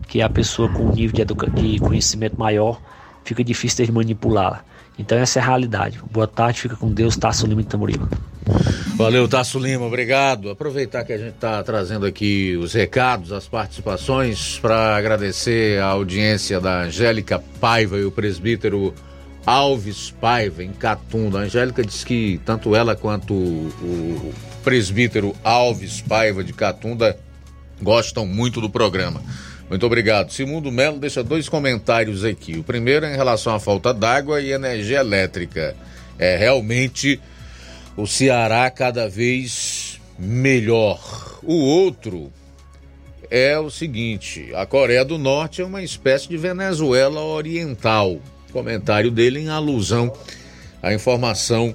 que 0.08 0.20
a 0.20 0.28
pessoa 0.28 0.68
com 0.68 0.86
um 0.86 0.90
nível 0.90 1.24
de, 1.24 1.50
de 1.52 1.78
conhecimento 1.78 2.34
maior 2.36 2.80
fica 3.22 3.44
difícil 3.44 3.86
de 3.86 3.92
manipulá-la. 3.92 4.64
Então 4.98 5.18
essa 5.18 5.38
é 5.38 5.42
a 5.42 5.46
realidade. 5.46 6.00
Boa 6.10 6.26
tarde, 6.26 6.60
fica 6.60 6.76
com 6.76 6.90
Deus, 6.90 7.16
Tasso 7.16 7.46
Lima 7.46 7.60
de. 7.60 8.08
Valeu, 8.96 9.28
Tasso 9.28 9.58
Lima, 9.58 9.84
obrigado. 9.84 10.48
Aproveitar 10.48 11.04
que 11.04 11.12
a 11.12 11.18
gente 11.18 11.34
está 11.34 11.62
trazendo 11.62 12.06
aqui 12.06 12.56
os 12.56 12.72
recados, 12.72 13.30
as 13.30 13.46
participações, 13.46 14.58
para 14.58 14.96
agradecer 14.96 15.80
a 15.82 15.86
audiência 15.86 16.60
da 16.60 16.82
Angélica 16.82 17.42
Paiva 17.60 17.98
e 17.98 18.04
o 18.04 18.10
presbítero 18.10 18.94
Alves 19.44 20.10
Paiva, 20.10 20.64
em 20.64 20.72
Catunda. 20.72 21.40
A 21.40 21.42
Angélica 21.42 21.84
diz 21.84 22.02
que 22.04 22.40
tanto 22.44 22.74
ela 22.74 22.96
quanto 22.96 23.34
o 23.34 24.34
presbítero 24.64 25.34
Alves 25.44 26.00
Paiva 26.00 26.42
de 26.42 26.52
Catunda 26.52 27.18
gostam 27.82 28.26
muito 28.26 28.60
do 28.60 28.70
programa. 28.70 29.22
Muito 29.68 29.84
obrigado. 29.84 30.32
Simundo 30.32 30.70
Melo 30.70 30.98
deixa 30.98 31.24
dois 31.24 31.48
comentários 31.48 32.24
aqui. 32.24 32.56
O 32.56 32.62
primeiro 32.62 33.04
é 33.04 33.12
em 33.12 33.16
relação 33.16 33.54
à 33.54 33.58
falta 33.58 33.92
d'água 33.92 34.40
e 34.40 34.52
energia 34.52 35.00
elétrica. 35.00 35.76
É 36.18 36.36
realmente 36.36 37.20
o 37.96 38.06
Ceará 38.06 38.70
cada 38.70 39.08
vez 39.08 40.00
melhor. 40.18 41.40
O 41.42 41.54
outro 41.54 42.32
é 43.30 43.58
o 43.58 43.70
seguinte: 43.70 44.50
a 44.54 44.64
Coreia 44.64 45.04
do 45.04 45.18
Norte 45.18 45.60
é 45.60 45.64
uma 45.64 45.82
espécie 45.82 46.28
de 46.28 46.36
Venezuela 46.36 47.20
Oriental. 47.20 48.20
Comentário 48.52 49.10
dele 49.10 49.40
em 49.40 49.48
alusão 49.48 50.12
à 50.82 50.94
informação 50.94 51.74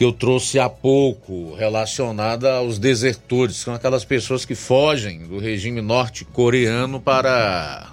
que 0.00 0.04
eu 0.04 0.14
trouxe 0.14 0.58
há 0.58 0.66
pouco 0.66 1.54
relacionada 1.56 2.54
aos 2.54 2.78
desertores, 2.78 3.56
são 3.56 3.74
aquelas 3.74 4.02
pessoas 4.02 4.46
que 4.46 4.54
fogem 4.54 5.26
do 5.26 5.38
regime 5.38 5.82
norte-coreano 5.82 6.98
para 6.98 7.90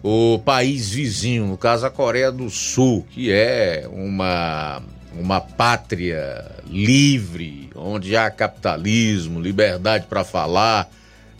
o 0.00 0.38
país 0.44 0.90
vizinho, 0.90 1.46
no 1.46 1.58
caso 1.58 1.84
a 1.84 1.90
Coreia 1.90 2.30
do 2.30 2.48
Sul, 2.48 3.04
que 3.10 3.32
é 3.32 3.84
uma 3.90 4.80
uma 5.12 5.40
pátria 5.40 6.54
livre, 6.68 7.68
onde 7.74 8.16
há 8.16 8.30
capitalismo, 8.30 9.40
liberdade 9.40 10.06
para 10.06 10.22
falar, 10.22 10.88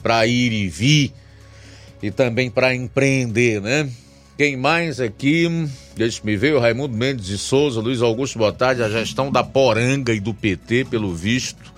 para 0.02 0.26
ir 0.26 0.52
e 0.52 0.68
vir 0.68 1.12
e 2.02 2.10
também 2.10 2.50
para 2.50 2.74
empreender, 2.74 3.60
né? 3.60 3.88
Quem 4.40 4.56
mais 4.56 4.98
aqui? 5.00 5.46
Deixa-me 5.94 6.34
ver, 6.34 6.54
o 6.54 6.60
Raimundo 6.60 6.96
Mendes 6.96 7.26
de 7.26 7.36
Souza, 7.36 7.78
Luiz 7.78 8.00
Augusto, 8.00 8.38
boa 8.38 8.50
tarde. 8.50 8.82
A 8.82 8.88
gestão 8.88 9.30
da 9.30 9.44
Poranga 9.44 10.14
e 10.14 10.18
do 10.18 10.32
PT, 10.32 10.86
pelo 10.86 11.14
visto, 11.14 11.70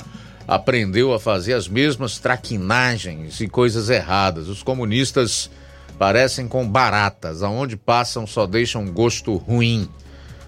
aprendeu 0.46 1.12
a 1.12 1.18
fazer 1.18 1.54
as 1.54 1.66
mesmas 1.66 2.20
traquinagens 2.20 3.40
e 3.40 3.48
coisas 3.48 3.90
erradas. 3.90 4.46
Os 4.46 4.62
comunistas 4.62 5.50
parecem 5.98 6.46
com 6.46 6.64
baratas, 6.64 7.42
aonde 7.42 7.76
passam 7.76 8.28
só 8.28 8.46
deixam 8.46 8.86
gosto 8.86 9.34
ruim. 9.34 9.88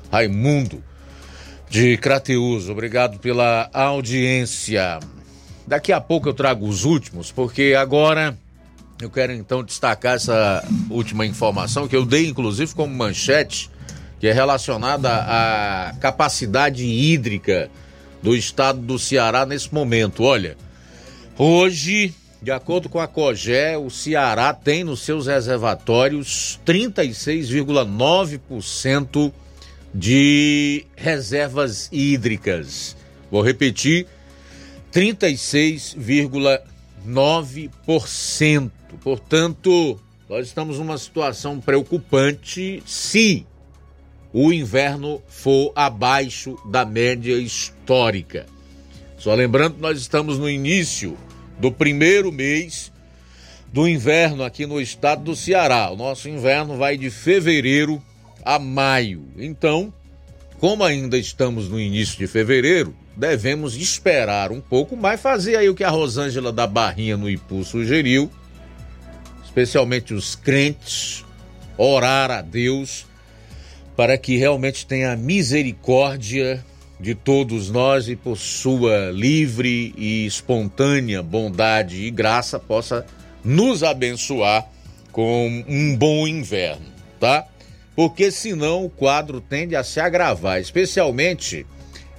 Raimundo 0.08 0.84
de 1.68 1.96
Crateus, 1.96 2.68
obrigado 2.68 3.18
pela 3.18 3.68
audiência. 3.72 5.00
Daqui 5.66 5.92
a 5.92 6.00
pouco 6.00 6.28
eu 6.28 6.32
trago 6.32 6.68
os 6.68 6.84
últimos, 6.84 7.32
porque 7.32 7.74
agora 7.76 8.38
eu 9.00 9.10
quero 9.10 9.32
então 9.32 9.64
destacar 9.64 10.14
essa 10.14 10.64
última 10.88 11.26
informação 11.26 11.88
que 11.88 11.96
eu 11.96 12.04
dei, 12.04 12.28
inclusive, 12.28 12.72
como 12.74 12.94
manchete, 12.94 13.68
que 14.20 14.26
é 14.26 14.32
relacionada 14.32 15.10
à 15.12 15.94
capacidade 16.00 16.84
hídrica 16.84 17.70
do 18.22 18.36
estado 18.36 18.80
do 18.80 18.98
Ceará 18.98 19.44
nesse 19.44 19.74
momento. 19.74 20.22
Olha, 20.22 20.56
hoje, 21.36 22.14
de 22.40 22.50
acordo 22.50 22.88
com 22.88 22.98
a 23.00 23.06
COGÉ, 23.06 23.76
o 23.76 23.90
Ceará 23.90 24.54
tem 24.54 24.82
nos 24.84 25.00
seus 25.00 25.26
reservatórios 25.26 26.58
36,9% 26.64 29.30
de 29.92 30.86
reservas 30.96 31.90
hídricas. 31.92 32.96
Vou 33.30 33.42
repetir: 33.42 34.06
36,9%. 34.92 36.73
Portanto, 39.02 40.00
nós 40.28 40.46
estamos 40.46 40.78
numa 40.78 40.96
situação 40.96 41.60
preocupante 41.60 42.82
se 42.86 43.46
o 44.32 44.52
inverno 44.52 45.22
for 45.28 45.72
abaixo 45.76 46.58
da 46.66 46.84
média 46.84 47.36
histórica. 47.36 48.46
Só 49.18 49.34
lembrando 49.34 49.76
que 49.76 49.80
nós 49.80 49.98
estamos 49.98 50.38
no 50.38 50.48
início 50.48 51.16
do 51.58 51.70
primeiro 51.70 52.32
mês 52.32 52.92
do 53.72 53.88
inverno 53.88 54.44
aqui 54.44 54.66
no 54.66 54.80
estado 54.80 55.24
do 55.24 55.36
Ceará. 55.36 55.90
O 55.90 55.96
nosso 55.96 56.28
inverno 56.28 56.76
vai 56.76 56.96
de 56.96 57.10
fevereiro 57.10 58.02
a 58.44 58.58
maio. 58.58 59.28
Então, 59.36 59.92
como 60.58 60.84
ainda 60.84 61.18
estamos 61.18 61.68
no 61.68 61.80
início 61.80 62.16
de 62.18 62.26
fevereiro, 62.26 62.94
devemos 63.16 63.76
esperar 63.76 64.50
um 64.50 64.60
pouco 64.60 64.96
mais, 64.96 65.20
fazer 65.20 65.56
aí 65.56 65.68
o 65.68 65.74
que 65.74 65.84
a 65.84 65.90
Rosângela 65.90 66.52
da 66.52 66.66
Barrinha 66.66 67.16
no 67.16 67.30
Ipu 67.30 67.64
sugeriu, 67.64 68.30
especialmente 69.44 70.12
os 70.12 70.34
crentes, 70.34 71.24
orar 71.76 72.30
a 72.30 72.42
Deus 72.42 73.06
para 73.96 74.18
que 74.18 74.36
realmente 74.36 74.86
tenha 74.86 75.16
misericórdia 75.16 76.64
de 76.98 77.14
todos 77.14 77.70
nós 77.70 78.08
e 78.08 78.16
por 78.16 78.36
sua 78.36 79.10
livre 79.12 79.94
e 79.96 80.26
espontânea 80.26 81.22
bondade 81.22 82.04
e 82.04 82.10
graça 82.10 82.58
possa 82.58 83.04
nos 83.44 83.82
abençoar 83.82 84.66
com 85.12 85.64
um 85.68 85.96
bom 85.96 86.26
inverno, 86.26 86.86
tá? 87.20 87.46
Porque 87.94 88.30
senão 88.30 88.84
o 88.84 88.90
quadro 88.90 89.40
tende 89.40 89.76
a 89.76 89.84
se 89.84 90.00
agravar, 90.00 90.60
especialmente 90.60 91.64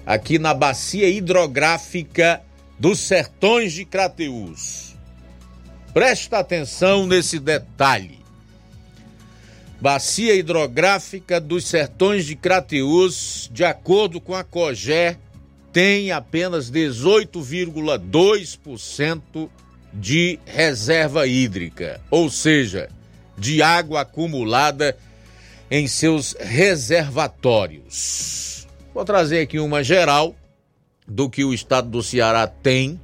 aqui 0.06 0.38
na 0.38 0.54
bacia 0.54 1.10
hidrográfica 1.10 2.44
dos 2.78 3.00
Sertões 3.00 3.72
de 3.74 3.86
Crateús. 3.86 4.94
Presta 5.94 6.40
atenção 6.40 7.08
nesse 7.08 7.40
detalhe. 7.40 8.20
Bacia 9.80 10.36
hidrográfica 10.36 11.40
dos 11.40 11.66
Sertões 11.66 12.26
de 12.26 12.36
Crateús, 12.36 13.50
de 13.52 13.64
acordo 13.64 14.20
com 14.20 14.36
a 14.36 14.44
COGÉ, 14.44 15.18
tem 15.72 16.12
apenas 16.12 16.70
18,2% 16.72 19.50
de 19.94 20.40
reserva 20.46 21.26
hídrica, 21.28 22.02
ou 22.10 22.28
seja, 22.30 22.90
de 23.38 23.62
água 23.62 24.02
acumulada 24.02 24.98
em 25.70 25.88
seus 25.88 26.36
reservatórios. 26.40 28.55
Vou 28.96 29.04
trazer 29.04 29.42
aqui 29.42 29.60
uma 29.60 29.84
geral 29.84 30.34
do 31.06 31.30
que 31.30 31.44
o 31.44 31.54
estado 31.54 31.90
do 31.90 32.02
Ceará 32.02 32.48
tem 32.48 32.98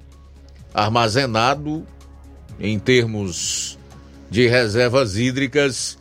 armazenado 0.73 1.85
em 2.57 2.80
termos 2.80 3.77
de 4.30 4.47
reservas 4.47 5.18
hídricas 5.18 5.97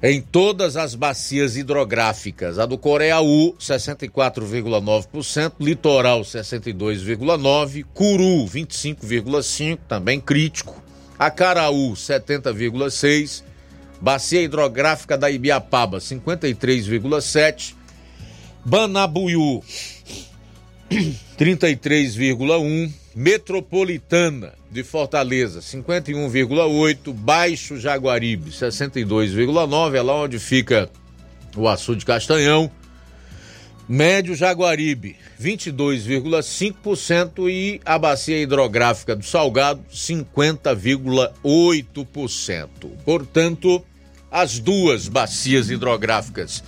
em 0.00 0.20
todas 0.20 0.76
as 0.76 0.94
bacias 0.94 1.56
hidrográficas. 1.56 2.60
A 2.60 2.66
do 2.66 2.78
Coreaú, 2.78 3.56
64,9%, 3.58 5.54
Litoral, 5.58 6.20
62,9%, 6.20 7.84
Curu, 7.92 8.46
25,5%, 8.46 9.80
também 9.88 10.20
crítico, 10.20 10.80
Acaraú, 11.18 11.94
70,6%, 11.94 13.42
Bacia 14.00 14.40
Hidrográfica 14.40 15.18
da 15.18 15.28
Ibiapaba, 15.28 15.98
53,7%, 15.98 17.74
Banabuiú, 18.64 19.62
33,1%, 21.38 22.90
Metropolitana 23.14 24.54
de 24.70 24.82
Fortaleza, 24.82 25.60
51,8%, 25.60 27.12
Baixo 27.12 27.78
Jaguaribe, 27.78 28.50
62,9%, 28.50 29.94
é 29.94 30.02
lá 30.02 30.16
onde 30.16 30.40
fica 30.40 30.90
o 31.56 31.68
açude 31.68 32.04
Castanhão, 32.04 32.68
Médio 33.88 34.34
Jaguaribe, 34.34 35.16
22,5% 35.40 37.48
e 37.50 37.80
a 37.84 37.96
bacia 37.98 38.40
hidrográfica 38.40 39.14
do 39.14 39.24
Salgado, 39.24 39.84
50,8%. 39.92 42.68
Portanto, 43.04 43.84
as 44.30 44.58
duas 44.58 45.06
bacias 45.06 45.68
hidrográficas 45.70 46.64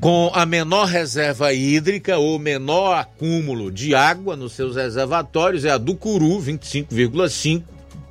com 0.00 0.30
a 0.34 0.46
menor 0.46 0.86
reserva 0.86 1.52
hídrica 1.52 2.18
ou 2.18 2.38
menor 2.38 2.98
acúmulo 2.98 3.70
de 3.70 3.94
água 3.94 4.34
nos 4.36 4.52
seus 4.52 4.74
reservatórios 4.76 5.64
é 5.64 5.70
a 5.70 5.78
do 5.78 5.94
Curu, 5.94 6.40
25,5%, 6.40 7.62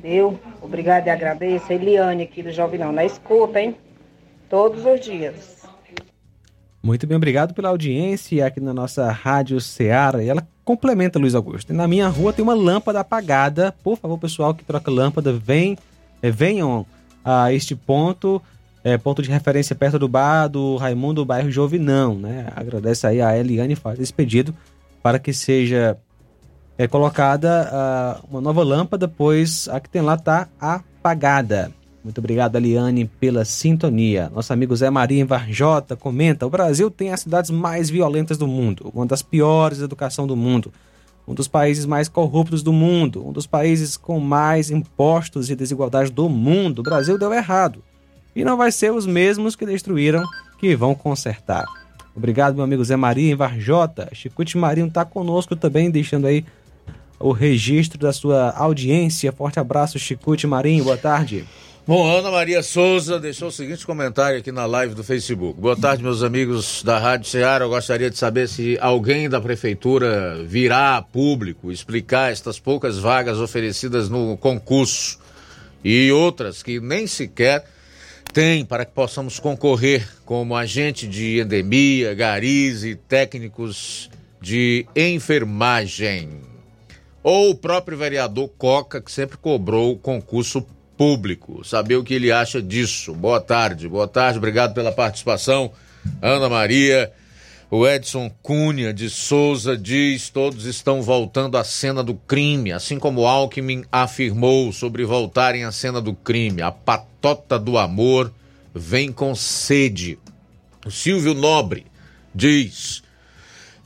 Viu? 0.00 0.38
Obrigado 0.60 1.08
e 1.08 1.10
agradeço. 1.10 1.72
Eliane 1.72 2.22
aqui 2.22 2.40
do 2.40 2.52
Jovinão, 2.52 2.92
na 2.92 3.04
escuta, 3.04 3.60
hein? 3.60 3.74
Todos 4.48 4.86
os 4.86 5.00
dias. 5.00 5.66
Muito 6.80 7.04
bem, 7.08 7.16
obrigado 7.16 7.52
pela 7.52 7.70
audiência 7.70 8.46
aqui 8.46 8.60
na 8.60 8.72
nossa 8.72 9.10
Rádio 9.10 9.60
Ceará. 9.60 10.22
E 10.22 10.28
ela 10.28 10.46
complementa, 10.64 11.18
Luiz 11.18 11.34
Augusto. 11.34 11.74
Na 11.74 11.88
minha 11.88 12.06
rua 12.06 12.32
tem 12.32 12.44
uma 12.44 12.54
lâmpada 12.54 13.00
apagada. 13.00 13.74
Por 13.82 13.98
favor, 13.98 14.18
pessoal 14.18 14.54
que 14.54 14.62
troca 14.62 14.88
lâmpada, 14.88 15.32
vem, 15.32 15.76
venham 16.22 16.86
a 17.24 17.52
este 17.52 17.74
ponto 17.74 18.40
é, 18.84 18.98
ponto 18.98 19.22
de 19.22 19.30
referência 19.30 19.76
perto 19.76 19.98
do 19.98 20.08
bar 20.08 20.48
do 20.48 20.76
Raimundo, 20.76 21.24
bairro 21.24 21.50
Jovinão, 21.50 22.16
né? 22.16 22.48
Agradece 22.54 23.06
aí 23.06 23.20
a 23.20 23.36
Eliane 23.36 23.76
faz 23.76 24.00
esse 24.00 24.12
pedido 24.12 24.54
para 25.02 25.18
que 25.18 25.32
seja 25.32 25.96
é, 26.76 26.86
colocada 26.88 27.68
uh, 28.22 28.26
uma 28.30 28.40
nova 28.40 28.62
lâmpada, 28.62 29.06
pois 29.06 29.68
a 29.68 29.78
que 29.78 29.88
tem 29.88 30.02
lá 30.02 30.14
está 30.14 30.48
apagada. 30.60 31.72
Muito 32.02 32.18
obrigado, 32.18 32.56
Eliane, 32.56 33.04
pela 33.04 33.44
sintonia. 33.44 34.28
Nosso 34.34 34.52
amigo 34.52 34.74
Zé 34.74 34.90
Maria 34.90 35.22
em 35.22 35.24
Varjota 35.24 35.94
comenta: 35.94 36.44
o 36.44 36.50
Brasil 36.50 36.90
tem 36.90 37.12
as 37.12 37.20
cidades 37.20 37.50
mais 37.50 37.88
violentas 37.88 38.36
do 38.36 38.48
mundo, 38.48 38.90
uma 38.92 39.06
das 39.06 39.22
piores 39.22 39.80
educação 39.80 40.26
do 40.26 40.34
mundo, 40.34 40.72
um 41.26 41.34
dos 41.34 41.46
países 41.46 41.86
mais 41.86 42.08
corruptos 42.08 42.64
do 42.64 42.72
mundo, 42.72 43.24
um 43.24 43.32
dos 43.32 43.46
países 43.46 43.96
com 43.96 44.18
mais 44.18 44.70
impostos 44.70 45.50
e 45.50 45.54
desigualdade 45.54 46.10
do 46.10 46.28
mundo. 46.28 46.80
O 46.80 46.82
Brasil 46.82 47.16
deu 47.16 47.32
errado. 47.32 47.84
E 48.34 48.44
não 48.44 48.56
vai 48.56 48.72
ser 48.72 48.92
os 48.92 49.06
mesmos 49.06 49.54
que 49.54 49.66
destruíram 49.66 50.24
que 50.58 50.74
vão 50.74 50.94
consertar. 50.94 51.64
Obrigado, 52.14 52.54
meu 52.54 52.64
amigo 52.64 52.84
Zé 52.84 52.96
Maria 52.96 53.32
em 53.32 53.34
Varjota. 53.34 54.08
Chicute 54.12 54.58
Marinho 54.58 54.86
está 54.86 55.04
conosco 55.04 55.56
também, 55.56 55.90
deixando 55.90 56.26
aí 56.26 56.44
o 57.18 57.32
registro 57.32 57.98
da 57.98 58.12
sua 58.12 58.50
audiência. 58.50 59.32
Forte 59.32 59.58
abraço, 59.58 59.98
Chicute 59.98 60.46
Marinho. 60.46 60.84
Boa 60.84 60.96
tarde. 60.96 61.44
Bom, 61.84 62.06
Ana 62.06 62.30
Maria 62.30 62.62
Souza 62.62 63.18
deixou 63.18 63.48
o 63.48 63.52
seguinte 63.52 63.84
comentário 63.84 64.38
aqui 64.38 64.52
na 64.52 64.66
live 64.66 64.94
do 64.94 65.02
Facebook. 65.02 65.60
Boa 65.60 65.76
tarde, 65.76 66.00
meus 66.00 66.22
amigos 66.22 66.80
da 66.84 66.96
Rádio 66.96 67.28
Ceará. 67.28 67.64
Eu 67.64 67.70
gostaria 67.70 68.08
de 68.08 68.16
saber 68.16 68.48
se 68.48 68.78
alguém 68.80 69.28
da 69.28 69.40
prefeitura 69.40 70.44
virá 70.44 70.96
a 70.96 71.02
público 71.02 71.72
explicar 71.72 72.30
estas 72.30 72.60
poucas 72.60 72.98
vagas 72.98 73.38
oferecidas 73.38 74.08
no 74.08 74.36
concurso 74.36 75.18
e 75.82 76.12
outras 76.12 76.62
que 76.62 76.78
nem 76.78 77.08
sequer 77.08 77.64
tem 78.32 78.64
para 78.64 78.84
que 78.84 78.92
possamos 78.92 79.38
concorrer 79.38 80.08
como 80.24 80.56
agente 80.56 81.06
de 81.06 81.40
endemia, 81.40 82.14
garis 82.14 82.82
e 82.82 82.94
técnicos 82.94 84.10
de 84.40 84.86
enfermagem. 84.96 86.30
Ou 87.22 87.50
o 87.50 87.54
próprio 87.54 87.96
vereador 87.96 88.48
Coca, 88.56 89.00
que 89.00 89.12
sempre 89.12 89.36
cobrou 89.36 89.92
o 89.92 89.98
concurso 89.98 90.66
público. 90.96 91.62
Saber 91.64 91.96
o 91.96 92.02
que 92.02 92.14
ele 92.14 92.32
acha 92.32 92.60
disso. 92.60 93.14
Boa 93.14 93.40
tarde, 93.40 93.88
boa 93.88 94.08
tarde, 94.08 94.38
obrigado 94.38 94.74
pela 94.74 94.90
participação. 94.90 95.70
Ana 96.20 96.48
Maria, 96.48 97.12
o 97.74 97.88
Edson 97.88 98.30
Cunha 98.42 98.92
de 98.92 99.08
Souza 99.08 99.74
diz: 99.78 100.28
todos 100.28 100.66
estão 100.66 101.00
voltando 101.00 101.56
à 101.56 101.64
cena 101.64 102.04
do 102.04 102.12
crime, 102.12 102.70
assim 102.70 102.98
como 102.98 103.26
Alckmin 103.26 103.82
afirmou 103.90 104.70
sobre 104.74 105.06
voltarem 105.06 105.64
à 105.64 105.72
cena 105.72 105.98
do 105.98 106.12
crime. 106.12 106.60
A 106.60 106.70
patota 106.70 107.58
do 107.58 107.78
amor 107.78 108.30
vem 108.74 109.10
com 109.10 109.34
sede. 109.34 110.18
O 110.84 110.90
Silvio 110.90 111.32
Nobre 111.32 111.86
diz: 112.34 113.02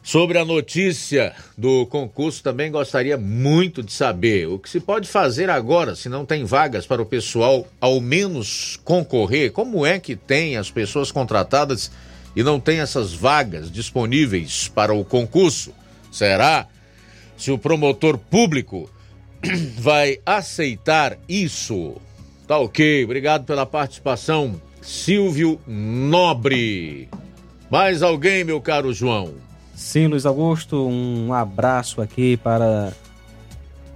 Sobre 0.02 0.36
a 0.36 0.44
notícia 0.44 1.32
do 1.56 1.86
concurso, 1.86 2.42
também 2.42 2.72
gostaria 2.72 3.16
muito 3.16 3.84
de 3.84 3.92
saber 3.92 4.48
o 4.48 4.58
que 4.58 4.68
se 4.68 4.80
pode 4.80 5.06
fazer 5.06 5.48
agora, 5.48 5.94
se 5.94 6.08
não 6.08 6.26
tem 6.26 6.44
vagas 6.44 6.88
para 6.88 7.00
o 7.00 7.06
pessoal 7.06 7.64
ao 7.80 8.00
menos 8.00 8.80
concorrer. 8.82 9.52
Como 9.52 9.86
é 9.86 10.00
que 10.00 10.16
tem 10.16 10.56
as 10.56 10.72
pessoas 10.72 11.12
contratadas 11.12 11.92
e 12.36 12.42
não 12.42 12.60
tem 12.60 12.80
essas 12.80 13.14
vagas 13.14 13.72
disponíveis 13.72 14.68
para 14.68 14.92
o 14.92 15.02
concurso? 15.02 15.72
Será? 16.12 16.66
Se 17.36 17.50
o 17.50 17.58
promotor 17.58 18.18
público 18.18 18.90
vai 19.80 20.18
aceitar 20.24 21.16
isso? 21.26 21.96
Tá 22.46 22.58
ok, 22.58 23.04
obrigado 23.04 23.44
pela 23.44 23.64
participação, 23.64 24.60
Silvio 24.82 25.58
Nobre. 25.66 27.08
Mais 27.70 28.02
alguém, 28.02 28.44
meu 28.44 28.60
caro 28.60 28.92
João? 28.92 29.34
Sim, 29.74 30.06
Luiz 30.06 30.24
Augusto, 30.24 30.86
um 30.88 31.32
abraço 31.32 32.00
aqui 32.00 32.36
para 32.36 32.92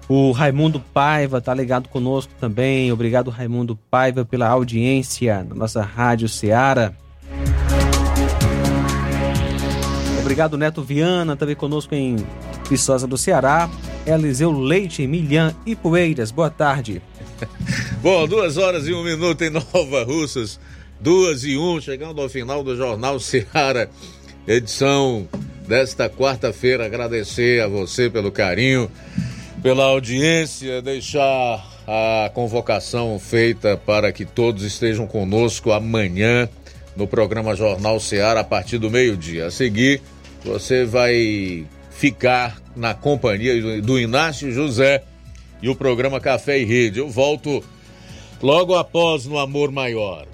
o 0.09 0.33
Raimundo 0.33 0.81
Paiva, 0.93 1.41
tá 1.41 1.55
ligado 1.55 1.89
conosco 1.89 2.33
também. 2.41 2.91
Obrigado, 2.91 3.31
Raimundo 3.31 3.79
Paiva, 3.91 4.25
pela 4.25 4.49
audiência 4.49 5.45
na 5.45 5.55
nossa 5.55 5.83
Rádio 5.83 6.29
Ceará. 6.29 6.93
Obrigado, 10.31 10.57
Neto 10.57 10.81
Viana, 10.81 11.35
também 11.35 11.57
conosco 11.57 11.93
em 11.93 12.15
Viçosa 12.69 13.05
do 13.05 13.19
Ceará. 13.19 13.69
Eliseu 14.07 14.53
Leite, 14.53 15.05
Milhã 15.05 15.53
e 15.67 15.75
Poeiras. 15.75 16.31
Boa 16.31 16.49
tarde. 16.49 17.03
Bom, 18.01 18.29
duas 18.29 18.57
horas 18.57 18.87
e 18.87 18.93
um 18.93 19.03
minuto 19.03 19.43
em 19.43 19.51
Nova 19.51 20.05
Russas. 20.05 20.61
Duas 21.01 21.43
e 21.43 21.59
um, 21.59 21.81
chegando 21.81 22.23
ao 22.23 22.29
final 22.29 22.63
do 22.63 22.77
Jornal 22.77 23.19
Ceará, 23.19 23.89
edição 24.47 25.27
desta 25.67 26.09
quarta-feira. 26.09 26.87
Agradecer 26.87 27.61
a 27.61 27.67
você 27.67 28.09
pelo 28.09 28.31
carinho, 28.31 28.89
pela 29.61 29.83
audiência, 29.83 30.81
deixar 30.81 31.69
a 31.85 32.31
convocação 32.33 33.19
feita 33.19 33.77
para 33.77 34.13
que 34.13 34.25
todos 34.25 34.63
estejam 34.63 35.09
conosco 35.09 35.73
amanhã 35.73 36.49
no 36.95 37.09
programa 37.09 37.57
Jornal 37.57 37.99
Ceará 37.99 38.41
a 38.41 38.45
partir 38.45 38.79
do 38.79 38.89
meio-dia. 38.89 39.47
A 39.47 39.51
seguir, 39.51 40.01
você 40.45 40.85
vai 40.85 41.67
ficar 41.91 42.61
na 42.75 42.95
companhia 42.95 43.81
do 43.83 43.99
Inácio 43.99 44.51
José 44.51 45.05
e 45.63 45.69
o 45.69 45.77
programa 45.77 46.21
Café 46.21 46.59
e 46.59 46.65
Rede. 46.65 46.99
Eu 46.99 47.09
volto 47.09 47.63
logo 48.43 48.75
após 48.75 49.27
no 49.27 49.39
Amor 49.39 49.71
Maior. 49.71 50.27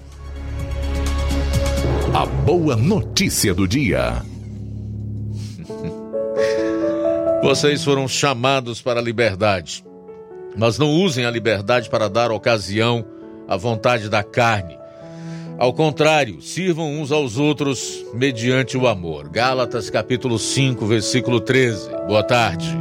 A 2.13 2.25
boa 2.25 2.75
notícia 2.75 3.53
do 3.53 3.67
dia. 3.67 4.23
Vocês 7.43 7.83
foram 7.83 8.07
chamados 8.07 8.81
para 8.81 8.99
a 8.99 9.03
liberdade, 9.03 9.83
mas 10.57 10.79
não 10.79 10.89
usem 10.89 11.25
a 11.25 11.31
liberdade 11.31 11.89
para 11.89 12.09
dar 12.09 12.31
ocasião 12.31 13.05
à 13.47 13.55
vontade 13.55 14.09
da 14.09 14.23
carne. 14.23 14.77
Ao 15.57 15.73
contrário, 15.73 16.39
sirvam 16.39 17.01
uns 17.01 17.11
aos 17.11 17.37
outros 17.37 18.05
mediante 18.13 18.77
o 18.77 18.87
amor. 18.87 19.27
Gálatas 19.27 19.89
capítulo 19.89 20.37
5, 20.37 20.85
versículo 20.85 21.39
13. 21.39 21.89
Boa 22.07 22.21
tarde. 22.23 22.77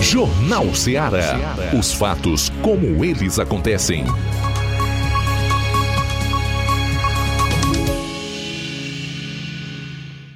Jornal 0.00 0.74
Ceará. 0.74 1.38
Os 1.78 1.92
fatos 1.92 2.50
como 2.60 3.04
eles 3.04 3.38
acontecem. 3.38 4.04